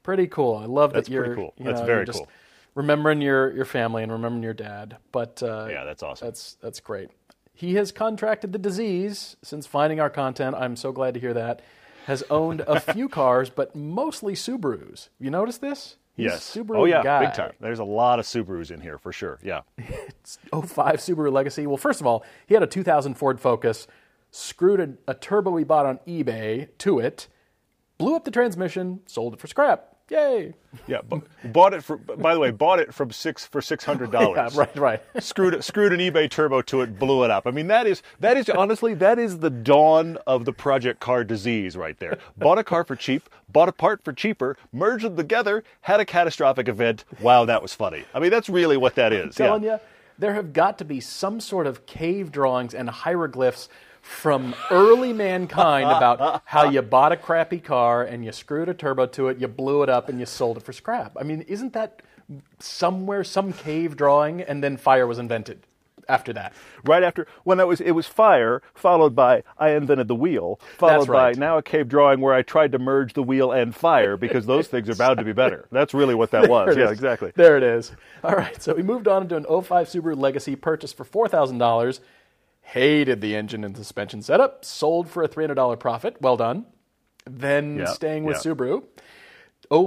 Pretty 0.04 0.28
cool. 0.28 0.56
I 0.56 0.66
love 0.66 0.94
that's 0.94 1.08
that 1.08 1.14
you're. 1.14 1.26
Pretty 1.26 1.42
cool. 1.42 1.54
You 1.58 1.66
that's 1.66 1.82
very 1.82 2.06
cool. 2.06 2.30
Remembering 2.76 3.22
your 3.22 3.52
your 3.54 3.66
family 3.66 4.04
and 4.04 4.12
remembering 4.12 4.44
your 4.44 4.54
dad, 4.54 4.98
but 5.12 5.42
uh, 5.42 5.68
yeah, 5.70 5.84
that's 5.84 6.04
awesome. 6.04 6.28
That's 6.28 6.58
that's 6.62 6.80
great. 6.80 7.10
He 7.54 7.76
has 7.76 7.92
contracted 7.92 8.52
the 8.52 8.60
disease 8.60 9.38
since 9.42 9.66
finding 9.66 10.00
our 10.00 10.10
content. 10.10 10.56
I'm 10.58 10.76
so 10.76 10.92
glad 10.92 11.14
to 11.14 11.20
hear 11.20 11.34
that 11.34 11.62
has 12.06 12.24
owned 12.30 12.62
a 12.68 12.80
few 12.94 13.10
cars, 13.10 13.50
but 13.50 13.76
mostly 13.76 14.34
Subarus. 14.34 15.10
You 15.20 15.30
notice 15.30 15.58
this? 15.58 15.98
He's 16.16 16.26
yes. 16.26 16.56
Oh, 16.56 16.64
Subaru 16.64 16.78
oh 16.78 16.86
yeah, 16.86 17.04
guy. 17.04 17.26
big 17.26 17.34
time. 17.34 17.52
There's 17.60 17.80
a 17.80 17.84
lot 17.84 18.20
of 18.20 18.26
Subarus 18.26 18.72
in 18.72 18.80
here 18.80 18.98
for 18.98 19.12
sure. 19.12 19.38
Yeah. 19.44 19.62
it's 19.78 20.38
05 20.52 20.96
Subaru 20.98 21.32
Legacy. 21.32 21.68
Well, 21.68 21.78
first 21.78 22.00
of 22.00 22.08
all, 22.08 22.24
he 22.48 22.54
had 22.54 22.64
a 22.64 22.68
2000 22.68 23.16
Ford 23.16 23.40
Focus, 23.40 23.88
screwed 24.32 24.80
a, 24.80 25.12
a 25.12 25.14
turbo 25.14 25.56
he 25.58 25.64
bought 25.64 25.86
on 25.86 26.00
eBay 26.08 26.70
to 26.80 27.00
it, 27.00 27.28
blew 27.98 28.16
up 28.16 28.24
the 28.24 28.32
transmission, 28.32 29.02
sold 29.06 29.34
it 29.34 29.40
for 29.40 29.48
scrap. 29.48 29.95
Yay! 30.10 30.54
Yeah, 30.86 31.02
bought 31.46 31.74
it 31.74 31.84
for. 31.84 31.98
By 31.98 32.36
the 32.36 32.40
way, 32.40 32.52
bought 32.52 32.80
it 32.80 32.94
from 32.94 33.12
six 33.12 33.44
for 33.44 33.60
six 33.60 33.84
hundred 33.84 34.12
dollars. 34.12 34.54
yeah, 34.54 34.60
right, 34.60 34.76
right. 34.76 35.04
screwed 35.24 35.64
screwed 35.64 35.94
an 35.94 36.00
eBay 36.00 36.30
turbo 36.30 36.62
to 36.64 36.82
it, 36.82 37.00
blew 37.00 37.24
it 37.24 37.32
up. 37.32 37.48
I 37.48 37.52
mean, 37.52 37.68
that 37.68 37.88
is 37.88 38.04
that 38.20 38.38
is 38.38 38.48
honestly 38.50 38.94
that 38.96 39.18
is 39.18 39.40
the 39.40 39.50
dawn 39.50 40.18
of 40.28 40.46
the 40.46 40.54
project 40.54 41.00
car 41.00 41.24
disease 41.24 41.76
right 41.76 41.98
there. 41.98 42.20
Bought 42.38 42.60
a 42.60 42.64
car 42.64 42.84
for 42.84 42.96
cheap, 42.96 43.28
bought 43.50 43.68
a 43.68 43.72
part 43.72 44.04
for 44.04 44.14
cheaper, 44.14 44.58
merged 44.72 45.06
them 45.06 45.18
together, 45.18 45.64
had 45.82 46.00
a 46.00 46.06
catastrophic 46.06 46.68
event. 46.68 47.04
Wow, 47.20 47.46
that 47.46 47.64
was 47.64 47.74
funny. 47.74 48.06
I 48.14 48.20
mean, 48.20 48.30
that's 48.30 48.50
really 48.50 48.78
what 48.78 48.94
that 48.96 49.12
is. 49.12 49.26
I'm 49.26 49.32
telling 49.32 49.64
yeah. 49.64 49.74
you, 49.74 49.80
there 50.20 50.36
have 50.36 50.54
got 50.54 50.78
to 50.78 50.86
be 50.86 51.00
some 51.00 51.40
sort 51.40 51.66
of 51.66 51.88
cave 51.88 52.32
drawings 52.32 52.76
and 52.76 52.90
hieroglyphs 52.90 53.70
from 54.06 54.54
early 54.70 55.12
mankind 55.12 55.90
about 55.90 56.44
how 56.46 56.70
you 56.70 56.82
bought 56.84 57.12
a 57.12 57.18
crappy 57.18 57.60
car 57.60 58.04
and 58.04 58.24
you 58.24 58.32
screwed 58.32 58.70
a 58.70 58.74
turbo 58.74 59.08
to 59.08 59.30
it, 59.30 59.40
you 59.40 59.48
blew 59.48 59.82
it 59.82 59.90
up, 59.90 60.08
and 60.08 60.20
you 60.20 60.28
sold 60.28 60.58
it 60.58 60.64
for 60.64 60.74
scrap. 60.74 61.18
I 61.20 61.24
mean, 61.24 61.42
isn't 61.42 61.74
that 61.74 62.04
somewhere 62.60 63.24
some 63.24 63.52
cave 63.52 63.98
drawing, 63.98 64.42
and 64.42 64.64
then 64.64 64.78
fire 64.78 65.08
was 65.08 65.18
invented? 65.18 65.66
After 66.08 66.34
that, 66.34 66.54
right 66.84 67.02
after 67.02 67.26
when 67.46 67.58
that 67.58 67.66
was 67.66 67.82
it 67.82 67.94
was 67.94 68.06
fire 68.06 68.62
followed 68.76 69.16
by 69.16 69.42
I 69.58 69.72
invented 69.72 70.08
the 70.08 70.14
wheel 70.14 70.60
followed 70.78 71.10
right. 71.10 71.34
by 71.34 71.40
now 71.40 71.58
a 71.58 71.64
cave 71.64 71.88
drawing 71.88 72.22
where 72.22 72.36
I 72.36 72.44
tried 72.44 72.74
to 72.74 72.78
merge 72.78 73.14
the 73.14 73.24
wheel 73.24 73.52
and 73.52 73.76
fire 73.76 74.16
because 74.16 74.46
those 74.46 74.68
things 74.68 74.88
are 74.88 74.94
bound 74.94 75.18
to 75.18 75.24
be 75.26 75.34
better. 75.34 75.68
That's 75.72 75.96
really 75.96 76.14
what 76.14 76.30
that 76.30 76.48
was. 76.56 76.78
Yeah, 76.78 76.86
is. 76.86 76.92
exactly. 76.92 77.32
There 77.34 77.58
it 77.58 77.64
is. 77.64 77.92
All 78.24 78.36
right, 78.36 78.62
so 78.62 78.76
we 78.76 78.84
moved 78.84 79.08
on 79.08 79.28
to 79.30 79.36
an 79.36 79.46
05 79.46 79.88
Subaru 79.88 80.16
Legacy 80.16 80.56
purchased 80.56 80.96
for 80.96 81.06
four 81.06 81.28
thousand 81.28 81.58
dollars 81.58 82.02
hated 82.66 83.22
the 83.22 83.36
engine 83.36 83.64
and 83.64 83.78
suspension 83.78 84.22
setup, 84.22 84.66
sold 84.66 85.08
for 85.08 85.24
a 85.24 85.30
$300 85.30 85.80
profit. 85.80 86.18
Well 86.20 86.36
done. 86.36 86.66
Then 87.26 87.78
yep, 87.78 87.90
staying 87.90 88.24
with 88.24 88.44
yep. 88.44 88.58
Subaru. 88.58 88.84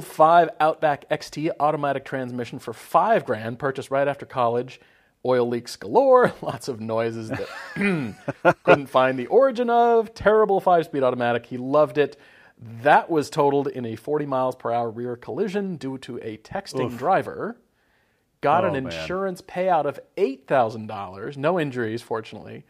05 0.02 0.50
Outback 0.60 1.08
XT 1.08 1.50
automatic 1.60 2.04
transmission 2.04 2.58
for 2.58 2.72
5 2.72 3.24
grand 3.24 3.58
purchased 3.58 3.90
right 3.90 4.06
after 4.08 4.24
college. 4.24 4.80
Oil 5.24 5.48
leaks 5.48 5.74
galore, 5.76 6.32
lots 6.42 6.68
of 6.68 6.80
noises 6.80 7.30
that 7.30 7.48
couldn't 8.64 8.86
find 8.86 9.18
the 9.18 9.26
origin 9.26 9.68
of. 9.68 10.14
Terrible 10.14 10.60
5-speed 10.60 11.02
automatic. 11.02 11.46
He 11.46 11.56
loved 11.56 11.98
it. 11.98 12.16
That 12.82 13.10
was 13.10 13.28
totaled 13.28 13.68
in 13.68 13.84
a 13.84 13.96
40 13.96 14.26
miles 14.26 14.56
per 14.56 14.72
hour 14.72 14.90
rear 14.90 15.16
collision 15.16 15.76
due 15.76 15.98
to 15.98 16.18
a 16.18 16.38
texting 16.38 16.92
Oof. 16.92 16.98
driver 16.98 17.56
got 18.40 18.64
oh, 18.64 18.68
an 18.68 18.76
insurance 18.76 19.42
man. 19.42 19.66
payout 19.66 19.84
of 19.86 20.00
$8,000, 20.16 21.36
no 21.36 21.58
injuries, 21.58 22.02
fortunately. 22.02 22.64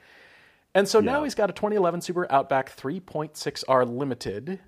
And 0.75 0.89
so 0.89 0.99
yeah. 0.99 1.13
now 1.13 1.25
he's 1.25 1.35
got 1.35 1.51
a 1.51 1.53
2011 1.53 2.01
Subaru 2.01 2.27
Outback 2.31 2.75
3.6R 2.77 3.99
Limited, 3.99 4.61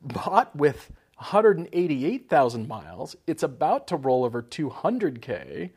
bought 0.00 0.54
with 0.54 0.90
188,000 1.16 2.68
miles. 2.68 3.16
It's 3.26 3.42
about 3.42 3.86
to 3.88 3.96
roll 3.96 4.24
over 4.24 4.42
200K, 4.42 5.70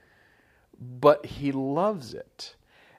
but 0.79 1.25
he 1.25 1.51
loves 1.51 2.13
it. 2.13 2.55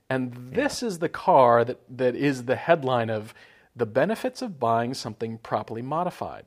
And 0.09 0.33
this 0.53 0.83
yeah. 0.83 0.89
is 0.89 0.99
the 0.99 1.09
car 1.09 1.65
that, 1.65 1.81
that 1.89 2.17
is 2.17 2.45
the 2.45 2.57
headline 2.57 3.11
of 3.11 3.33
the 3.77 3.87
benefits 3.87 4.43
of 4.43 4.59
buying 4.59 4.95
something 4.95 5.39
properly 5.39 5.83
modified. 5.83 6.45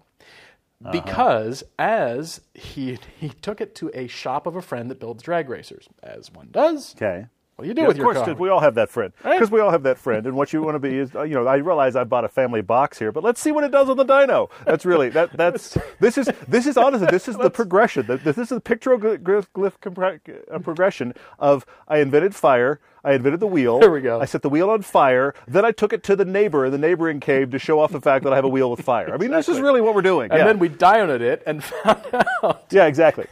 Uh-huh. 0.86 0.92
because 0.92 1.64
as 1.80 2.42
he 2.54 2.98
he 3.20 3.30
took 3.30 3.62
it 3.62 3.76
to 3.76 3.90
a 3.94 4.08
shop 4.08 4.46
of 4.48 4.56
a 4.56 4.62
friend 4.62 4.92
that 4.92 5.00
builds 5.00 5.24
drag 5.24 5.50
racers, 5.50 5.88
as 6.02 6.32
one 6.32 6.50
does. 6.52 6.96
Okay. 6.96 7.28
Do 7.60 7.68
you 7.68 7.74
do 7.74 7.82
yeah, 7.82 7.88
with 7.88 7.98
of 7.98 8.04
your 8.04 8.14
course, 8.14 8.40
we 8.40 8.50
all 8.50 8.60
have 8.60 8.76
that 8.76 8.90
friend. 8.90 9.14
Right? 9.24 9.38
Because 9.38 9.52
we 9.52 9.60
all 9.60 9.70
have 9.70 9.84
that 9.84 10.00
friend, 10.00 10.26
and 10.26 10.36
what 10.36 10.54
you 10.54 10.62
want 10.64 10.76
to 10.76 10.80
be 10.80 10.98
is, 10.98 11.16
uh, 11.16 11.22
you 11.22 11.36
know, 11.36 11.46
I 11.46 11.58
realize 11.58 11.96
I 11.96 12.04
bought 12.04 12.26
a 12.26 12.30
family 12.30 12.62
box 12.62 12.98
here, 12.98 13.12
but 13.12 13.24
let's 13.24 13.40
see 13.40 13.52
what 13.52 13.64
it 13.64 13.72
does 13.72 13.90
on 13.90 13.98
the 13.98 14.06
dyno. 14.06 14.50
That's 14.66 14.86
really 14.86 15.10
that. 15.10 15.34
That's 15.34 15.78
this 16.00 16.18
is 16.18 16.30
this 16.48 16.66
is 16.66 16.78
honestly 16.78 17.08
this 17.12 17.28
is 17.28 17.38
the 17.38 17.52
progression. 17.52 18.08
This 18.08 18.38
is 18.40 18.50
the 18.50 18.60
pictoglyph 18.60 20.52
uh, 20.52 20.60
progression 20.60 21.14
of 21.38 21.66
I 21.88 22.00
invented 22.00 22.34
fire. 22.34 22.80
I 23.06 23.14
invented 23.14 23.42
the 23.42 23.48
wheel. 23.48 23.80
There 23.80 23.92
we 23.92 24.02
go. 24.02 24.22
I 24.22 24.26
set 24.26 24.42
the 24.42 24.50
wheel 24.50 24.70
on 24.70 24.82
fire. 24.82 25.36
Then 25.48 25.66
I 25.66 25.72
took 25.72 25.92
it 25.92 26.04
to 26.04 26.16
the 26.16 26.24
neighbor 26.24 26.66
in 26.66 26.72
the 26.72 26.78
neighboring 26.78 27.20
cave 27.20 27.52
to 27.52 27.60
show 27.60 27.80
off 27.80 27.92
the 27.92 28.00
fact 28.00 28.24
that 28.24 28.32
I 28.32 28.38
have 28.38 28.46
a 28.46 28.50
wheel 28.50 28.72
with 28.72 28.82
fire. 28.82 29.08
I 29.08 29.18
mean, 29.18 29.30
exactly. 29.30 29.38
this 29.38 29.50
is 29.50 29.60
really 29.60 29.82
what 29.82 29.94
we're 29.94 30.02
doing. 30.02 30.32
And 30.32 30.40
yeah. 30.40 30.46
then 30.46 30.58
we 30.58 30.70
dynoed 30.70 31.20
it 31.20 31.44
and 31.46 31.64
found 31.64 32.02
out. 32.44 32.66
Yeah, 32.70 32.86
exactly. 32.86 33.28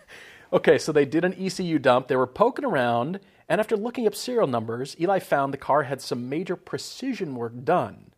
okay, 0.54 0.78
so 0.78 0.90
they 0.90 1.04
did 1.04 1.24
an 1.24 1.34
ECU 1.34 1.78
dump. 1.78 2.08
They 2.08 2.16
were 2.16 2.26
poking 2.26 2.64
around 2.64 3.20
And 3.50 3.60
after 3.60 3.76
looking 3.76 4.06
up 4.06 4.14
serial 4.14 4.46
numbers, 4.46 4.94
Eli 5.00 5.18
found 5.18 5.52
the 5.52 5.58
car 5.58 5.82
had 5.82 6.00
some 6.00 6.28
major 6.28 6.54
precision 6.54 7.34
work 7.34 7.64
done. 7.64 8.12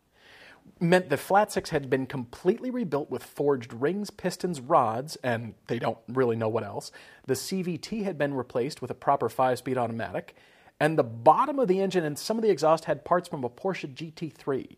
Meant 0.79 1.09
the 1.09 1.17
flat 1.17 1.51
six 1.51 1.71
had 1.71 1.89
been 1.89 2.05
completely 2.05 2.69
rebuilt 2.69 3.09
with 3.09 3.23
forged 3.23 3.73
rings, 3.73 4.11
pistons, 4.11 4.61
rods, 4.61 5.17
and 5.23 5.55
they 5.67 5.79
don't 5.79 5.97
really 6.07 6.35
know 6.35 6.47
what 6.47 6.63
else. 6.63 6.91
The 7.25 7.33
CVT 7.33 8.03
had 8.03 8.15
been 8.15 8.35
replaced 8.35 8.79
with 8.79 8.91
a 8.91 8.95
proper 8.95 9.27
five 9.27 9.57
speed 9.57 9.75
automatic, 9.75 10.35
and 10.79 10.99
the 10.99 11.03
bottom 11.03 11.57
of 11.57 11.67
the 11.67 11.81
engine 11.81 12.05
and 12.05 12.17
some 12.17 12.37
of 12.37 12.43
the 12.43 12.51
exhaust 12.51 12.85
had 12.85 13.03
parts 13.03 13.27
from 13.27 13.43
a 13.43 13.49
Porsche 13.49 13.91
GT3. 13.91 14.77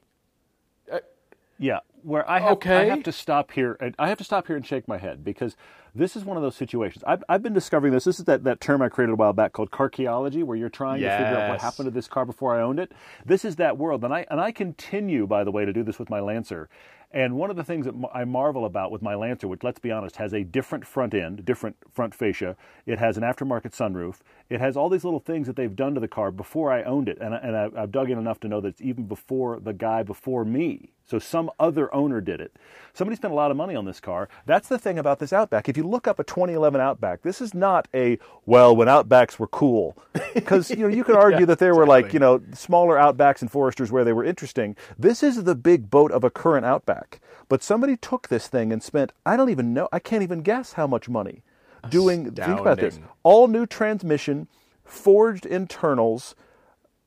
Yeah, 1.58 1.80
where 2.04 2.30
I 2.30 2.40
have, 2.40 2.58
I 2.66 2.86
have 2.86 3.04
to 3.04 3.12
stop 3.12 3.52
here. 3.52 3.78
and 3.80 3.96
I 3.98 4.10
have 4.10 4.18
to 4.18 4.24
stop 4.24 4.48
here 4.48 4.56
and 4.56 4.66
shake 4.66 4.88
my 4.88 4.98
head 4.98 5.24
because 5.24 5.56
this 5.94 6.16
is 6.18 6.26
one 6.26 6.36
of 6.36 6.44
those 6.44 6.56
situations. 6.56 7.04
I've, 7.08 7.24
I've 7.30 7.42
been 7.42 7.54
discovering 7.54 7.94
this. 7.94 8.04
This 8.04 8.20
is 8.20 8.26
that, 8.26 8.44
that 8.44 8.60
term 8.60 8.82
I 8.82 8.90
created 8.90 9.14
a 9.14 9.16
while 9.16 9.32
back 9.32 9.54
called 9.54 9.72
carcheology, 9.72 10.44
where 10.44 10.58
you're 10.58 10.70
trying 10.70 11.00
to 11.00 11.06
figure 11.18 11.38
out 11.38 11.50
what 11.50 11.62
happened 11.62 11.88
to 11.88 11.92
this 11.92 12.08
car 12.08 12.26
before 12.26 12.56
I 12.58 12.62
owned 12.62 12.80
it. 12.80 12.92
This 13.26 13.46
is 13.46 13.56
that 13.56 13.78
world, 13.78 14.04
and 14.04 14.14
I 14.14 14.26
and 14.30 14.42
I 14.42 14.52
continue, 14.52 15.26
by 15.26 15.44
the 15.46 15.52
way, 15.52 15.64
to 15.64 15.72
do 15.72 15.84
this 15.84 15.98
with 15.98 16.10
my 16.10 16.20
Lancer. 16.20 16.68
And 17.16 17.38
one 17.38 17.50
of 17.50 17.56
the 17.56 17.64
things 17.64 17.86
that 17.86 17.96
I 18.14 18.26
marvel 18.26 18.66
about 18.66 18.92
with 18.92 19.02
my 19.02 19.16
Lancer, 19.16 19.48
which 19.48 19.64
let's 19.64 19.80
be 19.80 19.90
honest, 19.90 20.18
has 20.18 20.34
a 20.34 20.44
different 20.44 20.86
front 20.86 21.14
end, 21.14 21.46
different 21.46 21.78
front 21.90 22.14
fascia. 22.14 22.58
It 22.86 23.00
has 23.00 23.16
an 23.16 23.24
aftermarket 23.24 23.72
sunroof. 23.72 24.18
It 24.50 24.60
has 24.60 24.76
all 24.76 24.90
these 24.90 25.06
little 25.06 25.22
things 25.22 25.48
that 25.48 25.56
they've 25.56 25.76
done 25.76 25.94
to 25.96 26.02
the 26.02 26.10
car 26.10 26.30
before 26.30 26.72
I 26.74 26.84
owned 26.84 27.08
it, 27.08 27.18
and, 27.22 27.34
I- 27.34 27.38
and 27.38 27.56
I've 27.56 27.92
dug 27.92 28.12
in 28.12 28.20
enough 28.20 28.42
to 28.42 28.50
know 28.50 28.60
that 28.62 28.68
it's 28.68 28.82
even 28.82 29.06
before 29.06 29.60
the 29.62 29.74
guy 29.74 30.04
before 30.04 30.44
me. 30.44 30.92
So 31.08 31.20
some 31.20 31.52
other 31.60 31.94
owner 31.94 32.20
did 32.20 32.42
it. 32.42 32.58
Somebody 32.94 33.16
spent 33.16 33.32
a 33.32 33.36
lot 33.36 33.52
of 33.52 33.58
money 33.58 33.76
on 33.76 33.86
this 33.86 34.00
car. 34.00 34.28
That's 34.48 34.68
the 34.68 34.80
thing 34.80 34.98
about 34.98 35.20
this 35.20 35.32
Outback. 35.32 35.70
If 35.70 35.78
you 35.78 35.84
look 35.88 36.08
up 36.08 36.18
a 36.20 36.24
2011 36.24 36.82
Outback, 36.82 37.22
this 37.22 37.42
is 37.42 37.54
not 37.54 37.88
a 37.94 38.18
well 38.48 38.76
when 38.76 38.88
Outbacks 38.88 39.38
were 39.38 39.48
cool, 39.48 39.96
because 40.34 40.70
you 40.72 40.78
know 40.78 40.88
you 40.88 41.04
could 41.04 41.16
argue 41.16 41.46
that 41.46 41.60
there 41.60 41.76
were 41.76 41.86
like 41.86 42.06
you 42.14 42.20
know 42.20 42.42
smaller 42.54 42.96
Outbacks 42.98 43.42
and 43.42 43.52
Foresters 43.52 43.92
where 43.92 44.04
they 44.04 44.14
were 44.14 44.24
interesting. 44.26 44.76
This 44.98 45.22
is 45.22 45.44
the 45.44 45.54
big 45.56 45.92
boat 45.92 46.12
of 46.12 46.24
a 46.24 46.32
current 46.32 46.66
Outback. 46.66 47.05
But 47.48 47.64
somebody 47.64 47.96
took 47.98 48.28
this 48.28 48.48
thing 48.48 48.72
and 48.74 48.82
spent 48.82 49.12
I 49.26 49.38
don't 49.38 49.50
even 49.50 49.74
know 49.74 49.88
I 49.92 50.00
can't 50.00 50.24
even 50.24 50.42
guess 50.42 50.74
how 50.74 50.88
much 50.88 51.08
money 51.10 51.44
doing. 51.90 52.32
Think 52.32 52.60
about 52.60 52.80
this: 52.80 53.00
all 53.24 53.48
new 53.48 53.66
transmission, 53.66 54.48
forged 54.84 55.46
internals 55.46 56.36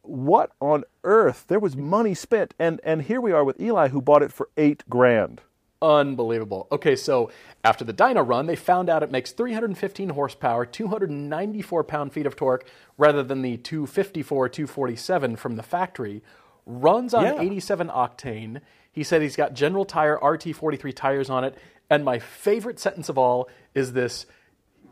what 0.09 0.53
on 0.61 0.85
earth? 1.05 1.45
There 1.49 1.61
was 1.61 1.77
money 1.77 2.15
spent, 2.15 2.55
and 2.59 2.81
and 2.83 3.03
here 3.03 3.21
we 3.21 3.33
are 3.33 3.45
with 3.45 3.61
Eli, 3.61 3.89
who 3.89 4.01
bought 4.01 4.23
it 4.23 4.33
for 4.33 4.49
eight 4.57 4.83
grand. 4.89 5.43
Unbelievable. 5.81 6.67
Okay, 6.73 6.97
so 6.97 7.31
after 7.63 7.85
the 7.85 7.93
dyno 7.93 8.27
run, 8.27 8.47
they 8.47 8.57
found 8.57 8.89
out 8.89 9.05
it 9.05 9.13
makes 9.13 9.31
315 9.31 10.09
horsepower, 10.09 10.67
294 10.67 11.85
pound 11.85 12.13
feet 12.13 12.27
of 12.27 12.35
torque, 12.35 12.69
rather 12.97 13.23
than 13.23 13.43
the 13.43 13.59
254, 13.59 14.49
247 14.49 15.37
from 15.37 15.55
the 15.57 15.63
factory. 15.63 16.23
Runs 16.67 17.15
on 17.15 17.25
Yeah. 17.25 17.41
87 17.41 17.89
octane. 17.89 18.61
He 18.93 19.03
said 19.05 19.23
he's 19.23 19.37
got 19.37 19.55
General 19.55 19.85
Tire 19.85 20.19
RT43 20.19 20.95
tires 20.95 21.31
on 21.31 21.45
it. 21.45 21.57
And 21.91 22.05
my 22.05 22.19
favorite 22.19 22.79
sentence 22.79 23.09
of 23.09 23.17
all 23.17 23.49
is 23.75 23.93
this 23.93 24.27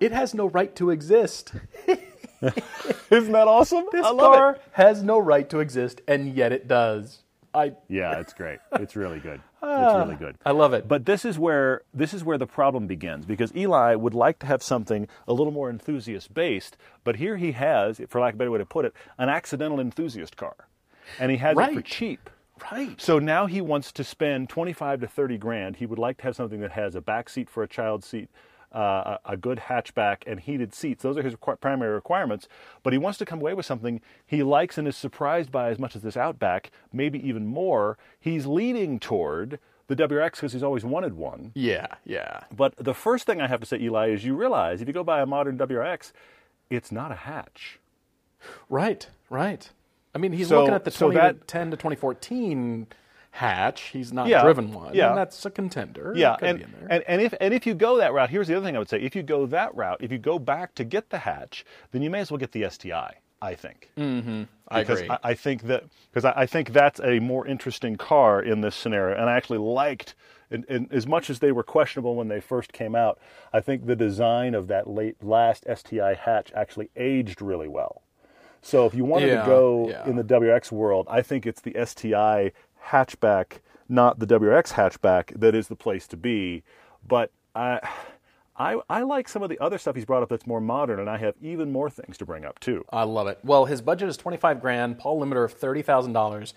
it 0.00 0.12
has 0.12 0.34
no 0.34 0.46
right 0.46 0.74
to 0.76 0.90
exist. 0.90 1.52
Isn't 3.10 3.32
that 3.32 3.48
awesome? 3.48 3.84
This 3.92 4.04
I 4.04 4.10
love 4.10 4.34
car 4.34 4.52
it. 4.52 4.62
has 4.72 5.02
no 5.02 5.18
right 5.18 5.48
to 5.50 5.60
exist, 5.60 6.00
and 6.06 6.34
yet 6.34 6.52
it 6.52 6.68
does. 6.68 7.22
I, 7.54 7.72
Yeah, 7.88 8.20
it's 8.20 8.34
great. 8.34 8.58
It's 8.74 8.96
really 8.96 9.20
good. 9.20 9.40
It's 9.68 9.94
really 9.94 10.14
good. 10.14 10.36
Ah, 10.44 10.50
I 10.50 10.52
love 10.52 10.74
it. 10.74 10.86
But 10.86 11.06
this 11.06 11.24
is 11.24 11.40
where 11.40 11.82
this 11.92 12.14
is 12.14 12.22
where 12.22 12.38
the 12.38 12.46
problem 12.46 12.86
begins 12.86 13.26
because 13.26 13.52
Eli 13.56 13.96
would 13.96 14.14
like 14.14 14.38
to 14.40 14.46
have 14.46 14.62
something 14.62 15.08
a 15.26 15.32
little 15.32 15.52
more 15.52 15.68
enthusiast 15.68 16.32
based, 16.32 16.76
but 17.02 17.16
here 17.16 17.36
he 17.36 17.50
has, 17.50 18.00
for 18.08 18.20
lack 18.20 18.34
of 18.34 18.36
a 18.36 18.38
better 18.38 18.52
way 18.52 18.58
to 18.58 18.64
put 18.64 18.84
it, 18.84 18.92
an 19.18 19.28
accidental 19.28 19.80
enthusiast 19.80 20.36
car, 20.36 20.54
and 21.18 21.32
he 21.32 21.38
has 21.38 21.58
it 21.58 21.74
for 21.74 21.82
cheap. 21.82 22.30
Right. 22.72 23.00
So 23.00 23.18
now 23.18 23.46
he 23.46 23.60
wants 23.60 23.92
to 23.92 24.04
spend 24.04 24.48
25 24.48 25.00
to 25.00 25.06
30 25.06 25.38
grand. 25.38 25.76
He 25.76 25.86
would 25.86 25.98
like 25.98 26.18
to 26.18 26.24
have 26.24 26.36
something 26.36 26.60
that 26.60 26.72
has 26.72 26.94
a 26.94 27.00
back 27.00 27.28
seat 27.28 27.48
for 27.50 27.62
a 27.62 27.68
child 27.68 28.04
seat, 28.04 28.28
uh, 28.74 29.18
a 29.26 29.32
a 29.32 29.36
good 29.36 29.58
hatchback, 29.58 30.18
and 30.26 30.40
heated 30.40 30.74
seats. 30.74 31.02
Those 31.02 31.16
are 31.16 31.22
his 31.22 31.34
requ- 31.34 31.60
primary 31.60 31.94
requirements. 31.94 32.48
But 32.82 32.92
he 32.92 32.98
wants 32.98 33.18
to 33.18 33.24
come 33.24 33.40
away 33.40 33.54
with 33.54 33.66
something 33.66 34.00
he 34.26 34.42
likes 34.42 34.78
and 34.78 34.86
is 34.88 34.96
surprised 34.96 35.50
by 35.52 35.70
as 35.70 35.78
much 35.78 35.96
as 35.96 36.02
this 36.02 36.16
Outback, 36.16 36.70
maybe 36.92 37.26
even 37.26 37.46
more. 37.46 37.98
He's 38.18 38.46
leaning 38.46 38.98
toward 38.98 39.58
the 39.88 39.96
WRX 39.96 40.32
because 40.32 40.52
he's 40.52 40.62
always 40.62 40.84
wanted 40.84 41.14
one. 41.14 41.52
Yeah, 41.54 41.86
yeah. 42.04 42.40
But 42.54 42.74
the 42.76 42.94
first 42.94 43.24
thing 43.26 43.40
I 43.40 43.46
have 43.46 43.60
to 43.60 43.66
say, 43.66 43.78
Eli, 43.78 44.08
is 44.08 44.24
you 44.24 44.34
realize 44.34 44.80
if 44.82 44.88
you 44.88 44.94
go 44.94 45.04
buy 45.04 45.20
a 45.20 45.26
modern 45.26 45.56
WRX, 45.58 46.12
it's 46.70 46.90
not 46.90 47.12
a 47.12 47.14
hatch. 47.14 47.78
Right, 48.68 49.08
right. 49.30 49.70
I 50.16 50.18
mean, 50.18 50.32
he's 50.32 50.48
So- 50.48 50.60
looking 50.60 50.74
at 50.74 50.84
the 50.84 50.90
so 50.90 51.10
2010 51.10 51.68
that- 51.70 51.76
to 51.76 51.80
2014 51.82 52.86
hatch. 53.32 53.82
He's 53.92 54.14
not 54.14 54.28
Yeah, 54.28 54.42
driven 54.42 54.72
one. 54.72 54.94
yeah. 54.94 55.10
and 55.10 55.18
that's 55.18 55.44
a 55.44 55.50
contender. 55.50 56.14
Yeah, 56.16 56.36
could 56.36 56.48
and, 56.48 56.58
be 56.58 56.64
in 56.64 56.72
there. 56.72 56.88
and 56.90 57.04
and 57.06 57.20
if 57.20 57.34
and 57.38 57.52
if 57.52 57.66
you 57.66 57.74
go 57.74 57.98
that 57.98 58.14
route, 58.14 58.30
here's 58.30 58.48
the 58.48 58.56
other 58.56 58.64
thing 58.64 58.76
I 58.76 58.78
would 58.78 58.88
say: 58.88 58.98
if 58.98 59.14
you 59.14 59.22
go 59.22 59.44
that 59.44 59.74
route, 59.76 59.98
if 60.00 60.10
you 60.10 60.16
go 60.16 60.38
back 60.38 60.74
to 60.76 60.84
get 60.84 61.10
the 61.10 61.18
hatch, 61.18 61.64
then 61.90 62.00
you 62.00 62.08
may 62.08 62.20
as 62.20 62.30
well 62.30 62.38
get 62.38 62.52
the 62.52 62.64
STI. 62.64 63.16
I 63.42 63.54
think. 63.54 63.90
Mm-hmm. 63.98 64.44
I 64.68 64.80
because 64.80 65.00
agree. 65.00 65.10
I, 65.10 65.18
I 65.30 65.34
think 65.34 65.64
that 65.64 65.84
because 66.10 66.24
I, 66.24 66.32
I 66.34 66.46
think 66.46 66.72
that's 66.72 66.98
a 67.00 67.18
more 67.20 67.46
interesting 67.46 67.96
car 67.96 68.40
in 68.42 68.62
this 68.62 68.74
scenario, 68.74 69.14
and 69.20 69.28
I 69.28 69.36
actually 69.36 69.58
liked. 69.58 70.14
And, 70.48 70.64
and 70.68 70.90
as 70.92 71.08
much 71.08 71.28
as 71.28 71.40
they 71.40 71.50
were 71.50 71.64
questionable 71.64 72.14
when 72.14 72.28
they 72.28 72.40
first 72.40 72.72
came 72.72 72.94
out, 72.94 73.18
I 73.52 73.58
think 73.60 73.84
the 73.86 73.96
design 73.96 74.54
of 74.54 74.68
that 74.68 74.88
late 74.88 75.22
last 75.22 75.66
STI 75.68 76.14
hatch 76.14 76.52
actually 76.54 76.88
aged 76.96 77.42
really 77.42 77.66
well. 77.66 78.02
So 78.66 78.84
if 78.84 78.94
you 78.94 79.04
wanted 79.04 79.28
Yeah, 79.28 79.42
to 79.42 79.46
go 79.46 79.88
yeah. 79.88 80.08
in 80.08 80.16
the 80.16 80.24
WRX 80.24 80.72
world, 80.72 81.06
I 81.08 81.22
think 81.22 81.46
it's 81.46 81.60
the 81.60 81.76
STI 81.84 82.50
hatchback, 82.86 83.60
not 83.88 84.18
the 84.18 84.26
WRX 84.26 84.72
hatchback, 84.72 85.38
that 85.38 85.54
is 85.54 85.68
the 85.68 85.76
place 85.76 86.08
to 86.08 86.16
be. 86.16 86.64
But 87.06 87.30
I, 87.54 87.78
I, 88.56 88.80
I 88.90 89.02
like 89.02 89.28
some 89.28 89.44
of 89.44 89.50
the 89.50 89.58
other 89.60 89.78
stuff 89.78 89.94
he's 89.94 90.04
brought 90.04 90.24
up 90.24 90.30
that's 90.30 90.48
more 90.48 90.60
modern, 90.60 90.98
and 90.98 91.08
I 91.08 91.16
have 91.18 91.36
even 91.40 91.70
more 91.70 91.88
things 91.88 92.18
to 92.18 92.26
bring 92.26 92.44
up 92.44 92.58
too. 92.58 92.84
I 92.90 93.04
love 93.04 93.28
it. 93.28 93.38
Well, 93.44 93.66
his 93.66 93.80
budget 93.82 94.08
is 94.08 94.16
25 94.16 94.60
grand, 94.60 94.98
Paul 94.98 95.20
limiter 95.20 95.44
of 95.44 95.56
$30,000. 95.56 96.52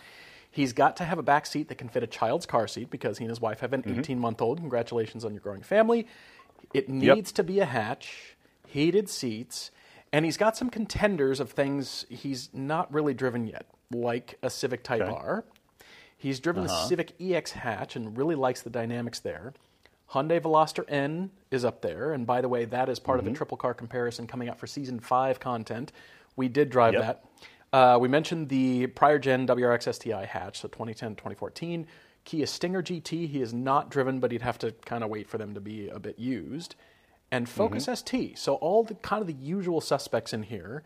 He's 0.50 0.74
got 0.74 0.98
to 0.98 1.04
have 1.04 1.20
a 1.20 1.24
back 1.24 1.46
seat 1.46 1.68
that 1.68 1.76
can 1.76 1.90
fit 1.90 2.02
a 2.02 2.08
child's 2.08 2.48
car 2.48 2.68
seat 2.68 2.90
because 2.90 3.20
he 3.20 3.26
and 3.26 3.30
his 3.30 3.40
wife 3.40 3.60
have 3.60 3.72
an 3.72 3.84
mm-hmm. 3.84 4.00
18 4.00 4.18
month 4.20 4.42
old. 4.42 4.58
Congratulations 4.58 5.24
on 5.24 5.32
your 5.34 5.42
growing 5.42 5.62
family. 5.62 6.08
It 6.74 6.90
needs 6.90 7.32
to 7.34 7.44
be 7.44 7.60
a 7.60 7.66
hatch, 7.66 8.36
heated 8.66 9.10
seats, 9.10 9.70
and 10.12 10.26
he's 10.26 10.38
got 10.38 10.58
some 10.58 10.70
contenders 10.70 11.40
of 11.40 11.52
things 11.52 12.06
he's 12.10 12.50
not 12.54 12.92
really 12.94 13.14
driven 13.14 13.48
yet, 13.48 13.66
like 13.92 14.38
a 14.42 14.50
Civic 14.50 14.84
Type 14.84 15.02
Okay. 15.02 15.12
R. 15.12 15.46
He's 16.18 16.40
driven 16.40 16.64
the 16.64 16.70
Civic 16.88 17.14
EX 17.22 17.52
hatch 17.52 17.96
and 17.96 18.18
really 18.18 18.36
likes 18.36 18.62
the 18.62 18.70
dynamics 18.70 19.20
there. 19.20 19.54
Hyundai 20.12 20.42
Veloster 20.42 20.84
N 20.90 21.30
is 21.52 21.64
up 21.64 21.82
there, 21.82 22.12
and 22.14 22.26
by 22.28 22.42
the 22.42 22.50
way, 22.50 22.66
that 22.66 22.90
is 22.90 23.00
part 23.00 23.20
of 23.20 23.28
a 23.28 23.32
triple 23.32 23.56
car 23.58 23.74
comparison 23.74 24.28
coming 24.28 24.50
out 24.50 24.58
for 24.60 24.68
season 24.68 25.00
five 25.00 25.40
content. 25.40 25.92
We 26.36 26.48
did 26.50 26.70
drive 26.72 26.94
Yep. 26.96 27.02
that. 27.04 27.26
Uh, 27.72 27.98
we 28.00 28.08
mentioned 28.08 28.50
the 28.50 28.88
prior 28.88 29.20
gen 29.20 29.46
WRX 29.46 29.88
STI 29.94 30.26
hatch, 30.26 30.60
so 30.60 30.68
2010 30.68 31.12
2014. 31.16 31.86
Kia 32.26 32.46
Stinger 32.48 32.82
GT, 32.82 33.28
he 33.28 33.42
is 33.42 33.54
not 33.54 33.90
driven, 33.90 34.20
but 34.20 34.32
he'd 34.32 34.42
have 34.42 34.58
to 34.60 34.72
kind 34.86 35.04
of 35.04 35.10
wait 35.10 35.30
for 35.30 35.38
them 35.38 35.54
to 35.54 35.62
be 35.62 35.88
a 35.90 36.00
bit 36.00 36.20
used. 36.20 36.76
And 37.32 37.46
mm-hmm. 37.46 37.58
Focus 37.58 37.90
ST, 37.94 38.38
so 38.38 38.56
all 38.56 38.84
the 38.84 38.96
kind 38.96 39.22
of 39.22 39.28
the 39.28 39.34
usual 39.34 39.82
suspects 39.82 40.34
in 40.34 40.44
here. 40.44 40.84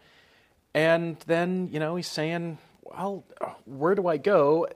And 0.73 1.17
then, 1.27 1.69
you 1.71 1.79
know, 1.79 1.95
he's 1.95 2.07
saying, 2.07 2.57
well, 2.81 3.23
where 3.65 3.95
do 3.95 4.07
I 4.07 4.17
go? 4.17 4.67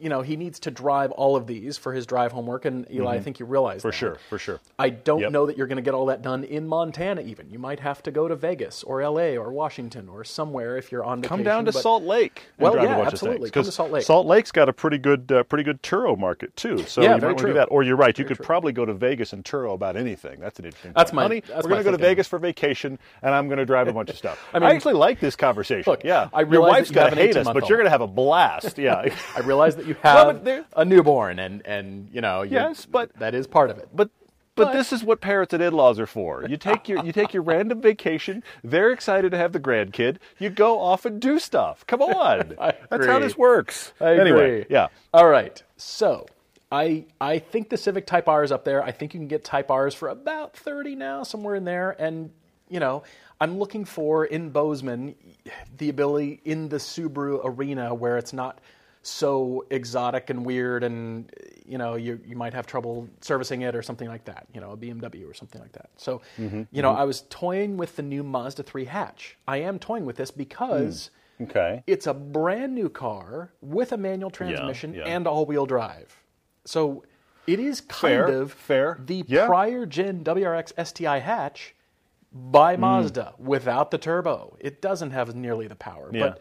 You 0.00 0.08
know, 0.08 0.22
he 0.22 0.36
needs 0.36 0.60
to 0.60 0.70
drive 0.70 1.10
all 1.10 1.34
of 1.34 1.46
these 1.48 1.76
for 1.76 1.92
his 1.92 2.06
drive 2.06 2.30
homework. 2.30 2.64
And 2.64 2.86
Eli, 2.90 3.16
I 3.16 3.20
think 3.20 3.40
you 3.40 3.46
realize 3.46 3.82
For 3.82 3.90
that. 3.90 3.96
sure, 3.96 4.18
for 4.28 4.38
sure. 4.38 4.60
I 4.78 4.90
don't 4.90 5.20
Yep. 5.20 5.32
know 5.32 5.46
that 5.46 5.56
you're 5.56 5.66
going 5.66 5.76
to 5.76 5.82
get 5.82 5.92
all 5.94 6.06
that 6.06 6.22
done 6.22 6.44
in 6.44 6.68
Montana. 6.68 7.20
Even 7.22 7.50
you 7.50 7.58
might 7.58 7.80
have 7.80 8.00
to 8.04 8.12
go 8.12 8.28
to 8.28 8.36
Vegas 8.36 8.84
or 8.84 9.02
L.A. 9.02 9.36
or 9.36 9.50
Washington 9.50 10.08
or 10.08 10.22
somewhere 10.22 10.76
if 10.76 10.92
you're 10.92 11.02
on 11.04 11.18
vacation. 11.20 11.36
Come 11.38 11.42
down 11.44 11.64
to 11.64 11.72
but- 11.72 11.82
Salt 11.82 12.04
Lake. 12.04 12.42
and 12.58 12.62
Well, 12.62 12.72
drive 12.74 12.84
yeah, 12.84 12.94
a 12.94 12.98
bunch 12.98 13.12
absolutely. 13.14 13.48
Of 13.48 13.52
Come 13.54 13.64
to 13.64 13.72
Salt 13.72 13.90
Lake. 13.90 14.04
Salt 14.04 14.26
Lake's 14.28 14.52
got 14.52 14.68
a 14.68 14.72
pretty 14.72 14.98
good, 14.98 15.32
uh, 15.32 15.42
pretty 15.42 15.64
good 15.64 15.82
Turo 15.82 16.16
market 16.16 16.54
too. 16.54 16.78
So 16.86 17.02
Yeah, 17.02 17.16
you 17.16 17.20
might 17.20 17.26
want 17.26 17.38
to 17.38 17.46
do 17.46 17.52
that. 17.54 17.66
Or 17.72 17.82
you're 17.82 17.96
right. 17.96 18.16
You 18.16 18.24
could 18.24 18.36
true. 18.36 18.46
probably 18.46 18.72
go 18.72 18.84
to 18.84 18.94
Vegas 18.94 19.32
and 19.32 19.44
Turo 19.44 19.74
about 19.74 19.96
anything. 19.96 20.38
That's 20.38 20.60
an 20.60 20.64
interesting. 20.66 20.92
That's 20.94 21.10
point. 21.10 21.16
my- 21.16 21.22
Honey, 21.22 21.40
that's 21.40 21.64
we're 21.64 21.70
going 21.70 21.78
to 21.80 21.84
go 21.84 21.90
to. 21.90 21.98
Vegas 21.98 22.28
for 22.28 22.38
vacation, 22.38 23.00
and 23.22 23.34
I'm 23.34 23.48
going 23.48 23.58
to 23.58 23.66
drive 23.66 23.88
a 23.88 23.92
bunch 23.92 24.10
of 24.10 24.16
stuff. 24.16 24.38
I, 24.54 24.60
mean- 24.60 24.68
I 24.68 24.74
actually 24.74 24.94
like 24.94 25.18
this 25.18 25.34
conversation. 25.34 25.90
Look, 25.90 26.04
yeah, 26.04 26.28
I 26.32 26.40
your 26.42 26.50
realize 26.50 26.70
wife's 26.70 26.88
that 26.90 26.94
going 26.94 27.12
an 27.14 27.18
to 27.18 27.22
hate 27.24 27.36
us, 27.36 27.46
but 27.52 27.68
you're 27.68 27.78
going 27.78 27.86
to 27.86 27.90
have 27.90 28.00
a 28.00 28.06
blast. 28.06 28.78
Yeah. 28.78 29.12
I 29.36 29.40
realize 29.40 29.74
that 29.76 29.86
you 29.88 29.96
have 30.02 30.44
there- 30.44 30.64
a 30.76 30.84
newborn, 30.84 31.38
and 31.38 31.66
and 31.66 32.08
you 32.12 32.20
know, 32.20 32.42
you're- 32.42 32.54
Yes, 32.62 32.86
but- 32.86 33.12
that 33.18 33.34
is 33.34 33.46
part 33.46 33.70
of 33.70 33.78
it. 33.78 33.88
But 33.94 34.10
but 34.54 34.66
But- 34.66 34.72
this 34.72 34.92
is 34.92 35.04
what 35.04 35.20
parents 35.20 35.54
and 35.54 35.62
in-laws 35.62 36.00
are 36.00 36.06
for. 36.06 36.44
You 36.48 36.56
take 36.56 36.88
your 36.88 37.04
you 37.04 37.12
take 37.12 37.32
your 37.32 37.42
random 37.44 37.80
vacation. 37.80 38.42
They're 38.64 38.90
excited 38.90 39.30
to 39.30 39.36
have 39.38 39.52
the 39.52 39.60
grandkid. 39.60 40.16
You 40.38 40.50
go 40.50 40.80
off 40.80 41.04
and 41.04 41.20
do 41.20 41.38
stuff. 41.38 41.86
Come 41.86 42.02
on, 42.24 42.56
that's 42.90 43.06
how 43.06 43.18
this 43.20 43.38
works. 43.38 43.92
I 44.00 44.16
anyway, 44.16 44.62
agree. 44.62 44.66
yeah. 44.68 44.88
All 45.14 45.28
right. 45.28 45.62
So 45.76 46.26
I 46.72 47.04
I 47.20 47.38
think 47.38 47.70
the 47.70 47.76
Civic 47.76 48.04
Type 48.06 48.28
R 48.28 48.42
is 48.42 48.50
up 48.52 48.64
there. 48.64 48.82
I 48.82 48.90
think 48.90 49.14
you 49.14 49.20
can 49.20 49.28
get 49.28 49.44
Type 49.44 49.70
Rs 49.70 49.94
for 49.94 50.08
about 50.08 50.56
thirty 50.56 50.96
now, 50.96 51.22
somewhere 51.22 51.54
in 51.54 51.64
there. 51.64 51.94
And 51.98 52.30
you 52.68 52.80
know, 52.80 53.04
I'm 53.40 53.58
looking 53.60 53.84
for 53.84 54.24
in 54.24 54.50
Bozeman 54.50 55.14
the 55.76 55.88
ability 55.88 56.40
in 56.44 56.68
the 56.68 56.76
Subaru 56.78 57.40
arena 57.44 57.94
where 57.94 58.18
it's 58.18 58.32
not 58.32 58.58
so 59.08 59.64
exotic 59.70 60.28
and 60.30 60.44
weird 60.44 60.84
and 60.84 61.32
you 61.64 61.78
know 61.78 61.94
you 61.96 62.20
you 62.26 62.36
might 62.36 62.52
have 62.52 62.66
trouble 62.66 63.08
servicing 63.20 63.62
it 63.62 63.74
or 63.74 63.82
something 63.82 64.08
like 64.08 64.24
that 64.24 64.46
you 64.52 64.60
know 64.60 64.72
a 64.72 64.76
BMW 64.76 65.28
or 65.28 65.34
something 65.34 65.60
like 65.60 65.72
that 65.72 65.90
so 65.96 66.20
Mm-hmm, 66.38 66.62
you 66.70 66.82
know 66.82 66.92
I 66.92 67.04
was 67.04 67.22
toying 67.30 67.76
with 67.76 67.96
the 67.96 68.02
new 68.02 68.22
Mazda 68.22 68.62
3 68.62 68.84
hatch 68.84 69.36
I 69.46 69.58
am 69.58 69.78
toying 69.78 70.04
with 70.04 70.16
this 70.16 70.30
because 70.30 71.10
Okay. 71.40 71.84
it's 71.86 72.06
a 72.08 72.14
brand 72.14 72.74
new 72.74 72.88
car 72.88 73.52
with 73.60 73.92
a 73.92 73.96
manual 73.96 74.30
transmission 74.30 74.92
yeah. 74.92 75.04
and 75.04 75.26
all-wheel 75.26 75.66
drive 75.66 76.16
so 76.64 77.04
it 77.46 77.58
is 77.60 77.80
kind 77.80 78.00
Fair, 78.00 78.26
of 78.26 78.52
fair. 78.52 79.00
the 79.06 79.24
Yeah. 79.26 79.46
prior 79.46 79.86
gen 79.86 80.22
WRX 80.24 80.72
STI 80.86 81.18
hatch 81.20 81.74
by 82.32 82.74
Hmm. 82.74 82.82
Mazda 82.82 83.34
without 83.38 83.90
the 83.90 83.98
turbo 83.98 84.56
it 84.60 84.82
doesn't 84.82 85.12
have 85.12 85.34
nearly 85.34 85.66
the 85.68 85.76
power 85.76 86.10
Yeah. 86.12 86.20
but 86.30 86.40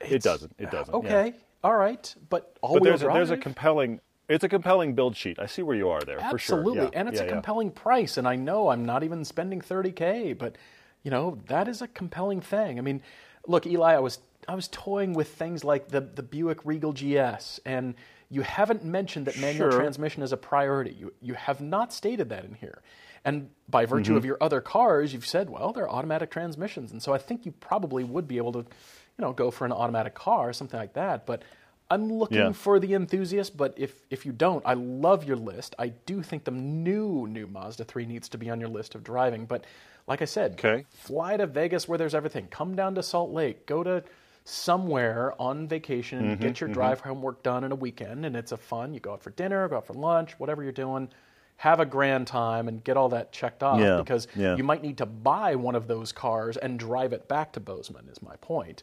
It 0.00 0.22
doesn't. 0.22 0.54
It 0.58 0.70
doesn't. 0.70 0.94
yeah. 1.04 1.30
All 1.68 1.76
right, 1.76 2.14
but 2.30 2.56
all-wheel 2.62 2.80
But 2.80 2.84
there's 2.84 3.02
a, 3.02 3.06
there's 3.08 3.30
a 3.30 3.36
compelling. 3.36 4.00
It's 4.26 4.42
a 4.42 4.48
compelling 4.48 4.94
build 4.94 5.14
sheet. 5.16 5.38
I 5.38 5.44
see 5.44 5.60
where 5.60 5.76
you 5.76 5.90
are 5.90 6.00
there 6.00 6.18
for 6.18 6.38
sure. 6.38 6.58
Absolutely, 6.60 6.84
Yeah, 6.84 6.90
and 6.94 7.08
it's 7.10 7.18
yeah, 7.18 7.24
a 7.24 7.26
yeah. 7.26 7.32
compelling 7.34 7.70
price. 7.70 8.16
And 8.16 8.26
I 8.26 8.36
know 8.36 8.70
I'm 8.70 8.86
not 8.86 9.04
even 9.04 9.22
spending 9.22 9.60
30k, 9.60 10.38
but 10.38 10.56
you 11.02 11.10
know 11.10 11.36
that 11.48 11.68
is 11.68 11.82
a 11.82 11.88
compelling 11.88 12.40
thing. 12.40 12.78
I 12.78 12.80
mean, 12.80 13.02
look, 13.46 13.66
Eli, 13.66 13.92
I 13.94 13.98
was 13.98 14.18
I 14.48 14.54
was 14.54 14.68
toying 14.68 15.12
with 15.12 15.28
things 15.28 15.62
like 15.62 15.88
the 15.88 16.00
the 16.00 16.22
Buick 16.22 16.64
Regal 16.64 16.92
GS, 16.94 17.60
and 17.66 17.94
you 18.30 18.40
haven't 18.40 18.82
mentioned 18.82 19.26
that 19.26 19.38
manual 19.38 19.70
Sure. 19.70 19.78
transmission 19.78 20.22
is 20.22 20.32
a 20.32 20.38
priority. 20.38 20.92
You 20.98 21.12
you 21.20 21.34
have 21.34 21.60
not 21.60 21.92
stated 21.92 22.30
that 22.30 22.46
in 22.46 22.54
here. 22.54 22.80
And 23.26 23.50
by 23.68 23.84
virtue 23.84 24.12
Mm-hmm. 24.12 24.16
of 24.16 24.24
your 24.24 24.38
other 24.40 24.60
cars, 24.62 25.12
you've 25.12 25.26
said, 25.26 25.50
well, 25.50 25.72
they're 25.74 25.90
automatic 25.90 26.30
transmissions, 26.30 26.92
and 26.92 27.02
so 27.02 27.12
I 27.12 27.18
think 27.18 27.44
you 27.44 27.52
probably 27.52 28.04
would 28.04 28.26
be 28.28 28.36
able 28.38 28.52
to, 28.52 28.64
you 29.18 29.24
know, 29.24 29.32
go 29.32 29.50
for 29.50 29.64
an 29.64 29.72
automatic 29.72 30.14
car, 30.14 30.48
or 30.48 30.52
something 30.52 30.78
like 30.78 30.92
that. 30.94 31.26
But 31.26 31.42
I'm 31.90 32.12
looking 32.12 32.38
Yeah. 32.38 32.52
for 32.52 32.78
the 32.78 32.94
enthusiast, 32.94 33.56
but 33.56 33.74
if 33.76 34.02
if 34.10 34.24
you 34.24 34.32
don't, 34.32 34.62
I 34.64 34.74
love 34.74 35.24
your 35.24 35.36
list. 35.36 35.74
I 35.78 35.88
do 35.88 36.22
think 36.22 36.44
the 36.44 36.50
new 36.52 37.26
new 37.26 37.46
Mazda 37.48 37.84
3 37.84 38.06
needs 38.06 38.28
to 38.30 38.38
be 38.38 38.48
on 38.48 38.60
your 38.60 38.68
list 38.68 38.94
of 38.94 39.02
driving. 39.02 39.44
But 39.46 39.64
like 40.06 40.22
I 40.22 40.26
said, 40.26 40.52
Okay. 40.52 40.84
fly 40.90 41.36
to 41.36 41.46
Vegas 41.46 41.88
where 41.88 41.98
there's 41.98 42.14
everything. 42.14 42.46
Come 42.48 42.76
down 42.76 42.94
to 42.94 43.02
Salt 43.02 43.30
Lake. 43.30 43.66
Go 43.66 43.82
to 43.82 44.04
somewhere 44.44 45.34
on 45.40 45.66
vacation 45.66 46.18
and 46.20 46.30
Mm-hmm, 46.34 46.42
get 46.42 46.60
your 46.60 46.68
drive 46.70 47.00
homework 47.00 47.42
done 47.42 47.64
in 47.64 47.72
a 47.72 47.76
weekend, 47.76 48.24
and 48.24 48.36
it's 48.36 48.52
a 48.52 48.56
fun. 48.56 48.94
You 48.94 49.00
go 49.00 49.12
out 49.14 49.22
for 49.22 49.30
dinner, 49.30 49.68
go 49.68 49.78
out 49.78 49.86
for 49.86 49.94
lunch, 49.94 50.38
whatever 50.38 50.62
you're 50.62 50.72
doing. 50.72 51.08
Have 51.56 51.80
a 51.80 51.84
grand 51.86 52.28
time 52.28 52.68
and 52.68 52.84
get 52.84 52.96
all 52.96 53.08
that 53.08 53.32
checked 53.32 53.62
off 53.64 53.80
Yeah, 53.80 53.96
because 53.98 54.28
yeah. 54.36 54.54
you 54.56 54.62
might 54.62 54.80
need 54.82 54.96
to 54.98 55.06
buy 55.06 55.56
one 55.56 55.74
of 55.74 55.88
those 55.88 56.12
cars 56.12 56.56
and 56.56 56.78
drive 56.78 57.12
it 57.12 57.26
back 57.28 57.52
to 57.54 57.60
Bozeman. 57.60 58.08
Is 58.08 58.22
my 58.22 58.36
point. 58.36 58.82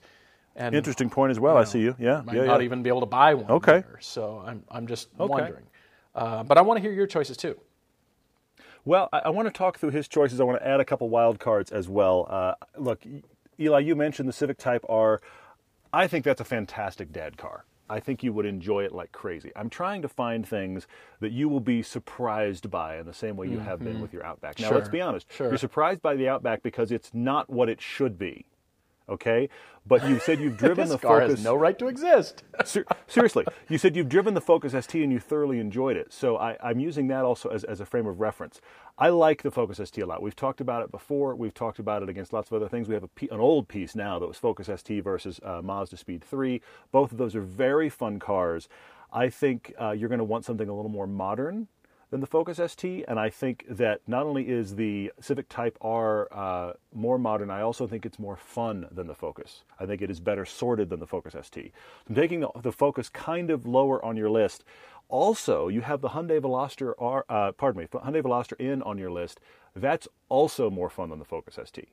And 0.55 0.73
Interesting 0.73 1.09
point 1.09 1.31
as 1.31 1.39
well. 1.39 1.57
I 1.57 1.65
see 1.65 1.81
you. 1.81 1.95
Yeah. 1.99 2.21
might 2.25 2.35
yeah, 2.35 2.45
not 2.45 2.59
yeah. 2.61 2.65
even 2.65 2.81
be 2.81 2.89
able 2.89 3.01
to 3.01 3.05
buy 3.05 3.33
one. 3.33 3.49
Okay. 3.51 3.81
there. 3.81 3.97
So 3.99 4.41
I'm 4.45 4.63
I'm 4.71 4.87
just 4.87 5.09
Okay. 5.19 5.29
wondering. 5.29 5.65
Uh, 6.13 6.43
but 6.43 6.57
I 6.57 6.61
want 6.61 6.77
to 6.77 6.81
hear 6.81 6.93
your 6.93 7.07
choices 7.07 7.35
too. 7.35 7.59
Well, 8.85 9.09
I, 9.11 9.19
I 9.25 9.29
want 9.29 9.47
to 9.47 9.51
talk 9.51 9.79
through 9.79 9.89
his 9.91 10.07
choices. 10.07 10.39
I 10.39 10.43
want 10.43 10.59
to 10.61 10.67
add 10.67 10.79
a 10.79 10.85
couple 10.85 11.09
wild 11.09 11.39
cards 11.39 11.71
as 11.71 11.89
well. 11.89 12.27
Uh, 12.29 12.53
look, 12.77 13.03
Eli, 13.59 13.79
you 13.79 13.95
mentioned 13.95 14.29
the 14.29 14.33
Civic 14.33 14.57
Type 14.57 14.85
R. 14.87 15.21
I 15.91 16.07
think 16.07 16.23
that's 16.23 16.41
a 16.41 16.45
fantastic 16.45 17.11
dad 17.11 17.37
car. 17.37 17.65
I 17.89 17.99
think 17.99 18.23
you 18.23 18.33
would 18.33 18.45
enjoy 18.45 18.83
it 18.83 18.93
like 18.93 19.11
crazy. 19.11 19.51
I'm 19.55 19.69
trying 19.69 20.01
to 20.01 20.07
find 20.09 20.47
things 20.47 20.87
that 21.19 21.31
you 21.31 21.47
will 21.47 21.59
be 21.59 21.83
surprised 21.83 22.71
by 22.71 22.97
in 22.97 23.05
the 23.05 23.13
same 23.13 23.37
way 23.37 23.47
you 23.47 23.59
have 23.59 23.79
been 23.79 24.01
with 24.01 24.11
your 24.11 24.25
Outback. 24.25 24.59
Now, 24.59 24.71
let's 24.71 24.89
be 24.89 25.01
honest. 25.01 25.31
sure. 25.31 25.49
You're 25.49 25.57
surprised 25.59 26.01
by 26.01 26.15
the 26.15 26.27
Outback 26.27 26.63
because 26.63 26.91
it's 26.91 27.11
not 27.13 27.49
what 27.49 27.69
it 27.69 27.79
should 27.81 28.17
be. 28.17 28.45
Okay? 29.07 29.49
But 29.85 30.07
you 30.07 30.19
said 30.19 30.39
you've 30.39 30.57
driven 30.65 30.87
This 30.87 30.89
the 30.89 30.97
car 31.07 31.21
Focus. 31.21 31.37
has 31.37 31.43
no 31.43 31.55
right 31.55 31.77
to 31.79 31.87
exist. 31.87 32.43
Ser- 32.65 32.85
seriously, 33.07 33.45
you 33.69 33.77
said 33.77 33.95
you've 33.95 34.09
driven 34.09 34.33
the 34.33 34.41
Focus 34.41 34.73
ST 34.73 35.01
and 35.03 35.11
you 35.11 35.19
thoroughly 35.19 35.59
enjoyed 35.59 35.95
it. 35.97 36.11
So 36.11 36.37
I, 36.37 36.57
I'm 36.63 36.79
using 36.79 37.07
that 37.07 37.23
also 37.23 37.49
as, 37.49 37.63
as 37.63 37.79
a 37.79 37.85
frame 37.85 38.07
of 38.07 38.19
reference. 38.19 38.61
I 38.97 39.09
like 39.09 39.43
the 39.43 39.51
Focus 39.51 39.77
ST 39.83 40.03
a 40.03 40.07
lot. 40.07 40.21
We've 40.21 40.35
talked 40.35 40.61
about 40.61 40.81
it 40.83 40.91
before. 40.91 41.35
We've 41.35 41.53
talked 41.53 41.79
about 41.79 42.01
it 42.01 42.09
against 42.09 42.33
lots 42.33 42.49
of 42.49 42.55
other 42.55 42.69
things. 42.69 42.87
We 42.87 42.93
have 42.95 43.03
a 43.03 43.09
an 43.33 43.39
old 43.39 43.67
piece 43.67 43.95
now 43.95 44.19
that 44.19 44.27
was 44.27 44.37
Focus 44.37 44.69
ST 44.79 45.03
versus 45.03 45.39
uh, 45.43 45.61
Mazdaspeed 45.61 46.21
3. 46.21 46.61
Both 46.91 47.11
of 47.11 47.17
those 47.17 47.35
are 47.35 47.41
very 47.41 47.89
fun 47.89 48.19
cars. 48.19 48.67
I 49.11 49.29
think 49.29 49.73
uh, 49.79 49.91
you're 49.91 50.09
going 50.09 50.19
to 50.19 50.25
want 50.25 50.45
something 50.45 50.67
a 50.67 50.73
little 50.75 50.91
more 50.91 51.07
modern 51.07 51.67
than 52.15 52.21
the 52.21 52.27
Focus 52.27 52.61
ST, 52.71 53.03
and 53.09 53.19
I 53.19 53.29
think 53.29 53.65
that 53.67 53.99
not 54.07 54.25
only 54.25 54.47
is 54.47 54.77
the 54.77 55.11
Civic 55.19 55.49
Type 55.49 55.77
R 55.81 56.29
uh, 56.31 56.71
more 56.93 57.19
modern, 57.19 57.49
I 57.49 57.59
also 57.59 57.87
think 57.87 58.05
it's 58.05 58.17
more 58.17 58.37
fun 58.37 58.87
than 58.89 59.07
the 59.07 59.13
Focus. 59.13 59.63
I 59.81 59.85
think 59.85 60.01
it 60.01 60.09
is 60.09 60.21
better 60.21 60.45
sorted 60.45 60.89
than 60.89 61.01
the 61.01 61.07
Focus 61.07 61.35
ST. 61.45 61.73
I'm 62.07 62.15
taking 62.15 62.39
the, 62.39 62.47
the 62.61 62.71
Focus 62.71 63.09
kind 63.09 63.51
of 63.51 63.65
lower 63.65 64.03
on 64.03 64.15
your 64.15 64.29
list. 64.29 64.63
Also, 65.09 65.67
you 65.67 65.81
have 65.81 65.99
the 65.99 66.07
Hyundai 66.07 66.39
Veloster 66.39 66.93
R, 66.97 67.25
uh, 67.27 67.51
pardon 67.51 67.81
me, 67.81 67.87
Hyundai 67.87 68.21
Veloster 68.21 68.55
N 68.61 68.81
on 68.83 68.97
your 68.97 69.11
list. 69.11 69.41
That's 69.75 70.07
also 70.29 70.69
more 70.69 70.89
fun 70.89 71.09
than 71.09 71.19
the 71.19 71.25
Focus 71.25 71.59
ST 71.65 71.89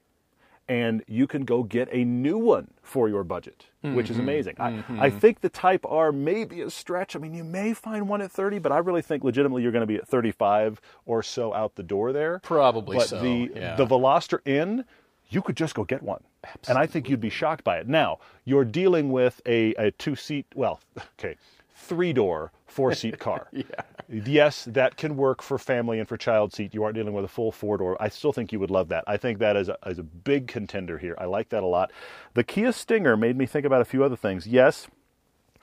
and 0.69 1.03
you 1.09 1.27
can 1.27 1.45
go 1.45 1.63
get 1.63 1.89
a 1.93 2.05
new 2.05 2.39
one 2.39 2.69
for 2.83 3.09
your 3.09 3.25
budget, 3.25 3.67
which 3.83 4.07
Mm-hmm. 4.07 4.13
is 4.13 4.19
amazing. 4.19 4.55
I, 4.59 4.85
I 4.99 5.11
think 5.11 5.41
the 5.41 5.49
Type 5.49 5.85
R 5.89 6.13
may 6.13 6.45
be 6.45 6.61
a 6.63 6.71
stretch. 6.71 7.17
I 7.17 7.19
mean, 7.19 7.35
you 7.35 7.45
may 7.45 7.75
find 7.75 8.09
one 8.09 8.23
at 8.23 8.31
30, 8.31 8.59
but 8.61 8.71
I 8.73 8.79
really 8.79 9.03
think 9.03 9.25
legitimately 9.25 9.63
you're 9.63 9.73
going 9.73 9.83
to 9.83 9.87
be 9.87 9.97
at 9.97 10.07
35 10.09 10.81
or 11.07 11.23
so 11.23 11.53
out 11.53 11.75
the 11.75 11.83
door 11.83 12.13
there. 12.13 12.39
Probably 12.45 12.97
but 12.99 13.09
so, 13.09 13.21
The, 13.21 13.51
yeah. 13.55 13.75
the 13.77 13.87
Veloster 13.87 14.39
N, 14.47 14.85
you 15.31 15.43
could 15.43 15.57
just 15.57 15.75
go 15.75 15.85
get 15.85 16.03
one. 16.03 16.23
And 16.69 16.77
I 16.79 16.87
think 16.87 17.09
you'd 17.09 17.21
be 17.21 17.31
shocked 17.31 17.65
by 17.65 17.79
it. 17.79 17.89
Now, 17.89 18.19
you're 18.45 18.65
dealing 18.65 19.11
with 19.13 19.41
a, 19.47 19.75
a 19.75 19.91
two 19.93 20.15
seat, 20.17 20.47
well, 20.55 20.81
okay, 21.19 21.37
three 21.83 22.13
door, 22.13 22.53
four 22.67 22.95
seat 22.95 23.19
car. 23.27 23.49
yeah. 23.53 23.65
Yes, 24.09 24.65
that 24.67 24.97
can 24.97 25.17
work 25.17 25.43
for 25.43 25.59
family 25.59 25.99
and 25.99 26.09
for 26.09 26.17
child 26.17 26.53
seat. 26.53 26.75
You 26.75 26.85
aren't 26.85 26.95
dealing 26.97 27.15
with 27.15 27.25
a 27.25 27.29
full 27.29 27.51
four 27.53 27.79
door. 27.79 27.97
I 28.01 28.09
still 28.09 28.33
think 28.33 28.53
you 28.53 28.61
would 28.61 28.71
love 28.71 28.89
that. 28.89 29.05
I 29.07 29.17
think 29.17 29.39
that 29.39 29.57
is 29.57 29.69
a, 29.69 29.77
is 29.87 29.99
a 29.99 30.03
big 30.03 30.47
contender 30.49 30.99
here. 30.99 31.17
I 31.19 31.25
like 31.25 31.49
that 31.51 31.63
a 31.63 31.67
lot. 31.67 31.91
The 32.35 32.45
Kia 32.45 32.73
Stinger 32.73 33.17
made 33.17 33.37
me 33.37 33.47
think 33.47 33.65
about 33.67 33.81
a 33.81 33.87
few 33.87 34.05
other 34.05 34.17
things. 34.17 34.47
Yes, 34.47 34.87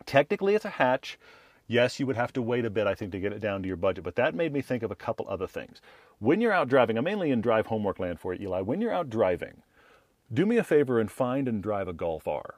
technically 0.05 0.55
it's 0.55 0.65
a 0.65 0.69
hatch. 0.69 1.17
Yes, 1.67 1.99
you 1.99 2.07
would 2.07 2.15
have 2.15 2.33
to 2.33 2.41
wait 2.41 2.65
a 2.65 2.69
bit, 2.71 2.87
I 2.87 2.95
think, 2.95 3.11
to 3.11 3.19
get 3.19 3.31
it 3.31 3.39
down 3.39 3.61
to 3.61 3.67
your 3.67 3.77
budget. 3.77 4.03
But 4.03 4.15
that 4.15 4.33
made 4.33 4.51
me 4.51 4.61
think 4.61 4.81
of 4.81 4.89
a 4.89 4.95
couple 4.95 5.27
other 5.29 5.45
things. 5.47 5.81
When 6.17 6.41
you're 6.41 6.51
out 6.51 6.67
driving, 6.67 6.97
I'm 6.97 7.03
mainly 7.03 7.29
in 7.29 7.41
drive 7.41 7.67
homework 7.67 7.99
land 7.99 8.19
for 8.19 8.33
you, 8.33 8.47
Eli. 8.47 8.61
When 8.61 8.81
you're 8.81 8.93
out 8.93 9.09
driving, 9.09 9.61
do 10.33 10.47
me 10.47 10.57
a 10.57 10.63
favor 10.63 10.99
and 10.99 11.11
find 11.11 11.47
and 11.47 11.61
drive 11.61 11.87
a 11.87 11.93
Golf 11.93 12.27
R 12.27 12.55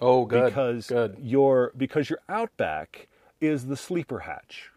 Oh, 0.00 0.24
good. 0.24 0.46
because 0.46 0.86
good. 0.88 1.16
your 1.20 1.72
because 1.76 2.10
your 2.10 2.18
Outback 2.28 3.08
is 3.40 3.66
the 3.66 3.76
sleeper 3.76 4.20
hatch. 4.20 4.70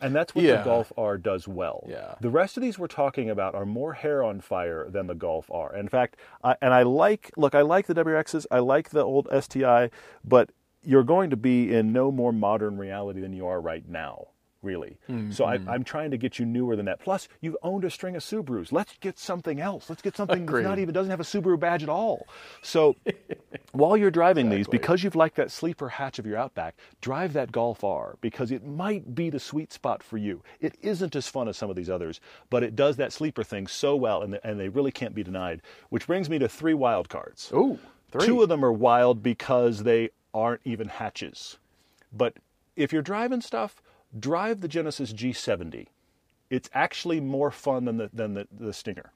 And 0.00 0.14
that's 0.16 0.34
what 0.34 0.44
Yeah. 0.44 0.56
the 0.58 0.64
Golf 0.64 0.92
R 0.96 1.16
does 1.16 1.46
well. 1.46 1.84
Yeah. 1.88 2.16
The 2.20 2.28
rest 2.30 2.56
of 2.56 2.62
these 2.62 2.76
we're 2.76 2.88
talking 2.88 3.30
about 3.30 3.54
are 3.54 3.64
more 3.64 3.92
hair 3.92 4.22
on 4.24 4.40
fire 4.40 4.88
than 4.90 5.06
the 5.06 5.14
Golf 5.14 5.48
R. 5.50 5.72
In 5.76 5.88
fact, 5.88 6.16
I, 6.42 6.56
and 6.60 6.74
I 6.74 6.82
like 6.82 7.30
look, 7.36 7.54
I 7.54 7.60
like 7.62 7.86
the 7.86 7.94
WRXs, 7.94 8.46
I 8.50 8.58
like 8.58 8.90
the 8.90 9.02
old 9.04 9.28
STI, 9.32 9.90
but 10.24 10.50
you're 10.82 11.04
going 11.04 11.30
to 11.30 11.36
be 11.36 11.72
in 11.72 11.92
no 11.92 12.10
more 12.10 12.32
modern 12.32 12.76
reality 12.78 13.20
than 13.20 13.32
you 13.32 13.46
are 13.46 13.60
right 13.60 13.88
now. 13.88 14.26
Really. 14.62 14.96
Mm, 15.10 15.34
so 15.34 15.44
I, 15.44 15.58
mm. 15.58 15.68
I'm 15.68 15.82
trying 15.82 16.12
to 16.12 16.16
get 16.16 16.38
you 16.38 16.46
newer 16.46 16.76
than 16.76 16.86
that. 16.86 17.00
Plus, 17.00 17.28
you've 17.40 17.56
owned 17.62 17.84
a 17.84 17.90
string 17.90 18.14
of 18.14 18.22
Subarus. 18.22 18.70
Let's 18.70 18.94
get 19.00 19.18
something 19.18 19.60
else. 19.60 19.90
Let's 19.90 20.02
get 20.02 20.16
something 20.16 20.46
that's 20.46 20.64
not 20.64 20.78
even 20.78 20.94
doesn't 20.94 21.10
have 21.10 21.20
a 21.20 21.24
Subaru 21.24 21.58
badge 21.58 21.82
at 21.82 21.88
all. 21.88 22.28
So 22.62 22.94
while 23.72 23.96
you're 23.96 24.12
driving 24.12 24.50
these, 24.50 24.68
because 24.68 25.02
you've 25.02 25.16
liked 25.16 25.34
that 25.36 25.50
sleeper 25.50 25.88
hatch 25.88 26.20
of 26.20 26.26
your 26.26 26.36
Outback, 26.36 26.76
drive 27.00 27.32
that 27.32 27.50
Golf 27.50 27.82
R 27.82 28.16
because 28.20 28.52
it 28.52 28.64
might 28.64 29.14
be 29.14 29.30
the 29.30 29.40
sweet 29.40 29.72
spot 29.72 30.02
for 30.02 30.16
you. 30.16 30.42
It 30.60 30.76
isn't 30.80 31.16
as 31.16 31.28
fun 31.28 31.48
as 31.48 31.56
some 31.56 31.68
of 31.68 31.76
these 31.76 31.90
others, 31.90 32.20
but 32.48 32.62
it 32.62 32.76
does 32.76 32.96
that 32.96 33.12
sleeper 33.12 33.42
thing 33.42 33.66
so 33.66 33.96
well, 33.96 34.22
and, 34.22 34.38
and 34.44 34.60
they 34.60 34.68
really 34.68 34.92
can't 34.92 35.14
be 35.14 35.24
denied. 35.24 35.60
Which 35.88 36.06
brings 36.06 36.30
me 36.30 36.38
to 36.38 36.48
three 36.48 36.74
wild 36.74 37.08
cards. 37.08 37.50
Ooh, 37.52 37.78
three. 38.12 38.26
Two 38.26 38.42
of 38.42 38.48
them 38.48 38.64
are 38.64 38.72
wild 38.72 39.22
because 39.22 39.82
they 39.82 40.10
aren't 40.32 40.60
even 40.64 40.88
hatches. 40.88 41.58
But 42.12 42.36
if 42.76 42.92
you're 42.92 43.02
driving 43.02 43.40
stuff, 43.40 43.82
drive 44.18 44.60
the 44.60 44.68
Genesis 44.68 45.12
G70. 45.12 45.86
It's 46.50 46.68
actually 46.74 47.20
more 47.20 47.50
fun 47.50 47.84
than 47.86 47.96
the 47.96 48.10
than 48.12 48.34
the, 48.34 48.46
the 48.58 48.72
Stinger. 48.72 49.12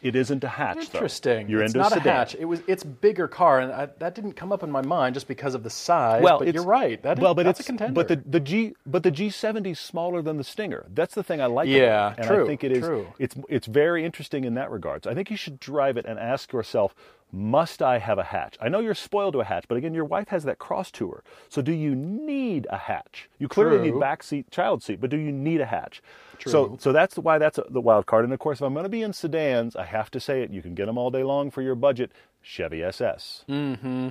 It 0.00 0.14
isn't 0.14 0.44
a 0.44 0.48
hatch, 0.48 0.90
though. 0.90 0.98
Interesting. 0.98 1.48
You're 1.48 1.62
it's 1.62 1.74
into 1.74 1.82
not 1.82 1.92
a 1.92 1.96
a 1.96 2.00
hatch. 2.00 2.36
It 2.36 2.44
was. 2.44 2.62
It's 2.68 2.84
bigger 2.84 3.26
car, 3.26 3.60
and 3.60 3.72
I, 3.72 3.88
that 3.98 4.14
didn't 4.14 4.34
come 4.34 4.52
up 4.52 4.62
in 4.62 4.70
my 4.70 4.82
mind 4.82 5.14
just 5.14 5.26
because 5.26 5.54
of 5.54 5.64
the 5.64 5.70
size. 5.70 6.22
Well, 6.22 6.38
but 6.38 6.54
you're 6.54 6.62
right. 6.64 7.02
That 7.02 7.18
is, 7.18 7.22
well, 7.22 7.34
but 7.34 7.44
that's 7.44 7.60
it's 7.60 7.68
a 7.68 7.72
contender. 7.72 7.94
But 7.94 8.08
the, 8.08 8.16
the 8.16 8.40
G 8.40 8.74
but 8.86 9.02
the 9.02 9.10
G70 9.10 9.72
is 9.72 9.80
smaller 9.80 10.22
than 10.22 10.36
the 10.36 10.44
Stinger. 10.44 10.86
That's 10.94 11.14
the 11.14 11.24
thing 11.24 11.40
I 11.40 11.46
like. 11.46 11.68
Yeah, 11.68 12.12
about 12.12 12.12
it. 12.12 12.18
and 12.18 12.28
true, 12.28 12.44
I 12.44 12.46
think 12.46 12.64
it 12.64 12.72
is. 12.72 12.84
true. 12.84 13.06
It's 13.18 13.34
it's 13.48 13.66
very 13.66 14.04
interesting 14.04 14.44
in 14.44 14.54
that 14.54 14.70
regard. 14.70 15.04
So 15.04 15.10
I 15.10 15.14
think 15.14 15.30
you 15.30 15.36
should 15.36 15.58
drive 15.58 15.96
it 15.96 16.06
and 16.06 16.18
ask 16.18 16.52
yourself, 16.52 16.94
Must 17.30 17.82
I 17.82 17.98
have 17.98 18.18
a 18.18 18.24
hatch? 18.24 18.56
I 18.60 18.68
know 18.70 18.80
you're 18.80 18.94
spoiled 18.94 19.34
to 19.34 19.40
a 19.40 19.44
hatch, 19.44 19.66
but 19.68 19.76
again, 19.76 19.92
your 19.92 20.06
wife 20.06 20.28
has 20.28 20.44
that 20.44 20.58
Crosstour. 20.58 21.22
So 21.50 21.60
do 21.60 21.72
you 21.72 21.94
need 21.94 22.66
a 22.70 22.78
hatch? 22.78 23.28
You 23.38 23.48
clearly 23.48 23.78
need 23.82 23.90
True. 23.90 24.00
back 24.00 24.22
seat, 24.22 24.50
child 24.50 24.82
seat, 24.82 24.98
but 25.00 25.10
do 25.10 25.18
you 25.18 25.30
need 25.30 25.60
a 25.60 25.66
hatch? 25.66 26.02
True. 26.38 26.50
So, 26.52 26.76
so 26.80 26.90
that's 26.92 27.16
why 27.18 27.36
that's 27.36 27.58
the 27.68 27.80
wild 27.82 28.06
card. 28.06 28.24
And 28.24 28.32
of 28.32 28.38
course, 28.38 28.58
if 28.58 28.62
I'm 28.62 28.72
going 28.72 28.84
to 28.84 28.88
be 28.88 29.02
in 29.02 29.12
sedans, 29.12 29.76
I 29.76 29.84
have 29.84 30.10
to 30.12 30.20
say 30.20 30.42
it. 30.42 30.50
You 30.50 30.62
can 30.62 30.74
get 30.74 30.86
them 30.86 30.96
all 30.96 31.10
day 31.10 31.22
long 31.22 31.50
for 31.50 31.60
your 31.60 31.74
budget. 31.74 32.12
Chevy 32.40 32.82
SS. 32.82 33.44
Mm-hmm. 33.48 34.08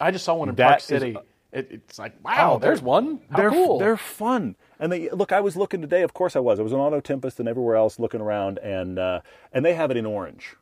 I 0.00 0.10
just 0.10 0.24
saw 0.24 0.34
one 0.34 0.48
in 0.48 0.54
That 0.54 0.66
Park 0.68 0.78
is- 0.78 0.84
City. 0.84 1.16
It, 1.52 1.68
it's 1.70 2.00
like, 2.00 2.14
wow, 2.24 2.54
Oh, 2.54 2.58
there's 2.58 2.82
one. 2.82 3.20
How 3.30 3.36
they're 3.36 3.50
cool. 3.50 3.78
they're 3.78 3.96
fun. 3.96 4.56
And 4.80 4.90
they 4.90 5.08
look. 5.10 5.30
I 5.30 5.40
was 5.40 5.54
looking 5.56 5.80
today. 5.80 6.02
Of 6.02 6.12
course, 6.12 6.34
I 6.34 6.40
was. 6.40 6.58
I 6.58 6.62
was 6.64 6.72
on 6.72 6.80
AutoTempest 6.80 7.38
and 7.38 7.48
everywhere 7.48 7.76
else 7.76 8.00
looking 8.00 8.20
around, 8.20 8.58
and 8.58 8.98
uh, 8.98 9.20
and 9.52 9.64
they 9.64 9.74
have 9.74 9.92
it 9.92 9.96
in 9.96 10.04
orange. 10.04 10.56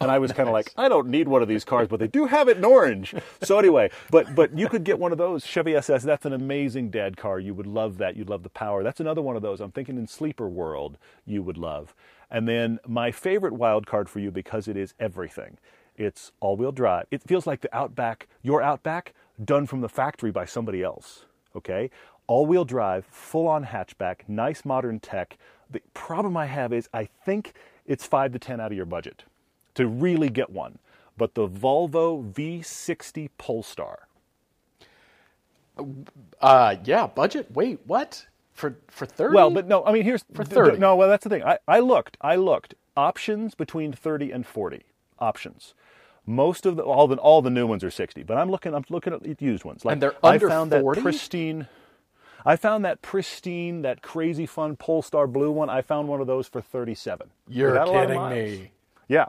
And 0.00 0.10
I 0.10 0.18
was 0.18 0.32
kind 0.32 0.48
of 0.48 0.52
like, 0.52 0.72
I 0.76 0.88
don't 0.88 1.08
need 1.08 1.28
one 1.28 1.40
of 1.40 1.48
these 1.48 1.64
cars, 1.64 1.88
but 1.88 2.00
they 2.00 2.08
do 2.08 2.26
have 2.26 2.48
it 2.48 2.58
in 2.58 2.64
orange. 2.64 3.14
So 3.42 3.58
anyway, 3.58 3.90
but 4.10 4.34
but 4.34 4.56
you 4.58 4.68
could 4.68 4.84
get 4.84 4.98
one 4.98 5.12
of 5.12 5.18
those 5.18 5.46
Chevy 5.46 5.74
SS. 5.76 6.02
That's 6.02 6.26
an 6.26 6.32
amazing 6.32 6.90
dad 6.90 7.16
car. 7.16 7.38
You 7.38 7.54
would 7.54 7.66
love 7.66 7.98
that. 7.98 8.16
You'd 8.16 8.28
love 8.28 8.42
the 8.42 8.50
power. 8.50 8.82
That's 8.82 9.00
another 9.00 9.22
one 9.22 9.36
of 9.36 9.42
those. 9.42 9.60
I'm 9.60 9.70
thinking 9.70 9.96
in 9.96 10.06
sleeper 10.06 10.48
world 10.48 10.98
you 11.24 11.42
would 11.42 11.56
love. 11.56 11.94
And 12.30 12.48
then 12.48 12.80
my 12.86 13.12
favorite 13.12 13.54
wild 13.54 13.86
card 13.86 14.08
for 14.08 14.18
you 14.18 14.30
because 14.30 14.66
it 14.66 14.76
is 14.76 14.94
everything. 14.98 15.58
It's 15.96 16.32
all-wheel 16.40 16.72
drive. 16.72 17.06
It 17.10 17.22
feels 17.22 17.46
like 17.46 17.60
the 17.60 17.74
Outback, 17.74 18.26
your 18.42 18.60
Outback, 18.60 19.14
done 19.42 19.66
from 19.66 19.80
the 19.80 19.88
factory 19.88 20.32
by 20.32 20.44
somebody 20.44 20.82
else. 20.82 21.26
Okay, 21.54 21.90
all-wheel 22.26 22.64
drive, 22.64 23.06
full-on 23.06 23.66
hatchback, 23.66 24.20
nice 24.26 24.64
modern 24.64 24.98
tech. 24.98 25.38
The 25.70 25.80
problem 25.92 26.36
I 26.36 26.46
have 26.46 26.72
is 26.72 26.88
I 26.92 27.04
think 27.24 27.52
it's 27.86 28.04
five 28.04 28.32
to 28.32 28.38
ten 28.38 28.60
out 28.60 28.72
of 28.72 28.76
your 28.76 28.86
budget 28.86 29.24
to 29.74 29.86
really 29.86 30.28
get 30.28 30.50
one. 30.50 30.78
But 31.16 31.34
the 31.34 31.48
Volvo 31.48 32.32
V60 32.32 33.30
Polestar. 33.38 34.08
uh, 36.40 36.76
yeah, 36.84 37.06
budget. 37.06 37.50
Wait, 37.52 37.80
what? 37.86 38.26
For 38.52 38.76
for 38.88 39.06
thirty? 39.06 39.34
Well, 39.34 39.50
but 39.50 39.66
no, 39.66 39.84
I 39.84 39.92
mean 39.92 40.04
here's 40.04 40.24
For 40.32 40.44
30. 40.44 40.78
No, 40.78 40.94
well 40.94 41.08
that's 41.08 41.24
the 41.24 41.30
thing. 41.30 41.42
I, 41.42 41.58
I 41.66 41.80
looked. 41.80 42.16
I 42.20 42.36
looked. 42.36 42.74
Options 42.96 43.56
between 43.56 43.92
30 43.92 44.30
and 44.30 44.46
40. 44.46 44.82
Options. 45.18 45.74
Most 46.26 46.64
of 46.64 46.76
the 46.76 46.82
all 46.84 47.08
the 47.08 47.16
all 47.16 47.42
the 47.42 47.50
new 47.50 47.66
ones 47.66 47.82
are 47.82 47.90
60, 47.90 48.22
but 48.22 48.36
I'm 48.36 48.50
looking 48.50 48.72
I'm 48.74 48.84
looking 48.88 49.12
at 49.12 49.42
used 49.42 49.64
ones. 49.64 49.84
Like 49.84 49.94
And 49.94 50.02
they're 50.02 50.14
under 50.22 50.46
I 50.46 50.50
found 50.50 50.70
40? 50.70 51.00
that 51.00 51.02
pristine 51.02 51.66
I 52.44 52.56
found 52.56 52.84
that 52.84 53.00
pristine, 53.02 53.82
that 53.82 54.02
crazy 54.02 54.46
fun 54.46 54.76
Polestar 54.76 55.26
blue 55.26 55.50
one. 55.50 55.70
I 55.70 55.80
found 55.80 56.08
one 56.08 56.20
of 56.20 56.26
those 56.26 56.46
for 56.46 56.60
37. 56.60 57.30
you're 57.48 57.70
Without 57.70 57.88
a 57.88 57.90
lot 57.90 58.02
of 58.04 58.08
kidding 58.08 58.20
me. 58.30 58.70
Yeah. 59.08 59.26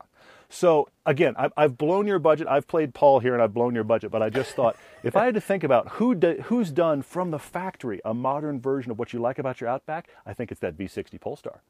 So 0.49 0.87
again, 1.05 1.33
I've, 1.37 1.51
I've 1.57 1.77
blown 1.77 2.07
your 2.07 2.19
budget. 2.19 2.47
I've 2.47 2.67
played 2.67 2.93
Paul 2.93 3.19
here, 3.19 3.33
and 3.33 3.41
I've 3.41 3.53
blown 3.53 3.73
your 3.75 3.83
budget. 3.83 4.11
But 4.11 4.21
I 4.21 4.29
just 4.29 4.51
thought, 4.55 4.77
if 5.03 5.15
I 5.15 5.25
had 5.25 5.33
to 5.33 5.41
think 5.41 5.63
about 5.63 5.89
who 5.93 6.15
do, 6.15 6.33
who's 6.45 6.71
done 6.71 7.01
from 7.01 7.31
the 7.31 7.39
factory 7.39 7.99
a 8.05 8.13
modern 8.13 8.59
version 8.61 8.91
of 8.91 8.99
what 8.99 9.11
you 9.13 9.19
like 9.19 9.39
about 9.39 9.59
your 9.59 9.69
Outback, 9.69 10.07
I 10.25 10.33
think 10.33 10.51
it's 10.51 10.61
that 10.61 10.77
V60 10.77 11.19
Polestar. 11.19 11.61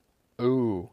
Ooh. 0.42 0.90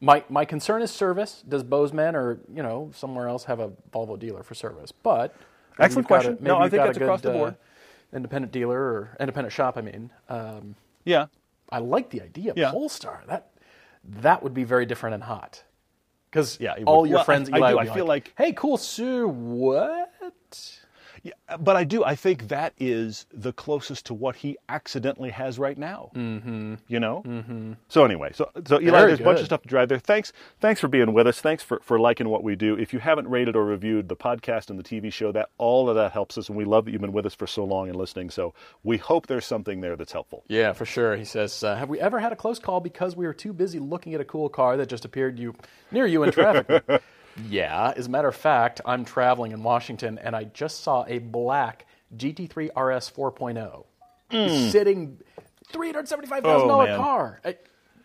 My 0.00 0.24
my 0.28 0.44
concern 0.44 0.82
is 0.82 0.90
service. 0.90 1.42
Does 1.48 1.62
Bozeman 1.62 2.14
or 2.16 2.38
you 2.54 2.62
know 2.62 2.90
somewhere 2.94 3.28
else 3.28 3.44
have 3.44 3.60
a 3.60 3.70
Volvo 3.92 4.18
dealer 4.18 4.42
for 4.42 4.54
service? 4.54 4.92
But 4.92 5.34
Excellent 5.78 6.06
a- 6.06 6.08
question. 6.08 6.32
maybe 6.40 6.46
No, 6.48 6.58
I 6.58 6.68
think 6.68 6.82
a 6.82 6.86
that's 6.86 6.98
across 6.98 7.20
good, 7.22 7.32
the 7.34 7.38
board. 7.38 7.54
Uh, 8.12 8.16
independent 8.16 8.52
dealer 8.52 8.78
or 8.78 9.16
independent 9.20 9.52
shop. 9.52 9.76
I 9.76 9.80
mean, 9.80 10.10
um, 10.28 10.74
Yeah. 11.04 11.26
I 11.70 11.78
like 11.78 12.10
the 12.10 12.20
idea. 12.22 12.52
Yeah. 12.56 12.70
Polestar. 12.70 13.22
That 13.26 13.50
that 14.04 14.42
would 14.42 14.54
be 14.54 14.64
very 14.64 14.86
different 14.86 15.14
and 15.14 15.24
hot. 15.24 15.64
Because 16.36 16.60
Yeah, 16.60 16.74
all 16.84 17.06
your 17.06 17.14
Well, 17.14 17.20
I- 17.22 17.24
friends, 17.24 17.48
I 17.50 17.56
Eli, 17.56 17.70
do. 17.70 17.76
would 17.78 17.88
I 17.88 17.94
feel 17.94 18.04
like- 18.04 18.34
"Hey, 18.36 18.52
cool, 18.52 18.76
Sue. 18.76 19.26
What? 19.26 20.78
Yeah, 21.26 21.56
but 21.58 21.74
I 21.74 21.82
do. 21.82 22.04
I 22.04 22.14
think 22.14 22.46
that 22.48 22.72
is 22.78 23.26
the 23.32 23.52
closest 23.52 24.06
to 24.06 24.14
what 24.14 24.36
he 24.36 24.56
accidentally 24.68 25.30
has 25.30 25.58
right 25.58 25.76
now. 25.76 26.12
Mm-hmm. 26.14 26.74
You 26.86 27.00
know. 27.00 27.24
Mm-hmm. 27.26 27.72
So 27.88 28.04
anyway, 28.04 28.30
so 28.32 28.48
so 28.64 28.80
Eli, 28.80 28.90
Very 28.92 29.06
there's 29.08 29.20
a 29.20 29.24
bunch 29.24 29.40
of 29.40 29.46
stuff 29.46 29.62
to 29.62 29.68
drive 29.68 29.88
there. 29.88 29.98
Thanks, 29.98 30.32
thanks 30.60 30.80
for 30.80 30.86
being 30.86 31.12
with 31.12 31.26
us. 31.26 31.40
Thanks 31.40 31.64
for 31.64 31.80
for 31.80 31.98
liking 31.98 32.28
what 32.28 32.44
we 32.44 32.54
do. 32.54 32.78
If 32.78 32.92
you 32.92 33.00
haven't 33.00 33.28
rated 33.28 33.56
or 33.56 33.64
reviewed 33.64 34.08
the 34.08 34.14
podcast 34.14 34.70
and 34.70 34.78
the 34.78 34.84
TV 34.84 35.12
show, 35.12 35.32
that 35.32 35.48
all 35.58 35.88
of 35.88 35.96
that 35.96 36.12
helps 36.12 36.38
us, 36.38 36.48
and 36.48 36.56
we 36.56 36.64
love 36.64 36.84
that 36.84 36.92
you've 36.92 37.00
been 37.00 37.12
with 37.12 37.26
us 37.26 37.34
for 37.34 37.48
so 37.48 37.64
long 37.64 37.88
and 37.88 37.96
listening. 37.96 38.30
So 38.30 38.54
we 38.84 38.96
hope 38.96 39.26
there's 39.26 39.46
something 39.46 39.80
there 39.80 39.96
that's 39.96 40.12
helpful. 40.12 40.44
Yeah, 40.46 40.74
for 40.74 40.84
sure. 40.84 41.16
He 41.16 41.24
says, 41.24 41.64
uh, 41.64 41.74
"Have 41.74 41.88
we 41.88 41.98
ever 41.98 42.20
had 42.20 42.30
a 42.32 42.36
close 42.36 42.60
call 42.60 42.78
because 42.78 43.16
we 43.16 43.26
were 43.26 43.34
too 43.34 43.52
busy 43.52 43.80
looking 43.80 44.14
at 44.14 44.20
a 44.20 44.24
cool 44.24 44.48
car 44.48 44.76
that 44.76 44.88
just 44.88 45.04
appeared 45.04 45.40
you 45.40 45.56
near 45.90 46.06
you 46.06 46.22
in 46.22 46.30
traffic?" 46.30 46.84
yeah. 47.48 47.92
As 47.96 48.06
a 48.06 48.10
matter 48.10 48.28
of 48.28 48.36
fact, 48.36 48.80
I'm 48.84 49.04
traveling 49.04 49.52
in 49.52 49.62
Washington 49.62 50.18
and 50.18 50.34
I 50.34 50.44
just 50.44 50.82
saw 50.82 51.04
a 51.06 51.18
black 51.18 51.86
GT3 52.16 52.66
RS 52.76 53.10
4.0 53.10 53.84
sitting 54.70 55.18
$375,000 55.72 56.44
Oh, 56.44 56.96
car 56.96 57.40
uh, 57.44 57.52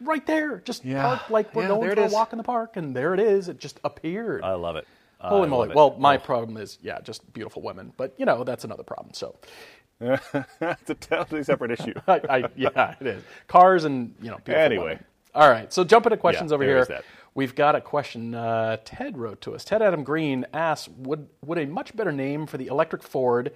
right 0.02 0.26
there, 0.26 0.60
just 0.60 0.84
Yeah. 0.84 1.02
parked 1.04 1.30
like 1.32 1.54
we're 1.56 1.64
Yeah, 1.64 1.68
going 1.70 1.96
for 1.96 2.04
a 2.04 2.08
walk 2.08 2.34
in 2.34 2.38
the 2.38 2.44
park, 2.44 2.78
and 2.78 2.96
there 2.96 3.14
it 3.14 3.20
is. 3.20 3.48
It 3.50 3.60
just 3.60 3.80
appeared. 3.84 4.44
I 4.44 4.54
love 4.54 4.76
it. 4.76 4.88
Holy 5.20 5.46
I 5.46 5.50
moly! 5.50 5.70
Well, 5.76 5.96
my 6.00 6.18
problem 6.18 6.58
is, 6.58 6.80
yeah, 6.82 7.00
just 7.02 7.32
beautiful 7.32 7.62
women, 7.62 7.94
but 7.96 8.16
you 8.18 8.26
know 8.26 8.44
that's 8.44 8.64
another 8.64 8.84
problem. 8.84 9.14
So. 9.14 9.36
it's 10.02 10.90
a 10.90 10.96
totally 10.96 11.44
separate 11.44 11.70
issue. 11.70 11.94
I, 12.08 12.22
I, 12.28 12.44
yeah, 12.56 12.96
it 13.00 13.06
is. 13.06 13.24
Cars 13.48 13.84
and 13.84 14.16
you 14.20 14.32
know. 14.32 14.38
beautiful 14.38 14.56
Anyway. 14.66 14.84
women. 14.84 15.04
all 15.36 15.48
right. 15.48 15.72
So 15.72 15.84
jump 15.84 16.08
into 16.08 16.18
questions 16.18 16.50
Yeah, 16.50 16.56
over 16.56 16.64
here. 16.64 16.88
We've 17.34 17.56
got 17.56 17.76
a 17.76 17.82
question. 17.82 18.36
Uh, 18.36 18.78
Ted 18.84 19.18
wrote 19.18 19.42
to 19.42 19.56
us. 19.56 19.64
Ted 19.64 19.82
Adam 19.82 20.04
Green 20.04 20.46
asks, 20.54 20.90
"Would 20.90 21.30
would 21.46 21.58
a 21.58 21.66
much 21.66 21.96
better 21.96 22.12
name 22.12 22.46
for 22.46 22.58
the 22.58 22.68
electric 22.68 23.04
Ford 23.04 23.54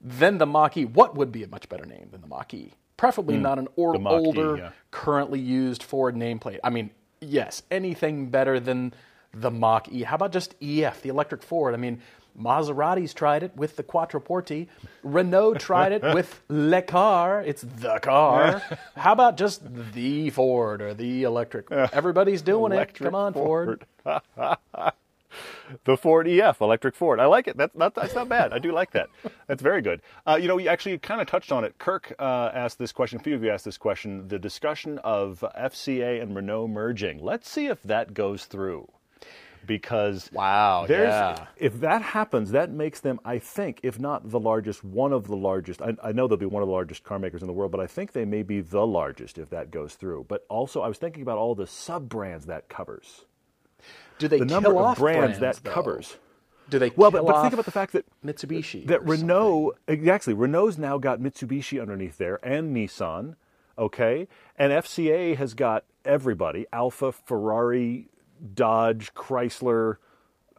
than 0.00 0.38
the 0.38 0.46
Mach-E? 0.46 0.86
What 0.86 1.14
would 1.14 1.30
be 1.30 1.42
a 1.42 1.48
much 1.48 1.68
better 1.68 1.84
name 1.84 2.08
than 2.10 2.22
the 2.22 2.26
Mach-E? 2.26 2.72
Preferably 2.96 3.36
not 3.36 3.58
an 3.58 3.68
or, 3.76 3.96
older, 4.06 4.56
yeah. 4.56 4.70
currently 4.90 5.40
used 5.40 5.82
Ford 5.82 6.14
nameplate. 6.14 6.60
I 6.62 6.70
mean, 6.70 6.90
yes, 7.20 7.62
anything 7.70 8.30
better 8.30 8.60
than 8.60 8.94
the 9.34 9.50
Mach-E. 9.50 10.04
How 10.04 10.14
about 10.14 10.32
just 10.32 10.54
EF, 10.62 11.02
the 11.02 11.08
electric 11.08 11.42
Ford? 11.42 11.74
I 11.74 11.78
mean." 11.78 12.00
Maserati's 12.34 13.14
tried 13.14 13.42
it 13.42 13.56
with 13.56 13.76
the 13.76 13.82
Quattroporte. 13.82 14.66
Renault 15.02 15.54
tried 15.54 15.92
it 15.92 16.02
with 16.02 16.40
Le 16.48 16.82
Car. 16.82 17.42
It's 17.42 17.62
the 17.62 17.98
car. 18.00 18.62
How 18.96 19.12
about 19.12 19.36
just 19.36 19.62
the 19.92 20.30
Ford 20.30 20.80
or 20.82 20.94
the 20.94 21.24
electric? 21.24 21.70
Everybody's 21.70 22.42
doing 22.42 22.72
it. 22.72 22.94
Come 22.94 23.14
on, 23.14 23.32
Ford. 23.34 23.84
The 25.84 25.96
Ford 25.96 26.28
EF, 26.28 26.60
electric 26.60 26.94
Ford. 26.94 27.18
I 27.18 27.26
like 27.26 27.48
it. 27.48 27.56
That's 27.56 27.74
not, 27.74 27.94
that's 27.94 28.14
not 28.14 28.28
bad. 28.28 28.52
I 28.52 28.58
do 28.58 28.72
like 28.72 28.90
that. 28.92 29.08
That's 29.46 29.62
very 29.62 29.80
good. 29.80 30.02
Uh, 30.26 30.38
you 30.40 30.46
know, 30.48 30.58
you 30.58 30.68
actually 30.68 30.98
kind 30.98 31.20
of 31.20 31.26
touched 31.26 31.52
on 31.52 31.64
it. 31.64 31.78
Kirk 31.78 32.14
uh, 32.18 32.50
asked 32.52 32.78
this 32.78 32.92
question. 32.92 33.18
A 33.18 33.22
few 33.22 33.34
of 33.34 33.42
you 33.42 33.50
asked 33.50 33.64
this 33.64 33.78
question. 33.78 34.28
The 34.28 34.38
discussion 34.38 34.98
of 34.98 35.42
FCA 35.58 36.20
and 36.22 36.36
Renault 36.36 36.68
merging. 36.68 37.22
Let's 37.22 37.48
see 37.48 37.66
if 37.66 37.82
that 37.84 38.14
goes 38.14 38.44
through. 38.44 38.90
Because 39.66 40.30
Wow, 40.32 40.86
yeah. 40.88 41.46
if 41.56 41.80
that 41.80 42.02
happens, 42.02 42.50
that 42.50 42.70
makes 42.70 43.00
them, 43.00 43.20
I 43.24 43.38
think, 43.38 43.80
if 43.82 43.98
not 43.98 44.30
the 44.30 44.40
largest, 44.40 44.82
one 44.84 45.12
of 45.12 45.26
the 45.28 45.36
largest. 45.36 45.80
I, 45.82 45.94
I 46.02 46.12
know 46.12 46.26
they'll 46.26 46.36
be 46.36 46.46
one 46.46 46.62
of 46.62 46.68
the 46.68 46.72
largest 46.72 47.04
car 47.04 47.18
makers 47.18 47.42
in 47.42 47.46
the 47.46 47.52
world, 47.52 47.70
but 47.70 47.80
I 47.80 47.86
think 47.86 48.12
they 48.12 48.24
may 48.24 48.42
be 48.42 48.60
the 48.60 48.86
largest 48.86 49.38
if 49.38 49.50
that 49.50 49.70
goes 49.70 49.94
through. 49.94 50.26
But 50.28 50.44
also, 50.48 50.80
I 50.82 50.88
was 50.88 50.98
thinking 50.98 51.22
about 51.22 51.38
all 51.38 51.54
the 51.54 51.66
sub 51.66 52.08
brands 52.08 52.46
that 52.46 52.68
covers 52.68 53.24
Do 54.18 54.28
they 54.28 54.38
the 54.38 54.46
kill 54.46 54.60
number 54.62 54.76
off 54.76 54.96
of 54.96 55.00
brands, 55.02 55.38
that 55.40 55.60
though? 55.62 55.70
covers. 55.70 56.16
Do 56.70 56.78
they 56.78 56.90
Well, 56.90 57.10
but, 57.10 57.26
but 57.26 57.42
think 57.42 57.52
about 57.54 57.64
the 57.64 57.70
fact 57.72 57.92
that 57.92 58.04
Mitsubishi? 58.24 58.86
that 58.86 59.04
Renault 59.04 59.72
exactly 59.88 60.32
Renault's 60.32 60.78
now 60.78 60.96
got 60.98 61.20
Mitsubishi 61.20 61.80
underneath 61.80 62.18
there 62.18 62.38
and 62.44 62.74
Nissan, 62.74 63.34
okay, 63.78 64.28
and 64.56 64.72
FCA 64.72 65.36
has 65.36 65.54
got 65.54 65.84
everybody: 66.04 66.66
Alfa, 66.72 67.12
Ferrari, 67.12 68.08
Dodge, 68.54 69.14
Chrysler. 69.14 69.96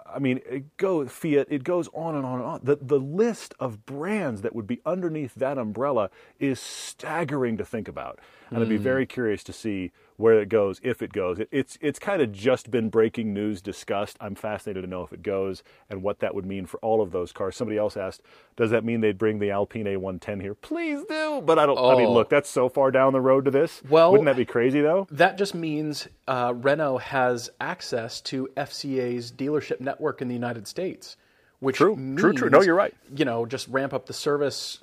I 0.06 0.20
mean, 0.20 0.42
it 0.50 0.78
goes 0.78 1.12
Fiat. 1.12 1.48
It 1.50 1.64
goes 1.64 1.90
on 1.94 2.16
and 2.16 2.26
on 2.26 2.40
and 2.40 2.44
on. 2.44 2.60
The 2.64 2.78
the 2.78 3.00
list 3.00 3.54
of 3.60 3.86
brands 3.86 4.42
that 4.42 4.54
would 4.54 4.68
be 4.68 4.82
underneath 4.86 5.34
that 5.36 5.58
umbrella 5.58 6.10
is 6.40 6.60
staggering 6.60 7.58
to 7.58 7.66
think 7.66 7.88
about, 7.88 8.20
and 8.50 8.62
I'd 8.62 8.70
be 8.70 8.78
hmm. 8.78 8.84
very 8.84 9.06
curious 9.06 9.44
to 9.46 9.54
see 9.54 9.92
where 10.18 10.40
it 10.40 10.50
goes 10.50 10.80
if 10.84 11.02
it 11.02 11.12
goes. 11.12 11.40
It, 11.40 11.50
it's 11.52 11.78
it's 11.82 12.00
kind 12.00 12.22
of 12.22 12.32
just 12.32 12.70
been 12.72 12.90
breaking 12.90 13.34
news 13.34 13.62
discussed. 13.62 14.18
I'm 14.22 14.36
fascinated 14.36 14.84
to 14.84 14.90
know 14.90 15.04
if 15.04 15.12
it 15.14 15.24
goes 15.24 15.64
and 15.90 16.04
what 16.04 16.20
that 16.20 16.36
would 16.36 16.46
mean 16.46 16.66
for 16.66 16.78
all 16.82 17.02
of 17.02 17.12
those 17.12 17.32
cars. 17.32 17.56
Somebody 17.56 17.78
else 17.78 17.98
asked, 17.98 18.22
does 18.56 18.70
that 18.72 18.84
mean 18.84 19.02
they'd 19.02 19.18
bring 19.18 19.40
the 19.40 19.52
Alpine 19.52 19.86
A110 19.86 20.42
here? 20.42 20.54
Please 20.54 21.04
do. 21.10 21.42
But 21.44 21.58
I 21.60 21.66
don't. 21.66 21.78
I 21.78 21.96
mean, 21.98 22.08
Oh. 22.08 22.14
look, 22.14 22.30
that's 22.30 22.50
so 22.50 22.70
far 22.70 22.92
down 22.92 23.14
the 23.14 23.22
road 23.22 23.46
to 23.46 23.52
this. 23.52 23.82
Well- 23.90 24.12
wouldn't 24.12 24.26
that 24.26 24.38
be 24.38 24.46
crazy 24.46 24.82
though? 24.82 25.08
That 25.12 25.38
just 25.38 25.56
means 25.56 26.08
uh, 26.28 26.54
Renault 26.56 27.00
has 27.00 27.50
access 27.60 28.22
to 28.22 28.48
FCA's 28.56 29.32
dealership 29.32 29.80
network 29.80 30.22
in 30.22 30.28
the 30.28 30.34
United 30.36 30.68
States, 30.68 31.18
which 31.60 31.78
True, 31.78 31.96
means, 31.96 32.20
true, 32.20 32.34
true. 32.34 32.50
No, 32.50 32.62
you're 32.62 32.76
right. 32.76 32.94
You 33.16 33.26
know, 33.26 33.46
just 33.46 33.68
ramp 33.68 33.94
up 33.94 34.06
the 34.06 34.14
service 34.14 34.80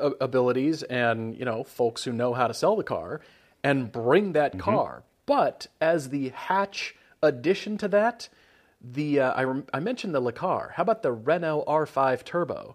uh, 0.00 0.10
abilities 0.20 0.82
and 0.84 1.36
you 1.38 1.44
know 1.44 1.62
folks 1.62 2.02
who 2.04 2.12
know 2.12 2.32
how 2.34 2.46
to 2.46 2.54
sell 2.54 2.76
the 2.76 2.82
car 2.84 3.20
and 3.64 3.90
bring 3.92 4.32
that 4.32 4.52
Mm-hmm. 4.52 4.60
car. 4.60 5.02
But 5.26 5.68
as 5.80 6.08
the 6.08 6.30
hatch 6.30 6.94
addition 7.22 7.78
to 7.78 7.88
that, 7.88 8.28
the 8.80 9.20
uh, 9.20 9.32
I, 9.32 9.44
rem- 9.44 9.66
I 9.72 9.78
mentioned 9.80 10.14
the 10.14 10.20
Le 10.20 10.32
Car. 10.32 10.72
How 10.74 10.82
about 10.82 11.02
the 11.02 11.12
Renault 11.12 11.64
R5 11.68 12.24
Turbo? 12.24 12.74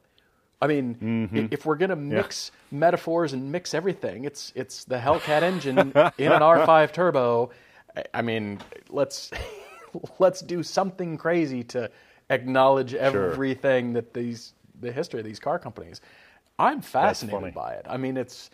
I 0.61 0.67
mean, 0.67 0.95
Mm-hmm. 0.95 1.47
if 1.51 1.65
we're 1.65 1.75
gonna 1.75 1.95
mix 1.97 2.51
metaphors 2.71 3.33
and 3.33 3.51
mix 3.51 3.73
everything, 3.73 4.23
it's 4.25 4.51
it's 4.55 4.85
the 4.85 4.97
Hellcat 4.97 5.41
engine 5.43 5.77
in 6.17 6.31
an 6.31 6.41
R5 6.41 6.91
Turbo. 6.93 7.51
I- 7.95 8.03
I 8.13 8.21
mean, 8.21 8.59
let's 8.89 9.29
let's 10.19 10.41
do 10.41 10.63
something 10.63 11.17
crazy 11.17 11.63
to 11.65 11.91
acknowledge 12.29 12.93
everything 12.93 13.93
that 13.93 14.13
these 14.13 14.53
the 14.79 14.91
history 14.91 15.19
of 15.19 15.25
these 15.25 15.39
car 15.39 15.59
companies. 15.59 16.01
I'm 16.59 16.81
fascinated 16.81 17.53
by 17.53 17.73
it. 17.73 17.85
I 17.87 17.97
mean, 17.97 18.15
it's 18.17 18.49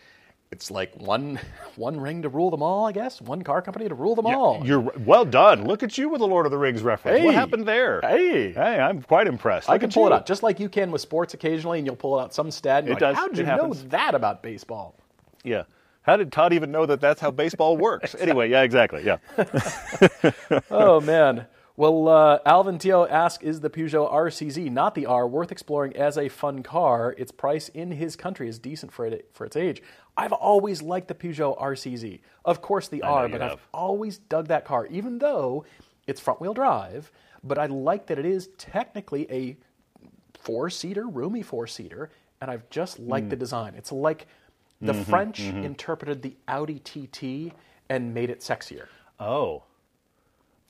it's 0.53 0.69
like 0.69 0.95
one 0.95 1.39
one 1.75 1.99
ring 1.99 2.21
to 2.21 2.29
rule 2.29 2.51
them 2.51 2.61
all, 2.61 2.85
I 2.85 2.91
guess. 2.91 3.19
One 3.19 3.41
car 3.41 3.61
company 3.61 3.89
to 3.89 3.95
rule 3.95 4.15
them 4.15 4.27
all. 4.27 4.61
You're 4.63 4.79
well 4.79 5.25
done. 5.25 5.65
Look 5.65 5.81
at 5.81 5.97
you 5.97 6.09
with 6.09 6.19
the 6.19 6.27
Lord 6.27 6.45
of 6.45 6.51
the 6.51 6.57
Rings 6.57 6.83
reference. 6.83 7.19
Hey. 7.19 7.25
What 7.25 7.33
happened 7.33 7.67
there? 7.67 7.99
Hey. 8.01 8.51
hey, 8.53 8.79
I'm 8.79 9.01
quite 9.01 9.27
impressed. 9.27 9.69
I 9.69 9.79
can 9.79 9.89
pull 9.91 10.05
it 10.05 10.13
out 10.13 10.27
just 10.27 10.43
like 10.43 10.59
you 10.59 10.69
can 10.69 10.91
with 10.91 11.01
sports 11.01 11.33
occasionally, 11.33 11.79
and 11.79 11.87
you'll 11.87 11.95
pull 11.95 12.19
out 12.19 12.33
some 12.33 12.51
stat. 12.51 12.83
And 12.83 12.89
It 12.89 12.91
like, 12.91 12.99
does. 12.99 13.15
How 13.15 13.27
did 13.27 13.39
It 13.39 13.47
you 13.47 13.57
know 13.57 13.73
that 13.73 14.13
about 14.13 14.43
baseball? 14.43 14.95
Yeah. 15.43 15.63
How 16.03 16.17
did 16.17 16.31
Todd 16.31 16.53
even 16.53 16.71
know 16.71 16.85
that 16.85 17.01
that's 17.01 17.19
how 17.19 17.31
baseball 17.31 17.75
works? 17.75 18.15
Anyway, 18.23 18.49
yeah, 18.49 18.61
exactly. 18.61 19.03
Yeah. 19.03 19.17
oh 20.71 21.01
man. 21.01 21.47
Well, 21.75 22.07
uh, 22.07 22.37
Alvin 22.45 22.77
Tio 22.77 23.07
asks, 23.07 23.43
"Is 23.43 23.61
the 23.61 23.69
Peugeot 23.69 24.11
RCZ, 24.13 24.71
not 24.71 24.93
the 24.93 25.07
R, 25.07 25.27
worth 25.27 25.51
exploring 25.51 25.95
as 25.95 26.17
a 26.17 26.29
fun 26.29 26.61
car? 26.61 27.15
Its 27.17 27.31
price 27.31 27.67
in 27.69 27.91
his 27.91 28.15
country 28.15 28.47
is 28.47 28.59
decent 28.59 28.91
for 28.91 29.07
it 29.07 29.29
for 29.33 29.45
its 29.45 29.55
age." 29.55 29.81
I've 30.15 30.31
always 30.33 30.81
liked 30.81 31.07
the 31.07 31.15
Peugeot 31.15 31.59
RCZ. 31.59 32.19
Of 32.45 32.61
course, 32.61 32.87
the 32.87 33.01
R, 33.01 33.27
but 33.29 33.41
I've 33.41 33.67
always 33.73 34.17
dug 34.19 34.47
that 34.49 34.63
car, 34.65 34.85
even 34.87 35.17
though 35.17 35.65
it's 36.07 36.19
front-wheel 36.21 36.53
drive. 36.53 37.11
But 37.43 37.57
I 37.57 37.65
like 37.65 38.05
that 38.07 38.19
it 38.19 38.25
is 38.25 38.49
technically 38.57 39.29
a 39.31 39.57
four-seater, 40.39 41.07
roomy 41.07 41.41
four-seater, 41.41 42.09
and 42.41 42.51
I've 42.51 42.69
just 42.69 42.99
liked 42.99 43.25
Hmm. 43.25 43.29
the 43.29 43.35
design. 43.35 43.73
It's 43.75 43.91
like 43.91 44.27
the 44.81 44.93
Mm-hmm, 44.93 45.09
French 45.09 45.39
interpreted 45.39 46.21
the 46.21 46.35
Audi 46.47 46.79
TT 46.79 47.53
and 47.89 48.13
made 48.13 48.29
it 48.29 48.39
sexier. 48.41 48.87
Oh. 49.19 49.63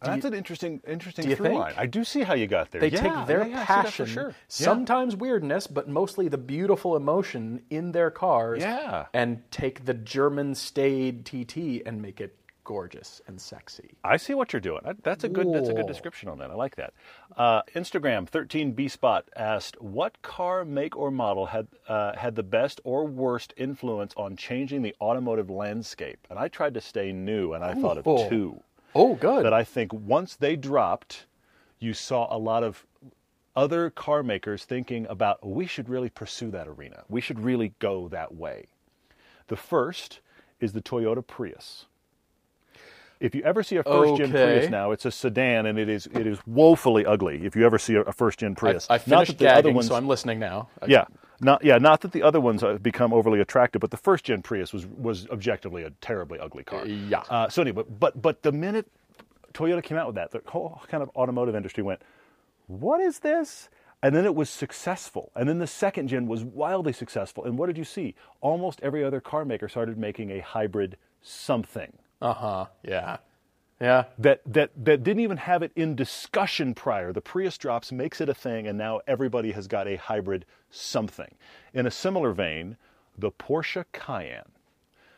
That's 0.05 0.25
an 0.25 0.33
interesting, 0.33 0.81
interesting 0.87 1.25
through 1.35 1.45
think? 1.47 1.59
line. 1.59 1.73
I 1.77 1.85
do 1.85 2.03
see 2.03 2.23
how 2.23 2.33
you 2.33 2.47
got 2.47 2.71
there. 2.71 2.81
They 2.81 2.89
Yeah, 2.89 3.01
take 3.01 3.27
their 3.27 3.47
yeah, 3.47 3.47
yeah, 3.47 3.55
I 3.55 3.65
see 3.65 3.65
that 3.67 3.67
for 3.67 3.83
passion, 3.83 4.05
sure. 4.07 4.35
Sometimes 4.47 5.15
weirdness, 5.15 5.67
but 5.67 5.87
mostly 5.87 6.27
the 6.27 6.37
beautiful 6.37 6.95
emotion 6.95 7.63
in 7.69 7.91
their 7.91 8.11
cars, 8.11 8.61
Yeah. 8.61 9.05
and 9.13 9.41
take 9.51 9.85
the 9.85 9.93
German 9.93 10.55
staid 10.55 11.25
TT 11.25 11.81
and 11.85 12.01
make 12.01 12.21
it 12.21 12.35
gorgeous 12.65 13.21
and 13.27 13.41
sexy. 13.41 13.91
I 14.05 14.15
see 14.15 14.33
what 14.33 14.53
you're 14.53 14.61
doing. 14.61 14.79
That's 15.03 15.25
a 15.25 15.29
good. 15.29 15.51
That's 15.53 15.67
a 15.67 15.73
good 15.73 15.85
description 15.87 16.29
on 16.29 16.37
that. 16.37 16.49
I 16.49 16.53
like 16.53 16.77
that. 16.77 16.93
Uh, 17.35 17.61
Instagram 17.75 18.25
13b 18.29 18.89
spot 18.89 19.27
asked, 19.35 19.81
"What 19.81 20.21
car 20.21 20.63
make 20.63 20.95
or 20.95 21.11
model 21.11 21.47
had 21.47 21.67
uh, 21.89 22.15
had 22.15 22.35
the 22.35 22.43
best 22.43 22.79
or 22.85 23.05
worst 23.05 23.53
influence 23.57 24.13
on 24.15 24.37
changing 24.37 24.81
the 24.81 24.95
automotive 25.01 25.49
landscape?" 25.49 26.25
And 26.29 26.39
I 26.39 26.47
tried 26.47 26.73
to 26.75 26.81
stay 26.81 27.11
new, 27.11 27.51
and 27.53 27.65
I 27.65 27.73
thought 27.73 27.97
of 27.97 28.05
two 28.29 28.61
Oh, 28.95 29.15
good. 29.15 29.45
that 29.45 29.53
I 29.53 29.63
think 29.63 29.93
once 29.93 30.35
they 30.35 30.55
dropped, 30.55 31.25
you 31.79 31.93
saw 31.93 32.33
a 32.35 32.37
lot 32.37 32.63
of 32.63 32.85
other 33.55 33.89
car 33.89 34.23
makers 34.23 34.65
thinking 34.65 35.05
about 35.09 35.45
we 35.45 35.65
should 35.67 35.89
really 35.89 36.09
pursue 36.09 36.51
that 36.51 36.67
arena. 36.67 37.03
We 37.09 37.21
should 37.21 37.39
really 37.39 37.73
go 37.79 38.07
that 38.09 38.35
way. 38.35 38.67
The 39.47 39.55
first 39.57 40.19
is 40.59 40.73
the 40.73 40.81
Toyota 40.81 41.25
Prius. 41.25 41.85
If 43.19 43.35
you 43.35 43.43
ever 43.43 43.63
see 43.63 43.77
a 43.77 43.83
first 43.83 44.15
gen 44.15 44.33
Okay. 44.33 44.43
Prius 44.43 44.69
now, 44.69 44.91
it's 44.91 45.05
a 45.05 45.11
sedan 45.11 45.65
and 45.65 45.79
it 45.79 45.89
is 45.89 46.07
it 46.07 46.27
is 46.27 46.39
woefully 46.45 47.05
ugly. 47.05 47.45
If 47.45 47.55
you 47.55 47.65
ever 47.65 47.77
see 47.77 47.95
a, 47.95 48.01
a 48.01 48.13
first 48.13 48.39
gen 48.39 48.55
Prius, 48.55 48.87
I 48.89 48.97
not 49.07 49.27
finished 49.27 49.37
that 49.39 49.39
the 49.39 49.45
other 49.57 49.69
gagging, 49.69 49.75
ones, 49.75 49.87
so 49.87 49.95
I'm 49.95 50.07
listening 50.07 50.39
now. 50.39 50.67
yeah, 50.87 51.05
not 51.41 51.63
yeah, 51.63 51.77
not 51.77 52.01
that 52.01 52.11
the 52.11 52.23
other 52.23 52.39
ones 52.41 52.61
have 52.61 52.83
become 52.83 53.13
overly 53.13 53.39
attractive, 53.41 53.79
but 53.81 53.91
the 53.91 53.97
first 53.97 54.25
gen 54.25 54.41
Prius 54.41 54.73
was 54.73 54.85
was 54.87 55.27
objectively 55.29 55.83
a 55.83 55.91
terribly 56.01 56.39
ugly 56.39 56.63
car. 56.63 56.85
Yeah. 56.85 57.23
Uh, 57.29 57.49
so 57.49 57.61
anyway, 57.61 57.83
but, 57.83 57.99
but 57.99 58.21
but 58.21 58.43
the 58.43 58.51
minute 58.51 58.87
Toyota 59.53 59.83
came 59.83 59.97
out 59.97 60.07
with 60.07 60.15
that, 60.15 60.31
the 60.31 60.41
whole 60.47 60.81
kind 60.87 61.03
of 61.03 61.09
automotive 61.15 61.55
industry 61.55 61.83
went, 61.83 62.01
"What 62.67 63.01
is 63.01 63.19
this?" 63.19 63.69
And 64.03 64.15
then 64.15 64.25
it 64.25 64.35
was 64.35 64.49
successful. 64.49 65.31
And 65.35 65.47
then 65.47 65.59
the 65.59 65.67
second 65.67 66.09
gen 66.09 66.27
was 66.27 66.43
wildly 66.43 66.93
successful. 66.93 67.45
And 67.45 67.57
what 67.57 67.67
did 67.67 67.77
you 67.77 67.85
see? 67.85 68.15
Almost 68.41 68.81
every 68.83 69.03
other 69.03 69.21
car 69.21 69.45
maker 69.45 69.69
started 69.69 69.97
making 69.97 70.29
a 70.31 70.39
hybrid 70.41 70.97
something 71.21 71.93
Uh 72.21 72.33
huh. 72.33 72.65
Yeah. 72.83 73.17
Yeah. 73.81 74.05
that 74.19 74.41
that 74.45 74.71
that 74.77 75.03
didn't 75.03 75.21
even 75.21 75.37
have 75.37 75.63
it 75.63 75.71
in 75.75 75.95
discussion 75.95 76.73
prior. 76.75 77.13
The 77.13 77.21
Prius 77.21 77.57
drops 77.57 77.91
makes 77.91 78.21
it 78.21 78.29
a 78.29 78.33
thing, 78.33 78.67
and 78.67 78.77
now 78.77 79.01
everybody 79.07 79.51
has 79.53 79.67
got 79.67 79.87
a 79.87 79.95
hybrid 79.97 80.45
something. 80.73 81.35
In 81.73 81.85
a 81.85 81.91
similar 81.91 82.33
vein, 82.33 82.77
the 83.17 83.31
Porsche 83.31 83.85
Cayenne. 83.93 84.51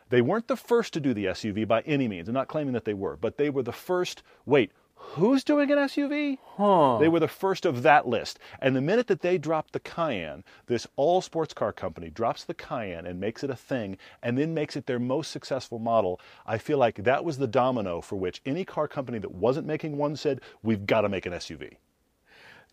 They 0.10 0.22
weren't 0.22 0.48
the 0.48 0.56
first 0.56 0.94
to 0.94 1.00
do 1.00 1.14
the 1.14 1.26
SUV 1.26 1.68
by 1.68 1.82
any 1.82 2.08
means. 2.08 2.28
I'm 2.28 2.34
not 2.34 2.48
claiming 2.48 2.74
that 2.74 2.86
they 2.86 2.94
were, 2.94 3.16
but 3.16 3.38
they 3.38 3.50
were 3.50 3.64
the 3.64 3.72
first. 3.72 4.22
Wait, 4.46 4.72
who's 4.96 5.44
doing 5.44 5.72
an 5.72 5.78
SUV? 5.78 6.38
They 7.00 7.08
were 7.08 7.20
the 7.20 7.28
first 7.28 7.66
of 7.66 7.82
that 7.84 8.08
list. 8.08 8.38
And 8.60 8.76
the 8.76 8.82
minute 8.82 9.08
that 9.08 9.22
they 9.22 9.38
dropped 9.38 9.74
the 9.74 9.80
Cayenne, 9.80 10.44
this 10.68 10.86
all 10.96 11.22
sports 11.22 11.54
car 11.54 11.74
company 11.74 12.10
drops 12.10 12.44
the 12.44 12.54
Cayenne 12.54 13.08
and 13.08 13.20
makes 13.20 13.44
it 13.44 13.50
a 13.50 13.56
thing 13.56 13.98
and 14.22 14.38
then 14.38 14.54
makes 14.54 14.76
it 14.76 14.86
their 14.86 15.00
most 15.00 15.32
successful 15.32 15.80
model. 15.80 16.20
I 16.46 16.58
feel 16.60 16.78
like 16.78 16.98
that 16.98 17.26
was 17.26 17.38
the 17.38 17.48
domino 17.48 18.02
for 18.02 18.16
which 18.18 18.42
any 18.46 18.64
car 18.64 18.88
company 18.88 19.18
that 19.20 19.34
wasn't 19.34 19.68
making 19.68 19.98
one 19.98 20.16
said, 20.16 20.42
we've 20.62 20.86
got 20.86 21.02
to 21.02 21.10
make 21.10 21.26
an 21.26 21.34
SUV. 21.34 21.78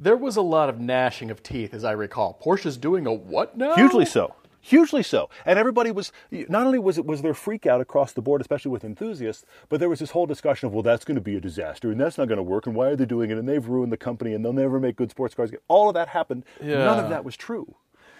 There 0.02 0.16
was 0.16 0.36
a 0.36 0.42
lot 0.42 0.68
of 0.68 0.80
gnashing 0.80 1.30
of 1.30 1.44
teeth, 1.44 1.72
as 1.72 1.84
I 1.84 1.92
recall. 1.92 2.36
Porsche's 2.42 2.76
doing 2.76 3.06
a 3.06 3.12
what 3.12 3.56
now? 3.56 3.76
Hugely 3.76 4.04
so. 4.04 4.34
Hugely 4.60 5.04
so. 5.04 5.30
And 5.46 5.60
everybody 5.60 5.92
was 5.92 6.10
not 6.32 6.66
only 6.66 6.80
was 6.80 6.98
it 6.98 7.06
was 7.06 7.22
there 7.22 7.34
freak 7.34 7.66
out 7.66 7.80
across 7.80 8.12
the 8.12 8.20
board, 8.20 8.40
especially 8.40 8.72
with 8.72 8.82
enthusiasts, 8.84 9.44
but 9.68 9.78
there 9.78 9.88
was 9.88 10.00
this 10.00 10.10
whole 10.10 10.26
discussion 10.26 10.66
of, 10.66 10.72
well, 10.72 10.82
that's 10.82 11.04
going 11.04 11.14
to 11.14 11.20
be 11.20 11.36
a 11.36 11.40
disaster 11.40 11.90
and 11.92 12.00
that's 12.00 12.18
not 12.18 12.26
going 12.26 12.36
to 12.38 12.42
work 12.42 12.66
and 12.66 12.74
why 12.74 12.88
are 12.88 12.96
they 12.96 13.04
doing 13.04 13.30
it 13.30 13.38
and 13.38 13.48
they've 13.48 13.66
ruined 13.66 13.92
the 13.92 13.96
company 13.96 14.34
and 14.34 14.44
they'll 14.44 14.52
never 14.52 14.80
make 14.80 14.96
good 14.96 15.10
sports 15.10 15.34
cars. 15.36 15.50
All 15.68 15.88
of 15.88 15.94
that 15.94 16.08
happened. 16.08 16.44
None 16.60 16.98
of 16.98 17.08
that 17.10 17.24
was 17.24 17.36
true. 17.36 17.76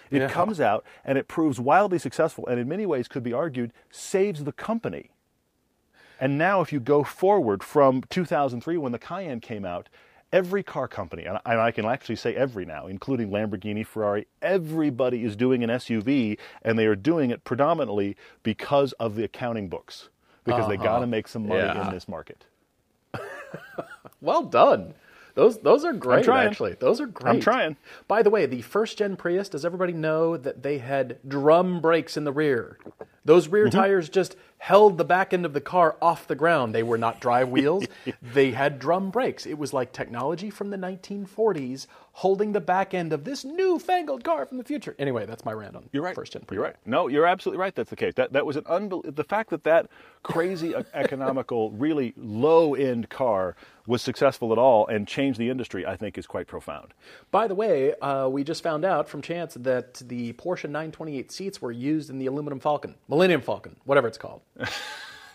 It 0.09 0.21
Yeah. 0.21 0.29
comes 0.29 0.61
out 0.61 0.85
and 1.03 1.17
it 1.17 1.27
proves 1.27 1.59
wildly 1.59 1.99
successful 1.99 2.47
and 2.47 2.59
in 2.59 2.67
many 2.69 2.85
ways 2.85 3.09
could 3.09 3.23
be 3.23 3.33
argued 3.33 3.73
saves 3.89 4.43
the 4.45 4.53
company. 4.53 5.11
And 6.19 6.37
now, 6.37 6.61
if 6.61 6.71
you 6.71 6.79
go 6.79 7.03
forward 7.03 7.63
from 7.63 8.03
2003 8.09 8.77
when 8.77 8.93
the 8.93 8.99
Cayenne 8.99 9.41
came 9.41 9.65
out, 9.65 9.89
every 10.33 10.63
car 10.63 10.87
company, 10.87 11.23
and 11.25 11.39
I, 11.45 11.71
can 11.71 11.85
actually 11.85 12.15
say 12.17 12.35
every 12.35 12.65
now, 12.65 12.87
including 12.87 13.29
Lamborghini, 13.29 13.85
Ferrari, 13.85 14.27
everybody 14.41 15.23
is 15.23 15.35
doing 15.35 15.63
an 15.63 15.69
SUV, 15.69 16.39
and 16.63 16.77
they 16.77 16.87
are 16.87 16.95
doing 16.95 17.29
it 17.29 17.43
predominantly 17.43 18.17
because 18.41 18.91
of 18.93 19.15
the 19.15 19.23
accounting 19.23 19.69
books, 19.69 20.09
because 20.43 20.67
they 20.67 20.75
got 20.75 20.83
to 20.83 20.91
uh-huh. 20.91 21.05
make 21.05 21.27
some 21.27 21.47
money 21.47 21.61
Yeah. 21.61 21.87
in 21.87 21.93
this 21.93 22.09
market. 22.09 22.45
Well 24.21 24.43
done. 24.43 24.93
Those 25.35 25.57
those 25.59 25.83
are 25.83 25.93
great. 25.93 26.27
Actually, 26.27 26.73
those 26.79 27.01
are 27.01 27.07
great. 27.07 27.29
I'm 27.31 27.39
trying. 27.39 27.77
By 28.07 28.21
the 28.21 28.29
way, 28.29 28.45
the 28.45 28.61
first 28.61 28.97
gen 28.97 29.15
Prius. 29.15 29.49
Does 29.49 29.65
everybody 29.65 29.93
know 29.93 30.37
that 30.37 30.61
they 30.63 30.77
had 30.77 31.17
drum 31.27 31.81
brakes 31.81 32.15
in 32.17 32.23
the 32.23 32.31
rear? 32.31 32.77
Those 33.25 33.47
rear 33.47 33.65
Mm-hmm. 33.67 33.79
tires 33.79 34.09
just 34.09 34.35
held 34.59 34.97
the 34.97 35.05
back 35.05 35.33
end 35.33 35.45
of 35.45 35.53
the 35.53 35.61
car 35.61 35.95
off 36.01 36.27
the 36.27 36.35
ground. 36.35 36.75
They 36.75 36.83
were 36.83 36.97
not 36.97 37.19
drive 37.19 37.49
wheels. 37.49 37.85
they 38.21 38.51
had 38.51 38.79
drum 38.79 39.09
brakes. 39.11 39.45
It 39.45 39.57
was 39.57 39.73
like 39.73 39.91
technology 39.91 40.49
from 40.49 40.69
the 40.69 40.77
1940s 40.77 41.87
holding 42.15 42.51
the 42.51 42.61
back 42.61 42.93
end 42.93 43.11
of 43.11 43.23
this 43.23 43.43
newfangled 43.43 44.23
car 44.23 44.45
from 44.45 44.59
the 44.59 44.63
future. 44.63 44.95
Anyway, 44.99 45.25
that's 45.25 45.43
my 45.43 45.51
rant 45.51 45.75
on 45.75 45.89
You're 45.91 46.03
right. 46.03 46.13
first 46.13 46.33
gen. 46.33 46.43
You're 46.51 46.61
right. 46.61 46.75
No, 46.85 47.07
you're 47.07 47.25
absolutely 47.25 47.59
right. 47.59 47.73
That's 47.73 47.89
the 47.89 47.95
case. 47.95 48.13
That 48.15 48.33
that 48.33 48.45
was 48.45 48.55
an 48.55 48.63
unbel- 48.65 49.15
the 49.15 49.23
fact 49.23 49.49
that 49.49 49.63
that 49.63 49.87
crazy 50.21 50.75
economical, 50.93 51.71
really 51.71 52.13
low 52.15 52.75
end 52.75 53.09
car 53.09 53.55
was 53.87 54.01
successful 54.03 54.51
at 54.51 54.59
all 54.59 54.85
and 54.87 55.07
changed 55.07 55.39
the 55.39 55.49
industry. 55.49 55.85
I 55.87 55.97
think 55.97 56.17
is 56.19 56.27
quite 56.27 56.45
profound. 56.45 56.93
By 57.31 57.47
the 57.47 57.55
way, 57.55 57.95
uh, 57.95 58.29
we 58.29 58.43
just 58.43 58.61
found 58.61 58.85
out 58.85 59.09
from 59.09 59.23
chance 59.23 59.55
that 59.55 59.95
the 59.95 60.33
Porsche 60.33 60.65
928 60.65 61.31
seats 61.31 61.61
were 61.63 61.71
used 61.71 62.11
in 62.11 62.19
the 62.19 62.27
aluminum 62.27 62.59
Falcon, 62.59 62.93
Millennium 63.09 63.41
Falcon, 63.41 63.75
whatever 63.85 64.07
it's 64.07 64.19
called. 64.19 64.41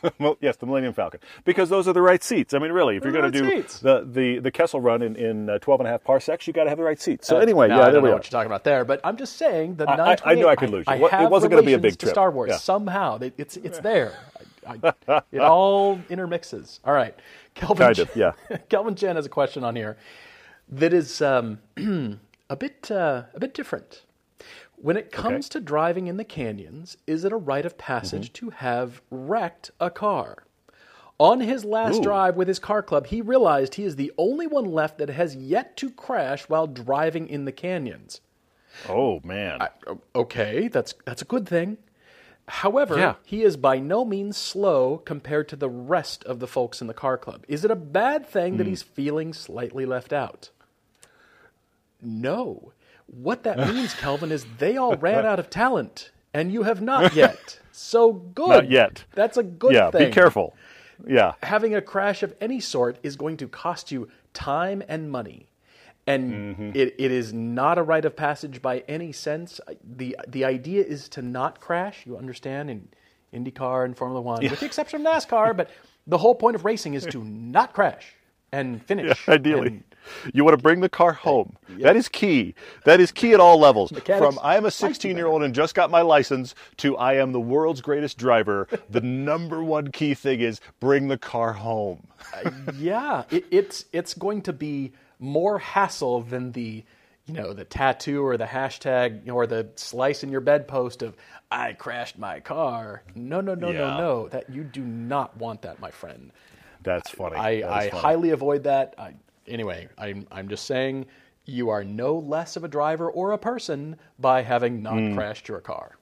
well, 0.18 0.36
yes, 0.40 0.56
the 0.56 0.66
Millennium 0.66 0.92
Falcon, 0.94 1.20
because 1.44 1.68
those 1.68 1.88
are 1.88 1.92
the 1.92 2.02
right 2.02 2.22
seats. 2.22 2.54
I 2.54 2.58
mean, 2.58 2.72
really, 2.72 2.96
if 2.96 3.04
you're 3.04 3.12
going 3.12 3.30
to 3.32 3.42
right 3.42 3.50
do 3.50 3.56
seats. 3.62 3.80
the, 3.80 4.06
the 4.10 4.38
the 4.38 4.50
Kessel 4.50 4.80
run 4.80 5.02
in 5.02 5.16
in 5.16 5.50
uh, 5.50 5.58
12 5.58 5.80
and 5.80 5.88
a 5.88 5.90
half 5.90 6.04
parsecs, 6.04 6.46
you 6.46 6.52
got 6.52 6.64
to 6.64 6.68
have 6.70 6.78
the 6.78 6.84
right 6.84 7.00
seats. 7.00 7.26
So 7.26 7.38
anyway, 7.38 7.68
Now, 7.68 7.78
yeah, 7.80 7.86
I 7.86 7.90
don't 7.90 8.02
know 8.04 8.12
what 8.12 8.24
you're 8.24 8.30
talking 8.30 8.46
about 8.46 8.64
there, 8.64 8.84
but 8.84 9.00
I'm 9.04 9.16
just 9.16 9.36
saying 9.36 9.76
the 9.76 9.88
I- 9.88 10.12
I- 10.12 10.16
I 10.24 10.34
knew 10.34 10.48
I 10.48 10.56
could 10.56 10.70
lose 10.70 10.84
you. 10.88 10.92
I, 11.06 11.24
it 11.24 11.30
wasn't 11.30 11.50
gonna 11.50 11.62
be 11.62 11.74
a 11.74 11.78
big 11.78 11.92
to 11.92 11.98
trip. 11.98 12.12
Star 12.12 12.30
Wars 12.30 12.50
Yeah. 12.50 12.56
somehow. 12.58 13.18
They- 13.18 13.32
It's 13.38 13.56
it's 13.56 13.78
there. 13.90 14.12
I, 14.66 15.22
it 15.32 15.40
all 15.40 15.98
intermixes. 16.10 16.80
All 16.84 16.92
right, 16.92 17.14
Kelvin. 17.54 17.78
Kind 17.86 17.98
of, 18.00 18.14
yeah. 18.14 18.32
Kelvin 18.68 18.94
Chen 18.94 19.16
has 19.16 19.24
a 19.24 19.30
question 19.30 19.64
on 19.64 19.74
here 19.76 19.96
that 20.68 20.92
is 20.92 21.22
um, 21.22 21.58
a 22.50 22.56
bit 22.56 22.90
uh, 22.90 23.22
a 23.34 23.40
bit 23.40 23.54
different. 23.54 24.02
When 24.80 24.96
it 24.96 25.10
comes 25.10 25.48
to 25.50 25.60
driving 25.60 26.06
in 26.06 26.16
the 26.18 26.24
canyons, 26.24 26.96
is 27.06 27.24
it 27.24 27.32
a 27.32 27.36
rite 27.36 27.66
of 27.66 27.76
passage 27.78 28.32
Mm-hmm. 28.32 28.46
to 28.46 28.50
have 28.50 29.02
wrecked 29.10 29.70
a 29.80 29.90
car? 29.90 30.44
On 31.18 31.40
his 31.40 31.64
last 31.64 31.96
Ooh. 31.98 32.02
drive 32.02 32.36
with 32.36 32.46
his 32.46 32.60
car 32.60 32.80
club, 32.82 33.06
he 33.08 33.20
realized 33.20 33.74
he 33.74 33.82
is 33.82 33.96
the 33.96 34.12
only 34.16 34.46
one 34.46 34.66
left 34.66 34.98
that 34.98 35.08
has 35.10 35.34
yet 35.34 35.76
to 35.78 35.90
crash 35.90 36.48
while 36.48 36.68
driving 36.68 37.28
in 37.28 37.44
the 37.44 37.50
canyons. 37.50 38.20
Oh 38.88 39.20
man. 39.24 39.58
O- 39.88 39.98
Okay, 40.14 40.68
that's 40.68 40.94
that's 41.04 41.22
a 41.22 41.24
good 41.24 41.48
thing. 41.48 41.78
However, 42.46 42.96
Yeah. 42.96 43.14
he 43.24 43.42
is 43.42 43.56
by 43.56 43.80
no 43.80 44.04
means 44.04 44.36
slow 44.36 44.98
compared 44.98 45.48
to 45.48 45.56
the 45.56 45.68
rest 45.68 46.22
of 46.22 46.38
the 46.38 46.46
folks 46.46 46.80
in 46.80 46.86
the 46.86 46.94
car 46.94 47.18
club. 47.18 47.44
Is 47.48 47.64
it 47.64 47.70
a 47.72 47.76
bad 47.76 48.24
thing 48.26 48.56
that 48.58 48.68
he's 48.68 48.82
feeling 48.82 49.34
slightly 49.34 49.84
left 49.84 50.12
out? 50.12 50.50
No. 52.00 52.72
What 53.08 53.42
that 53.44 53.58
means, 53.58 53.94
Kelvin, 53.94 54.30
is 54.30 54.46
they 54.58 54.76
all 54.76 54.94
ran 54.96 55.26
out 55.26 55.38
of 55.40 55.50
talent, 55.50 56.10
and 56.34 56.52
you 56.52 56.62
have 56.62 56.80
not 56.80 57.14
yet. 57.14 57.58
So 57.72 58.12
good. 58.12 58.48
Not 58.48 58.70
yet. 58.70 59.04
That's 59.14 59.36
a 59.36 59.42
good 59.42 59.72
yeah, 59.72 59.90
thing 59.90 60.08
be 60.08 60.12
careful. 60.12 60.54
Yeah. 61.06 61.34
having 61.42 61.74
a 61.74 61.80
crash 61.80 62.22
of 62.22 62.34
any 62.40 62.60
sort 62.60 62.98
is 63.02 63.16
going 63.16 63.36
to 63.38 63.48
cost 63.48 63.92
you 63.92 64.08
time 64.34 64.82
and 64.88 65.10
money. 65.10 65.46
And 66.06 66.56
Mm-hmm. 66.56 66.70
it, 66.74 66.94
it 66.98 67.12
is 67.12 67.32
not 67.32 67.78
a 67.78 67.82
rite 67.82 68.04
of 68.04 68.16
passage 68.16 68.60
by 68.62 68.80
any 68.88 69.12
sense. 69.12 69.60
The, 69.84 70.16
the 70.26 70.44
idea 70.44 70.82
is 70.84 71.08
to 71.10 71.22
not 71.22 71.60
crash, 71.60 72.04
you 72.06 72.16
understand, 72.16 72.70
in 72.70 72.88
IndyCar 73.32 73.84
and 73.84 73.96
Formula 73.96 74.20
One, 74.20 74.42
with 74.42 74.60
the 74.60 74.66
exception 74.66 75.06
of 75.06 75.12
NASCAR, 75.12 75.56
but 75.56 75.70
the 76.06 76.18
whole 76.18 76.34
point 76.34 76.56
of 76.56 76.64
racing 76.64 76.94
is 76.94 77.04
to 77.06 77.22
not 77.22 77.74
crash 77.74 78.14
and 78.52 78.82
finish. 78.86 79.28
Ideally, 79.28 79.68
And 79.68 79.84
you 80.32 80.44
want 80.44 80.56
to 80.56 80.62
bring 80.62 80.80
the 80.80 80.88
car 80.88 81.12
home. 81.12 81.56
That 81.80 81.96
is 81.96 82.08
key. 82.08 82.54
That 82.84 83.00
is 83.00 83.12
key 83.12 83.32
at 83.32 83.40
all 83.40 83.58
levels. 83.58 83.92
Mechanics 83.92 84.24
From 84.24 84.38
I 84.42 84.56
am 84.56 84.64
a 84.64 84.70
16 84.70 85.16
year 85.16 85.26
old 85.26 85.42
and 85.42 85.54
just 85.54 85.74
got 85.74 85.90
my 85.90 86.02
license 86.02 86.54
to 86.78 86.96
I 86.96 87.14
am 87.14 87.32
the 87.32 87.40
world's 87.40 87.80
greatest 87.80 88.18
driver. 88.18 88.68
the 88.90 89.00
number 89.00 89.62
one 89.62 89.90
key 89.90 90.14
thing 90.14 90.40
is 90.40 90.60
bring 90.80 91.08
the 91.08 91.18
car 91.18 91.52
home. 91.52 92.06
Uh, 92.34 92.50
yeah, 92.78 93.24
it, 93.30 93.44
it's 93.50 93.84
it's 93.92 94.14
going 94.14 94.42
to 94.42 94.52
be 94.52 94.92
more 95.18 95.58
hassle 95.58 96.20
than 96.22 96.52
the 96.52 96.84
you 97.26 97.34
know 97.34 97.52
the 97.52 97.64
tattoo 97.64 98.24
or 98.24 98.36
the 98.36 98.44
hashtag 98.46 99.30
or 99.30 99.46
the 99.46 99.68
slice 99.76 100.22
in 100.22 100.30
your 100.30 100.40
bedpost 100.40 101.02
of 101.02 101.16
I 101.50 101.72
crashed 101.74 102.18
my 102.18 102.40
car. 102.40 103.02
No, 103.14 103.40
no, 103.40 103.54
no, 103.54 103.70
Yeah. 103.70 103.78
no, 103.78 103.96
no. 103.98 104.28
That 104.28 104.50
you 104.50 104.64
do 104.64 104.82
not 104.82 105.36
want 105.36 105.62
that, 105.62 105.80
my 105.80 105.90
friend. 105.90 106.30
That's 106.82 107.10
funny. 107.10 107.36
I, 107.36 107.60
That 107.60 107.70
I 107.72 107.90
funny. 107.90 108.02
highly 108.02 108.30
avoid 108.30 108.64
that. 108.64 108.94
I, 108.98 109.14
anyway, 109.48 109.88
I'm 109.98 110.26
I'm 110.30 110.48
just 110.48 110.66
saying 110.66 111.06
you 111.44 111.70
are 111.70 111.82
no 111.84 112.16
less 112.18 112.56
of 112.56 112.64
a 112.64 112.68
driver 112.68 113.10
or 113.10 113.32
a 113.32 113.38
person 113.38 113.96
by 114.18 114.42
having 114.42 114.82
not 114.82 114.94
Hmm. 114.98 115.14
crashed 115.14 115.48
your 115.48 115.60
car. 115.60 115.96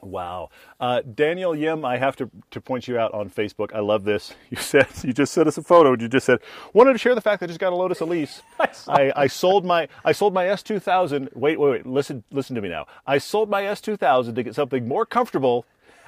Wow. 0.00 0.50
Uh, 0.80 1.00
Daniel 1.00 1.54
Yim, 1.56 1.82
I 1.82 1.96
have 1.96 2.14
to, 2.16 2.30
to 2.50 2.60
point 2.60 2.86
you 2.86 2.98
out 2.98 3.14
on 3.14 3.30
Facebook. 3.30 3.74
I 3.74 3.80
love 3.80 4.04
this. 4.04 4.34
You 4.50 4.58
said 4.58 4.86
you 5.02 5.12
just 5.14 5.32
sent 5.32 5.48
us 5.48 5.56
a 5.56 5.62
photo. 5.62 5.92
You 5.98 6.08
just 6.08 6.26
said 6.26 6.40
wanted 6.74 6.92
to 6.92 6.98
share 6.98 7.14
the 7.14 7.20
fact 7.22 7.40
that 7.40 7.46
I 7.46 7.48
just 7.48 7.58
got 7.60 7.72
a 7.72 7.76
Lotus 7.76 8.00
Elise. 8.00 8.42
I 8.60 8.68
I, 8.88 9.12
I 9.16 9.26
sold 9.26 9.64
my 9.64 9.88
I 10.04 10.12
sold 10.12 10.34
my 10.34 10.44
S2000. 10.44 11.34
Wait, 11.34 11.58
wait, 11.58 11.70
wait. 11.70 11.86
Listen, 11.86 12.22
listen 12.30 12.54
to 12.54 12.60
me 12.62 12.68
now. 12.68 12.86
I 13.06 13.16
sold 13.18 13.48
my 13.48 13.62
S2000 13.62 14.34
to 14.34 14.42
get 14.42 14.54
something 14.54 14.86
more 14.86 15.06
comfortable, 15.06 15.64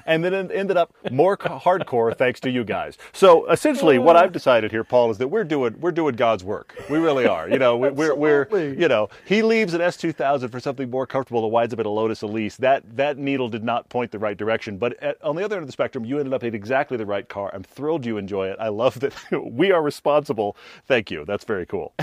and 0.07 0.25
then 0.25 0.33
it 0.33 0.51
ended 0.53 0.77
up 0.77 0.95
more 1.11 1.37
hardcore 1.37 2.17
thanks 2.17 2.41
to 2.41 2.51
you 2.51 2.65
guys. 2.65 2.99
So 3.13 3.51
essentially, 3.51 3.99
what 3.99 4.17
I've 4.17 4.33
decided 4.33 4.71
here, 4.71 4.85
Paul, 4.85 5.11
is 5.11 5.19
that 5.19 5.29
we're 5.29 5.45
doing 5.45 5.77
we're 5.81 5.93
doing 5.93 6.15
God's 6.15 6.45
work. 6.45 6.77
We 6.89 6.99
really 6.99 7.27
are. 7.27 7.49
You 7.49 7.59
know, 7.59 7.77
we, 7.77 7.91
we're 7.91 8.15
we're 8.15 8.75
you 8.75 8.89
know 8.89 9.09
he 9.25 9.43
leaves 9.43 9.75
an 9.75 9.81
S2000 9.81 10.51
for 10.51 10.61
something 10.61 10.91
more 10.91 11.07
comfortable 11.07 11.43
that 11.43 11.49
winds 11.49 11.75
up 11.75 11.81
at 11.81 11.87
a 11.87 11.91
Lotus 11.91 12.23
Elise. 12.23 12.57
That 12.57 12.85
that 12.97 13.19
needle 13.19 13.49
did 13.49 13.65
not 13.65 13.89
point 13.89 14.11
the 14.11 14.19
right 14.19 14.37
direction. 14.37 14.79
But 14.79 15.03
at, 15.03 15.23
on 15.23 15.37
the 15.37 15.45
other 15.45 15.57
end 15.57 15.63
of 15.63 15.69
the 15.69 15.73
spectrum, 15.73 16.05
you 16.05 16.19
ended 16.19 16.33
up 16.33 16.45
in 16.45 16.55
exactly 16.55 16.97
the 16.97 17.07
right 17.07 17.29
car. 17.29 17.51
I'm 17.53 17.63
thrilled 17.63 18.07
you 18.07 18.19
enjoy 18.19 18.49
it. 18.49 18.57
I 18.61 18.69
love 18.69 19.01
that 19.01 19.15
we 19.45 19.73
are 19.73 19.83
responsible. 19.83 20.57
Thank 20.87 21.11
you. 21.11 21.25
That's 21.25 21.45
very 21.45 21.67
cool. 21.67 21.93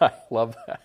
I 0.00 0.12
love 0.30 0.56
that. 0.66 0.82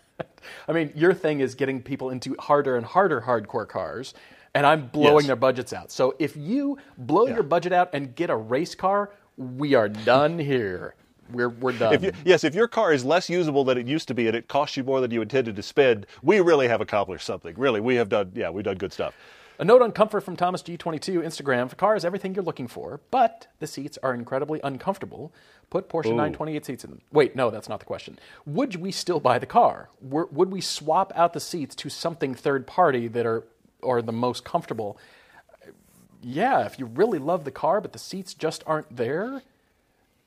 I 0.68 0.72
mean, 0.72 0.92
your 0.96 1.14
thing 1.14 1.40
is 1.40 1.56
getting 1.56 1.82
people 1.82 2.10
into 2.10 2.36
harder 2.40 2.78
and 2.78 2.86
harder 2.86 3.22
hardcore 3.22 3.68
cars, 3.68 4.14
and 4.56 4.66
I'm 4.66 4.88
blowing 4.88 5.18
Yes. 5.24 5.28
their 5.28 5.36
budgets 5.36 5.74
out. 5.74 5.92
So 5.92 6.16
if 6.18 6.36
you 6.36 6.78
blow 6.98 7.28
your 7.28 7.44
budget 7.44 7.74
out 7.74 7.90
and 7.94 8.16
get 8.16 8.30
a 8.32 8.36
race 8.36 8.74
car, 8.74 9.12
we 9.38 9.76
are 9.76 9.88
done 9.90 10.40
here. 10.52 10.96
We're 11.32 11.50
we're 11.50 11.72
done. 11.74 11.94
If 11.94 12.04
you, 12.04 12.12
yes, 12.24 12.44
if 12.44 12.54
your 12.56 12.68
car 12.68 12.94
is 12.94 13.04
less 13.04 13.30
usable 13.30 13.64
than 13.64 13.78
it 13.78 13.88
used 13.88 14.08
to 14.10 14.14
be 14.14 14.28
and 14.28 14.36
it 14.36 14.48
costs 14.48 14.78
you 14.78 14.84
more 14.84 15.02
than 15.02 15.10
you 15.12 15.22
intended 15.22 15.56
to 15.56 15.64
spend, 15.64 16.06
we 16.24 16.40
really 16.40 16.68
have 16.68 16.82
accomplished 16.82 17.26
something. 17.26 17.56
Really, 17.58 17.82
we 17.82 17.96
have 17.96 18.10
done. 18.10 18.32
Yeah, 18.36 18.50
we've 18.52 18.64
done 18.66 18.78
good 18.78 18.94
stuff. 18.94 19.14
A 19.58 19.64
note 19.66 19.82
on 19.82 19.92
comfort 19.94 20.22
from 20.22 20.36
Thomas 20.36 20.62
G22 20.62 21.24
Instagram. 21.24 21.70
The 21.70 21.78
car 21.78 21.96
is 21.96 22.04
everything 22.06 22.36
you're 22.36 22.44
looking 22.44 22.68
for, 22.68 23.00
but 23.10 23.48
the 23.60 23.66
seats 23.68 23.98
are 24.04 24.14
incredibly 24.14 24.60
uncomfortable. 24.66 25.34
Put 25.70 25.88
Porsche 25.90 26.08
928 26.10 26.66
seats 26.66 26.84
in 26.84 26.90
them. 26.92 27.02
Wait, 27.12 27.36
no, 27.38 27.50
that's 27.50 27.70
not 27.70 27.80
the 27.80 27.86
question. 27.86 28.20
Would 28.46 28.76
we 28.76 28.92
still 28.92 29.20
buy 29.22 29.40
the 29.40 29.46
car? 29.46 29.90
Were- 30.02 30.28
Would 30.28 30.52
we 30.52 30.60
swap 30.62 31.12
out 31.16 31.32
the 31.34 31.40
seats 31.40 31.74
to 31.78 31.90
something 31.90 32.36
third 32.36 32.68
party 32.68 33.08
that 33.08 33.26
are 33.26 33.46
or 33.86 34.02
the 34.02 34.12
most 34.12 34.44
comfortable? 34.44 34.98
Yeah, 36.22 36.66
if 36.66 36.80
you 36.80 36.86
really 36.88 37.20
love 37.20 37.44
the 37.46 37.52
car, 37.52 37.80
but 37.80 37.94
the 37.94 38.00
seats 38.00 38.34
just 38.34 38.64
aren't 38.66 38.96
there, 38.96 39.44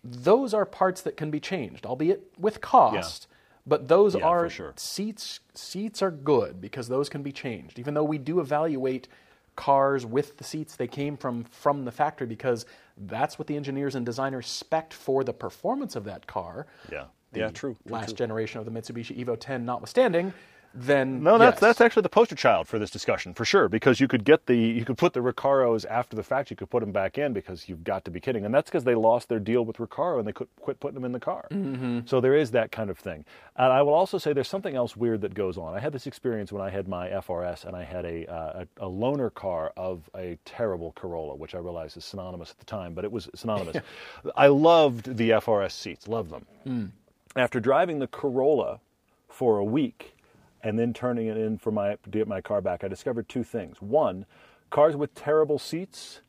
those 0.04 0.54
are 0.54 0.64
parts 0.64 1.02
that 1.02 1.16
can 1.16 1.30
be 1.30 1.40
changed, 1.40 1.84
albeit 1.84 2.32
with 2.38 2.60
cost. 2.60 3.26
But 3.66 3.88
those 3.88 4.14
Yeah, 4.14 4.26
are 4.26 4.48
sure. 4.48 4.72
seats. 4.76 5.40
Seats 5.54 6.00
are 6.00 6.10
good 6.10 6.60
because 6.60 6.88
those 6.88 7.08
can 7.08 7.22
be 7.22 7.32
changed. 7.32 7.78
Even 7.78 7.94
though 7.94 8.04
we 8.04 8.16
do 8.16 8.40
evaluate 8.40 9.08
cars 9.56 10.06
with 10.06 10.36
the 10.38 10.44
seats 10.44 10.76
they 10.76 10.86
came 10.86 11.16
from 11.16 11.44
from 11.44 11.84
the 11.84 11.90
factory, 11.90 12.26
because 12.26 12.64
that's 12.96 13.38
what 13.38 13.46
the 13.48 13.56
engineers 13.56 13.94
and 13.94 14.06
designers 14.06 14.46
spec 14.46 14.92
for 14.92 15.22
the 15.24 15.32
performance 15.34 15.96
of 15.96 16.04
that 16.04 16.26
car. 16.26 16.66
Yeah. 16.90 17.06
The 17.32 17.40
Yeah, 17.40 17.50
true, 17.50 17.76
true, 17.86 17.92
last 17.92 18.10
true. 18.10 18.16
generation 18.16 18.58
of 18.60 18.64
the 18.64 18.70
Mitsubishi 18.70 19.22
Evo 19.22 19.36
10 19.38 19.66
notwithstanding, 19.66 20.32
then 20.74 21.22
No, 21.22 21.38
that's 21.38 21.56
yes. 21.56 21.60
that's 21.60 21.80
actually 21.80 22.02
the 22.02 22.08
poster 22.08 22.34
child 22.34 22.68
for 22.68 22.78
this 22.78 22.90
discussion 22.90 23.34
for 23.34 23.44
sure. 23.44 23.68
Because 23.68 24.00
you 24.00 24.08
could 24.08 24.24
get 24.24 24.46
the 24.46 24.56
you 24.56 24.84
could 24.84 24.98
put 24.98 25.12
the 25.12 25.20
Recaros 25.20 25.84
after 25.88 26.14
the 26.16 26.22
fact. 26.22 26.50
You 26.50 26.56
could 26.56 26.70
put 26.70 26.80
them 26.80 26.92
back 26.92 27.18
in 27.18 27.32
because 27.32 27.68
you've 27.68 27.84
got 27.84 28.04
to 28.04 28.10
be 28.10 28.20
kidding. 28.20 28.44
And 28.44 28.54
that's 28.54 28.70
because 28.70 28.84
they 28.84 28.94
lost 28.94 29.28
their 29.28 29.38
deal 29.40 29.64
with 29.64 29.76
Recaro 29.78 30.18
and 30.18 30.28
they 30.28 30.32
could 30.32 30.48
quit 30.60 30.80
putting 30.80 30.94
them 30.94 31.04
in 31.04 31.12
the 31.12 31.20
car. 31.20 31.46
Mm-hmm. 31.50 32.00
So 32.06 32.20
there 32.20 32.34
is 32.34 32.50
that 32.52 32.70
kind 32.70 32.90
of 32.90 32.98
thing. 32.98 33.24
And 33.56 33.72
I 33.72 33.82
will 33.82 33.94
also 33.94 34.18
say 34.18 34.32
there's 34.32 34.48
something 34.48 34.76
else 34.76 34.96
weird 34.96 35.22
that 35.22 35.34
goes 35.34 35.56
on. 35.58 35.74
I 35.74 35.80
had 35.80 35.92
this 35.92 36.06
experience 36.06 36.52
when 36.52 36.62
I 36.62 36.70
had 36.70 36.86
my 36.86 37.08
FRS 37.08 37.64
and 37.64 37.74
I 37.74 37.84
had 37.84 38.04
a 38.04 38.26
uh, 38.26 38.64
a, 38.78 38.86
a 38.86 38.90
loaner 38.90 39.32
car 39.32 39.72
of 39.76 40.08
a 40.14 40.38
terrible 40.44 40.92
Corolla, 40.92 41.34
which 41.34 41.54
I 41.54 41.58
realized 41.58 41.96
is 41.96 42.04
synonymous 42.04 42.50
at 42.50 42.58
the 42.58 42.64
time, 42.64 42.94
but 42.94 43.04
it 43.04 43.12
was 43.12 43.28
synonymous. 43.34 43.76
I 44.36 44.48
loved 44.48 45.16
the 45.16 45.30
FRS 45.30 45.72
seats, 45.72 46.08
loved 46.08 46.30
them. 46.30 46.92
After 47.36 47.60
driving 47.60 47.98
the 47.98 48.06
Corolla 48.06 48.80
for 49.28 49.58
a 49.58 49.64
week 49.64 50.14
and 50.62 50.78
then 50.78 50.92
turning 50.92 51.26
it 51.26 51.36
in 51.36 51.58
for 51.58 51.70
my 51.70 51.96
to 52.02 52.10
get 52.10 52.28
my 52.28 52.40
car 52.40 52.60
back, 52.60 52.82
I 52.84 52.88
discovered 52.88 53.28
two 53.28 53.44
things. 53.44 53.80
One, 53.80 54.26
cars 54.70 54.96
with 54.96 55.14
terrible 55.14 55.58
seats, 55.58 56.20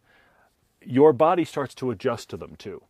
your 0.84 1.14
body 1.14 1.44
starts 1.46 1.74
to 1.76 1.92
adjust 1.92 2.30
to 2.30 2.38
them 2.38 2.56
too. 2.58 2.84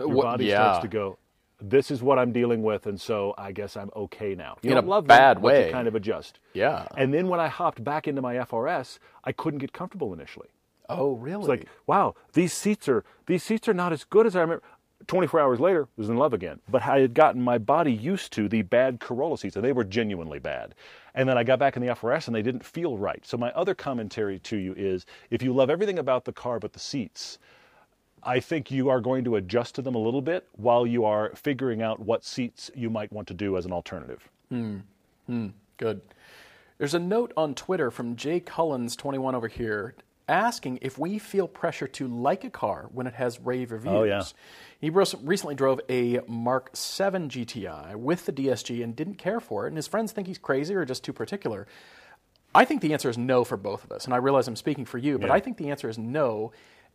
Uh, 0.00 0.06
your 0.06 0.14
Wha- 0.16 0.22
body 0.22 0.46
yeah. 0.46 0.56
starts 0.56 0.82
to 0.82 0.88
go, 0.88 1.18
this 1.60 1.90
is 1.90 2.02
what 2.02 2.18
I'm 2.18 2.32
dealing 2.32 2.62
with, 2.62 2.86
and 2.86 2.98
so 3.00 3.34
I 3.36 3.52
guess 3.52 3.76
I'm 3.76 3.90
okay 3.94 4.34
now. 4.34 4.56
You 4.62 4.70
In 4.70 4.76
don't 4.76 4.86
a 4.86 4.88
love 4.90 5.06
bad 5.06 5.36
them, 5.36 5.42
but 5.42 5.52
way. 5.52 5.66
you 5.66 5.72
kind 5.72 5.86
of 5.88 5.94
adjust. 5.94 6.38
Yeah. 6.54 6.86
And 6.96 7.12
then 7.12 7.28
when 7.28 7.38
I 7.40 7.48
hopped 7.48 7.84
back 7.84 8.08
into 8.08 8.22
my 8.22 8.34
FRS, 8.36 8.98
I 9.24 9.32
couldn't 9.32 9.58
get 9.58 9.72
comfortable 9.72 10.12
initially. 10.14 10.48
Oh, 10.88 11.12
really? 11.12 11.40
It's 11.42 11.48
like, 11.48 11.66
wow, 11.86 12.14
these 12.32 12.52
seats 12.52 12.88
are 12.88 13.04
these 13.26 13.42
seats 13.44 13.68
are 13.68 13.74
not 13.74 13.92
as 13.92 14.04
good 14.04 14.26
as 14.26 14.34
I 14.34 14.40
remember. 14.40 14.64
24 15.10 15.40
hours 15.40 15.58
later, 15.58 15.88
was 15.96 16.08
in 16.08 16.16
love 16.16 16.32
again. 16.32 16.60
But 16.68 16.82
I 16.82 17.00
had 17.00 17.14
gotten 17.14 17.42
my 17.42 17.58
body 17.58 17.92
used 17.92 18.32
to 18.34 18.48
the 18.48 18.62
bad 18.62 19.00
Corolla 19.00 19.36
seats, 19.36 19.56
and 19.56 19.64
they 19.64 19.72
were 19.72 19.82
genuinely 19.82 20.38
bad. 20.38 20.72
And 21.16 21.28
then 21.28 21.36
I 21.36 21.42
got 21.42 21.58
back 21.58 21.76
in 21.76 21.82
the 21.84 21.88
FRS, 21.88 22.28
and 22.28 22.34
they 22.34 22.42
didn't 22.42 22.64
feel 22.64 22.96
right. 22.96 23.26
So 23.26 23.36
my 23.36 23.50
other 23.50 23.74
commentary 23.74 24.38
to 24.38 24.56
you 24.56 24.72
is, 24.76 25.06
if 25.30 25.42
you 25.42 25.52
love 25.52 25.68
everything 25.68 25.98
about 25.98 26.26
the 26.26 26.32
car 26.32 26.60
but 26.60 26.74
the 26.74 26.78
seats, 26.78 27.40
I 28.22 28.38
think 28.38 28.70
you 28.70 28.88
are 28.88 29.00
going 29.00 29.24
to 29.24 29.34
adjust 29.34 29.74
to 29.74 29.82
them 29.82 29.96
a 29.96 29.98
little 29.98 30.22
bit 30.22 30.46
while 30.52 30.86
you 30.86 31.04
are 31.04 31.32
figuring 31.34 31.82
out 31.82 31.98
what 31.98 32.24
seats 32.24 32.70
you 32.76 32.88
might 32.88 33.10
want 33.10 33.26
to 33.28 33.34
do 33.34 33.56
as 33.56 33.66
an 33.66 33.72
alternative. 33.72 34.28
Hmm. 34.48 34.76
Hmm. 35.26 35.48
Good. 35.76 36.02
There's 36.78 36.94
a 36.94 37.00
note 37.00 37.32
on 37.36 37.56
Twitter 37.56 37.90
from 37.90 38.14
Jay 38.14 38.38
Cullens21 38.38 39.34
over 39.34 39.48
here 39.48 39.96
asking 40.30 40.78
if 40.80 40.98
we 40.98 41.18
feel 41.18 41.48
pressure 41.48 41.88
to 41.88 42.06
like 42.06 42.44
a 42.44 42.50
car 42.50 42.88
when 42.92 43.06
it 43.06 43.14
has 43.14 43.40
rave 43.40 43.72
oh, 43.72 43.74
reviews. 43.74 43.92
Oh, 43.92 44.04
yeah. 44.04 44.22
He 44.80 44.88
recently 44.88 45.54
drove 45.54 45.80
a 45.90 46.20
Mark 46.26 46.70
7 46.72 47.28
GTI 47.28 47.96
with 47.96 48.24
the 48.24 48.32
DSG 48.32 48.82
and 48.82 48.96
didn't 48.96 49.16
care 49.16 49.40
for 49.40 49.66
it, 49.66 49.68
and 49.68 49.76
his 49.76 49.86
friends 49.86 50.12
think 50.12 50.26
he's 50.26 50.38
crazy 50.38 50.74
or 50.74 50.86
just 50.86 51.04
too 51.04 51.12
particular. 51.12 51.66
I 52.54 52.64
think 52.64 52.80
the 52.80 52.92
answer 52.92 53.10
is 53.10 53.18
no 53.18 53.44
for 53.44 53.56
both 53.56 53.84
of 53.84 53.92
us, 53.92 54.06
and 54.06 54.14
I 54.14 54.16
realize 54.16 54.48
I'm 54.48 54.56
speaking 54.56 54.86
for 54.86 54.98
you, 54.98 55.18
but 55.18 55.26
Yeah. 55.26 55.34
I 55.34 55.40
think 55.40 55.58
the 55.58 55.70
answer 55.70 55.88
is 55.88 55.98
no. 55.98 56.52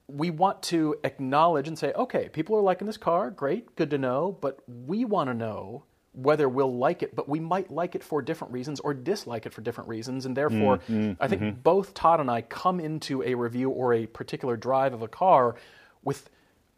We 0.08 0.30
want 0.30 0.62
to 0.64 0.96
acknowledge 1.04 1.68
and 1.68 1.78
say, 1.78 1.94
okay, 1.94 2.30
people 2.30 2.56
are 2.56 2.62
liking 2.62 2.88
this 2.88 2.98
car, 2.98 3.30
great, 3.30 3.76
good 3.76 3.90
to 3.92 3.98
know, 3.98 4.38
but 4.42 4.60
we 4.68 5.06
want 5.06 5.30
to 5.30 5.34
know 5.34 5.84
whether 6.16 6.48
we'll 6.48 6.76
like 6.76 7.04
it, 7.04 7.16
but 7.16 7.28
we 7.28 7.40
might 7.40 7.72
like 7.72 7.96
it 7.96 8.04
for 8.04 8.22
different 8.22 8.54
reasons 8.54 8.80
or 8.80 8.94
dislike 8.94 9.46
it 9.46 9.54
for 9.54 9.62
different 9.62 9.90
reasons, 9.90 10.26
and 10.26 10.36
therefore, 10.36 10.78
mm-hmm. 10.78 11.14
I 11.20 11.28
think 11.28 11.42
mm-hmm. 11.42 11.60
both 11.62 11.94
Todd 11.94 12.20
and 12.20 12.32
I 12.32 12.42
come 12.42 12.80
into 12.80 13.22
a 13.24 13.36
review 13.36 13.70
or 13.70 13.94
a 13.94 14.06
particular 14.06 14.56
drive 14.56 14.94
of 14.94 15.02
a 15.02 15.08
car 15.08 15.56
with 16.04 16.30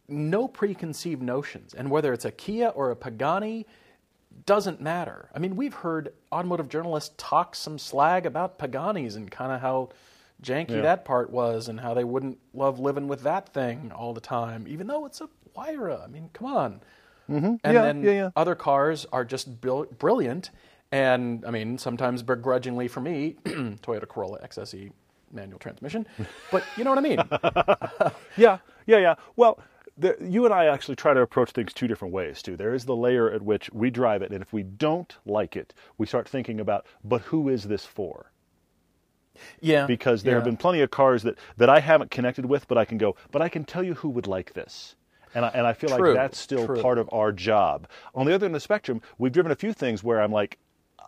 no 0.07 0.47
preconceived 0.47 1.21
notions. 1.21 1.73
And 1.73 1.91
whether 1.91 2.13
it's 2.13 2.25
a 2.25 2.31
Kia 2.31 2.67
or 2.69 2.91
a 2.91 2.95
Pagani, 2.95 3.65
doesn't 4.45 4.79
matter. 4.79 5.29
I 5.33 5.39
mean, 5.39 5.55
we've 5.55 5.73
heard 5.73 6.13
automotive 6.31 6.69
journalists 6.69 7.13
talk 7.17 7.55
some 7.55 7.77
slag 7.79 8.25
about 8.25 8.59
Paganis 8.59 9.15
and 9.15 9.29
kind 9.29 9.51
of 9.51 9.61
how 9.61 9.89
janky 10.41 10.71
Yeah. 10.71 10.81
that 10.81 11.05
part 11.05 11.31
was 11.31 11.67
and 11.67 11.79
how 11.79 11.93
they 11.93 12.03
wouldn't 12.03 12.37
love 12.53 12.79
living 12.79 13.07
with 13.07 13.21
that 13.23 13.49
thing 13.49 13.91
all 13.91 14.13
the 14.13 14.21
time, 14.21 14.67
even 14.67 14.87
though 14.87 15.05
it's 15.05 15.21
a 15.21 15.29
Huayra. 15.55 16.03
I 16.03 16.07
mean, 16.07 16.29
come 16.33 16.47
on. 16.47 16.81
Mm-hmm. 17.29 17.45
And 17.63 17.73
Yeah, 17.73 17.81
then 17.81 18.03
yeah, 18.03 18.11
yeah. 18.11 18.29
other 18.35 18.55
cars 18.55 19.05
are 19.11 19.25
just 19.25 19.61
bil- 19.61 19.85
brilliant. 19.99 20.49
And 20.91 21.43
I 21.45 21.51
mean, 21.51 21.77
sometimes 21.77 22.23
begrudgingly 22.23 22.87
for 22.87 23.01
me, 23.01 23.35
Toyota 23.45 24.07
Corolla 24.07 24.39
XSE 24.39 24.91
manual 25.31 25.59
transmission. 25.59 26.07
But 26.51 26.63
you 26.77 26.83
know 26.85 26.91
what 26.91 26.99
I 26.99 27.01
mean? 27.01 27.19
Yeah, 28.37 28.59
yeah, 28.85 28.97
yeah. 28.97 29.15
Well, 29.35 29.59
the, 29.97 30.15
you 30.21 30.45
and 30.45 30.53
I 30.53 30.67
actually 30.67 30.95
try 30.95 31.13
to 31.13 31.21
approach 31.21 31.51
things 31.51 31.73
two 31.73 31.87
different 31.87 32.13
ways, 32.13 32.41
too. 32.41 32.55
There 32.55 32.73
is 32.73 32.85
the 32.85 32.95
layer 32.95 33.31
at 33.31 33.41
which 33.41 33.69
we 33.73 33.89
drive 33.89 34.21
it, 34.21 34.31
and 34.31 34.41
if 34.41 34.53
we 34.53 34.63
don't 34.63 35.17
like 35.25 35.55
it, 35.57 35.73
we 35.97 36.05
start 36.05 36.29
thinking 36.29 36.59
about, 36.59 36.85
but 37.03 37.21
who 37.23 37.49
is 37.49 37.63
this 37.63 37.85
for? 37.85 38.31
yeah. 39.59 39.85
Because 39.87 40.23
there 40.23 40.35
have 40.35 40.43
been 40.43 40.57
plenty 40.57 40.81
of 40.81 40.89
cars 40.91 41.23
that, 41.23 41.37
that 41.57 41.69
I 41.69 41.79
haven't 41.79 42.11
connected 42.11 42.45
with, 42.45 42.67
but 42.67 42.77
I 42.77 42.85
can 42.85 42.97
go, 42.97 43.15
but 43.31 43.41
I 43.41 43.49
can 43.49 43.65
tell 43.65 43.83
you 43.83 43.95
who 43.95 44.09
would 44.09 44.27
like 44.27 44.53
this. 44.53 44.95
And 45.35 45.45
I, 45.45 45.49
and 45.49 45.67
I 45.67 45.73
feel 45.73 45.89
True, 45.95 46.09
like 46.09 46.15
that's 46.15 46.37
still 46.37 46.65
true. 46.65 46.81
part 46.81 46.97
of 46.97 47.09
our 47.11 47.31
job. 47.31 47.87
On 48.15 48.25
the 48.25 48.33
other 48.33 48.45
end 48.45 48.55
of 48.55 48.59
the 48.59 48.63
spectrum, 48.63 49.01
we've 49.17 49.31
driven 49.31 49.51
a 49.51 49.55
few 49.55 49.73
things 49.73 50.03
where 50.03 50.21
I'm 50.21 50.31
like, 50.31 50.57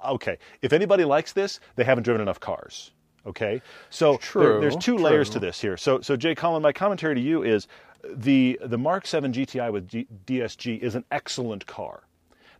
okay, 0.05 0.37
if 0.61 0.73
anybody 0.73 1.03
likes 1.05 1.33
this, 1.33 1.59
they 1.75 1.83
haven't 1.83 2.03
driven 2.03 2.21
enough 2.21 2.39
cars. 2.39 2.91
Okay, 3.25 3.61
so 3.89 4.17
there- 4.33 4.59
there's 4.61 4.75
two 4.77 4.97
layers 4.97 5.29
to 5.31 5.39
this 5.39 5.59
here. 5.59 5.75
So, 5.77 5.99
so 6.01 6.15
Jay 6.15 6.33
Collin, 6.35 6.61
my 6.63 6.71
commentary 6.71 7.15
to 7.15 7.21
you 7.21 7.43
is 7.43 7.67
the 8.03 8.57
the 8.63 8.77
Mark 8.77 9.05
7 9.05 9.33
GTI 9.33 9.69
with 9.71 9.87
G, 9.89 10.07
DSG 10.25 10.79
is 10.81 10.95
an 10.95 11.03
excellent 11.11 11.65
car. 11.65 12.03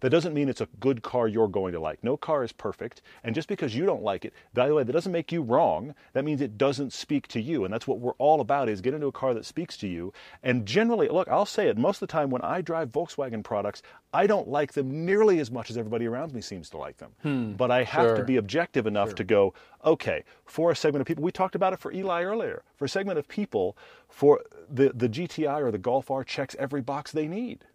That 0.02 0.10
doesn't 0.10 0.34
mean 0.34 0.50
it's 0.50 0.62
a 0.62 0.68
good 0.80 1.02
car 1.04 1.28
you're 1.28 1.48
going 1.48 1.74
to 1.74 1.80
like. 1.80 2.04
No 2.04 2.18
car 2.18 2.44
is 2.44 2.52
perfect, 2.52 3.02
and 3.24 3.36
just 3.36 3.48
because 3.48 3.76
you 3.76 3.86
don't 3.86 4.04
like 4.04 4.26
it, 4.26 4.34
by 4.54 4.68
the 4.68 4.76
way, 4.76 4.84
that 4.84 4.94
doesn't 4.94 5.12
make 5.12 5.32
you 5.32 5.42
wrong. 5.42 5.96
That 6.14 6.26
means 6.26 6.42
it 6.42 6.58
doesn't 6.58 6.94
speak 6.94 7.28
to 7.30 7.42
you, 7.42 7.66
and 7.66 7.74
that's 7.74 7.88
what 7.88 8.00
we're 8.00 8.14
all 8.14 8.42
about: 8.42 8.70
is 8.70 8.82
get 8.82 8.94
into 8.94 9.08
a 9.08 9.12
car 9.12 9.34
that 9.34 9.46
speaks 9.46 9.78
to 9.78 9.88
you. 9.88 10.14
And 10.44 10.66
generally, 10.66 11.10
look, 11.10 11.28
I'll 11.28 11.46
say 11.46 11.68
it. 11.68 11.78
Most 11.78 12.02
of 12.02 12.08
the 12.08 12.12
time, 12.12 12.30
when 12.30 12.42
I 12.42 12.62
drive 12.62 12.92
Volkswagen 12.92 13.44
products, 13.44 13.82
I 14.14 14.26
don't 14.26 14.48
like 14.48 14.74
them 14.74 15.06
nearly 15.06 15.40
as 15.40 15.52
much 15.52 15.70
as 15.70 15.78
everybody 15.78 16.08
around 16.08 16.34
me 16.34 16.42
seems 16.42 16.70
to 16.72 16.78
like 16.78 16.98
them. 16.98 17.12
Hmm, 17.22 17.54
but 17.54 17.70
I 17.72 17.84
have 17.84 18.16
to 18.16 18.24
be 18.24 18.38
objective 18.38 18.88
enough 18.88 19.16
to 19.16 19.24
go, 19.24 19.54
okay, 19.86 20.24
for 20.46 20.72
a 20.72 20.76
segment 20.76 21.02
of 21.02 21.08
people, 21.08 21.24
we 21.24 21.32
talked 21.32 21.56
about 21.56 21.74
it 21.74 21.80
for 21.80 21.92
Eli 21.92 22.24
earlier. 22.24 22.64
For 22.78 22.86
a 22.86 22.90
segment 22.90 23.20
of 23.20 23.28
people, 23.28 23.78
for 24.08 24.42
the 24.70 24.92
the 24.96 25.10
GTI 25.10 25.62
or 25.62 25.72
the 25.72 25.78
Golf 25.78 26.10
R 26.10 26.24
checks 26.24 26.56
every 26.58 26.82
box 26.82 27.12
they 27.12 27.28
need. 27.28 27.66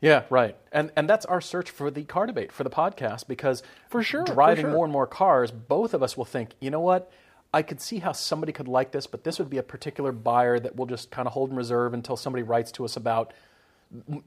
Yeah, 0.00 0.24
right. 0.30 0.56
And 0.72 0.92
and 0.96 1.08
that's 1.08 1.26
our 1.26 1.40
search 1.40 1.70
for 1.70 1.90
the 1.90 2.04
car 2.04 2.26
debate 2.26 2.52
for 2.52 2.62
the 2.64 2.70
podcast 2.70 3.26
because 3.26 3.62
For 3.88 4.02
sure, 4.02 4.24
for 4.26 4.32
driving 4.34 4.64
sure. 4.66 4.72
more 4.72 4.84
and 4.84 4.92
more 4.92 5.06
cars, 5.06 5.50
both 5.50 5.92
of 5.94 6.02
us 6.02 6.16
will 6.16 6.24
think, 6.24 6.50
you 6.60 6.70
know 6.70 6.80
what? 6.80 7.10
I 7.52 7.62
could 7.62 7.80
see 7.80 7.98
how 7.98 8.12
somebody 8.12 8.52
could 8.52 8.68
like 8.68 8.92
this, 8.92 9.06
but 9.06 9.24
this 9.24 9.38
would 9.38 9.48
be 9.50 9.56
a 9.58 9.62
particular 9.62 10.12
buyer 10.12 10.60
that 10.60 10.76
we'll 10.76 10.86
just 10.86 11.10
kind 11.10 11.26
of 11.26 11.32
hold 11.32 11.50
in 11.50 11.56
reserve 11.56 11.94
until 11.94 12.16
somebody 12.16 12.42
writes 12.42 12.70
to 12.72 12.84
us 12.84 12.96
about 12.96 13.32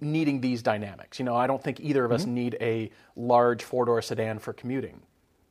needing 0.02 0.42
these 0.42 0.62
dynamics. 0.64 1.20
You 1.20 1.26
know, 1.26 1.36
I 1.36 1.46
don't 1.48 1.64
think 1.64 1.80
either 1.80 2.04
of 2.04 2.12
us 2.12 2.24
Mm-hmm. 2.24 2.34
need 2.34 2.58
a 2.60 2.90
large 3.16 3.64
four-door 3.64 4.02
sedan 4.02 4.40
for 4.40 4.54
commuting. 4.54 5.02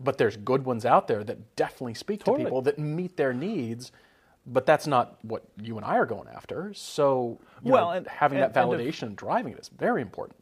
But 0.00 0.18
there's 0.18 0.36
good 0.36 0.64
ones 0.64 0.84
out 0.84 1.06
there 1.08 1.22
that 1.24 1.54
definitely 1.56 1.94
speak 1.94 2.20
Totally. 2.24 2.44
to 2.44 2.48
people 2.48 2.62
that 2.62 2.78
meet 2.78 3.16
their 3.16 3.32
needs. 3.32 3.92
But 4.46 4.66
that's 4.66 4.86
not 4.86 5.18
what 5.22 5.44
you 5.60 5.76
and 5.76 5.84
I 5.84 5.96
are 5.98 6.06
going 6.06 6.28
after. 6.28 6.72
So, 6.74 7.38
you 7.62 7.72
Well, 7.72 7.86
know, 7.86 7.90
and- 7.92 8.06
having 8.08 8.38
and- 8.40 8.52
that 8.54 8.62
and 8.64 8.72
if- 8.72 8.80
validation 8.80 9.02
and 9.08 9.16
driving 9.16 9.52
it 9.52 9.58
is 9.60 9.68
very 9.68 10.02
important. 10.02 10.36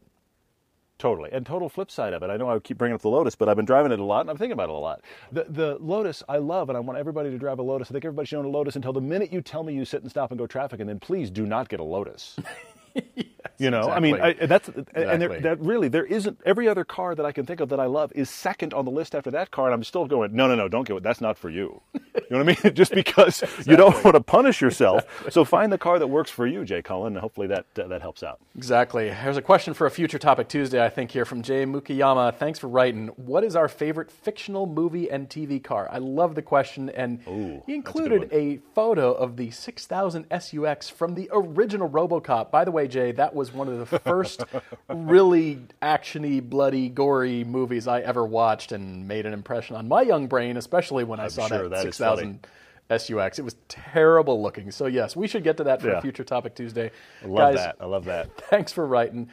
Totally. 0.99 1.31
And 1.33 1.47
total 1.47 1.69
flip 1.69 1.93
side 1.93 2.13
of 2.13 2.25
it, 2.25 2.31
I 2.31 2.37
know 2.37 2.51
I 2.51 2.59
keep 2.59 2.77
bringing 2.77 2.95
up 2.97 3.03
the 3.03 3.09
Lotus, 3.09 3.37
but 3.37 3.49
I've 3.49 3.55
been 3.55 3.65
driving 3.65 3.93
it 3.93 4.01
a 4.01 4.05
lot 4.05 4.23
and 4.23 4.31
I'm 4.31 4.37
thinking 4.37 4.53
about 4.53 4.69
it 4.69 4.75
a 4.75 4.79
lot. 4.79 5.03
The, 5.31 5.45
the 5.49 5.77
Lotus 5.81 6.25
I 6.29 6.39
love, 6.39 6.71
and 6.71 6.77
I 6.77 6.81
want 6.81 6.99
everybody 6.99 7.31
to 7.31 7.39
drive 7.39 7.61
a 7.61 7.63
Lotus. 7.63 7.89
I 7.89 7.93
think 7.93 8.05
everybody 8.05 8.27
should 8.27 8.39
own 8.41 8.47
a 8.47 8.49
Lotus 8.49 8.75
until 8.75 8.93
the 8.93 9.01
minute 9.01 9.33
you 9.33 9.41
tell 9.41 9.63
me 9.63 9.75
you 9.75 9.85
sit 9.85 10.03
and 10.03 10.11
stop 10.11 10.33
and 10.33 10.39
go 10.39 10.47
traffic, 10.49 10.81
and 10.81 10.89
then 10.89 10.99
please 10.99 11.31
do 11.31 11.47
not 11.47 11.69
get 11.69 11.79
a 11.79 11.85
Lotus. 11.85 12.37
you 13.59 13.71
know, 13.71 13.89
I 13.91 14.01
mean. 14.01 14.21
I, 14.21 14.35
that's 14.35 14.69
and 14.69 15.23
there, 15.23 15.41
that 15.41 15.61
really 15.61 15.89
there 15.89 16.05
isn't 16.05 16.41
every 16.45 16.69
other 16.69 16.85
car 16.85 17.15
that 17.15 17.25
I 17.25 17.33
can 17.33 17.47
think 17.47 17.61
of 17.61 17.69
that 17.71 17.81
I 17.81 17.87
love 17.87 18.13
is 18.15 18.31
second 18.31 18.75
on 18.75 18.85
the 18.85 18.91
list 18.91 19.15
after 19.15 19.31
that 19.33 19.51
car, 19.51 19.67
and 19.67 19.75
I'm 19.75 19.85
still 19.85 20.07
going, 20.07 20.35
no, 20.35 20.47
no, 20.47 20.55
no, 20.55 20.69
don't 20.69 20.87
get 20.87 20.97
it. 20.97 21.03
That's 21.03 21.21
not 21.21 21.39
for 21.39 21.51
you. 21.51 21.81
You 22.31 22.37
know 22.37 22.45
what 22.45 22.59
I 22.61 22.63
mean? 22.65 22.75
Just 22.75 22.93
because 22.93 23.43
you 23.67 23.75
don't 23.77 24.05
want 24.05 24.15
to 24.15 24.21
punish 24.21 24.61
yourself, 24.61 25.05
so 25.31 25.47
find 25.47 25.73
the 25.73 25.79
car 25.79 25.99
that 25.99 26.09
works 26.09 26.31
for 26.31 26.47
you, 26.47 26.63
Jay 26.63 26.83
Cullen, 26.83 27.15
and 27.15 27.21
hopefully 27.23 27.47
that 27.47 27.65
uh, 27.79 27.87
that 27.87 28.03
helps 28.03 28.23
out. 28.23 28.41
Exactly. 28.55 29.09
There's 29.09 29.39
a 29.39 29.43
question 29.43 29.73
for 29.73 29.87
a 29.87 29.91
future 29.91 30.19
topic 30.19 30.49
Tuesday, 30.49 30.85
I 30.85 30.91
think, 30.91 31.11
here 31.11 31.25
from 31.25 31.41
Jay 31.41 31.65
Mukiyama. 31.65 32.37
Thanks 32.37 32.59
for 32.59 32.69
writing. 32.69 33.09
What 33.17 33.45
is 33.45 33.57
our 33.57 33.69
favorite 33.69 34.11
fictional 34.11 34.67
movie 34.67 35.11
and 35.11 35.29
TV 35.31 35.63
car? 35.63 35.89
I 35.91 35.99
love 35.99 36.35
the 36.35 36.43
question, 36.43 36.91
and 36.91 37.21
Ooh, 37.27 37.31
he 37.33 37.53
that's 37.55 37.69
a 37.69 37.73
included 37.73 38.29
a, 38.33 38.59
photo 38.75 39.13
of 39.13 39.37
the 39.37 39.51
6000 39.51 40.27
SUX 40.39 40.89
from 40.89 41.15
the 41.15 41.31
original 41.33 41.89
RoboCop. 41.89 42.51
By 42.51 42.65
the 42.65 42.71
way, 42.71 42.88
Jay, 42.89 43.13
that 43.13 43.35
was 43.35 43.53
one 43.53 43.69
of 43.69 43.79
the 43.91 43.99
first 44.01 44.43
really 44.89 45.61
actiony, 45.81 46.43
bloody, 46.43 46.89
gory 46.89 47.45
movies 47.45 47.87
I 47.87 48.01
ever 48.01 48.25
watched, 48.25 48.73
and 48.73 49.07
made 49.07 49.27
an 49.27 49.33
impression 49.33 49.77
on 49.77 49.89
my 49.89 50.03
young 50.03 50.27
brain, 50.27 50.57
especially 50.57 51.05
when 51.05 51.21
I 51.21 51.29
saw 51.29 51.47
sure 51.47 51.69
that, 51.69 51.71
that 51.71 51.87
is 51.87 51.97
6000. 51.97 52.47
SUX. 52.91 53.39
It 53.39 53.45
was 53.45 53.55
terrible 53.69 54.41
looking. 54.43 54.71
So 54.71 54.87
yes, 54.87 55.15
we 55.15 55.29
should 55.29 55.45
get 55.45 55.59
to 55.59 55.65
that 55.65 55.83
for 55.83 55.89
Yeah. 55.89 55.99
a 55.99 56.01
future 56.01 56.25
topic 56.25 56.55
Tuesday. 56.55 56.91
I 57.23 57.27
love 57.27 57.55
Guys, 57.55 57.57
that. 57.57 57.77
I 57.81 57.85
love 57.85 58.07
that. 58.07 58.35
thanks 58.49 58.73
for 58.73 58.87
writing. 58.87 59.29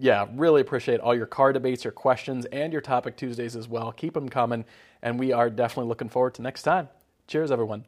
Yeah, 0.00 0.26
really 0.34 0.60
appreciate 0.60 0.98
all 0.98 1.14
your 1.14 1.26
car 1.26 1.52
debates, 1.52 1.84
your 1.84 1.92
questions, 1.92 2.44
and 2.46 2.72
your 2.72 2.82
topic 2.82 3.16
Tuesdays 3.16 3.54
as 3.54 3.68
well. 3.68 3.92
Keep 3.92 4.14
them 4.14 4.28
coming, 4.28 4.64
and 5.00 5.20
we 5.20 5.32
are 5.32 5.48
definitely 5.48 5.88
looking 5.88 6.08
forward 6.08 6.34
to 6.34 6.42
next 6.42 6.62
time. 6.64 6.88
Cheers, 7.28 7.52
everyone. 7.52 7.84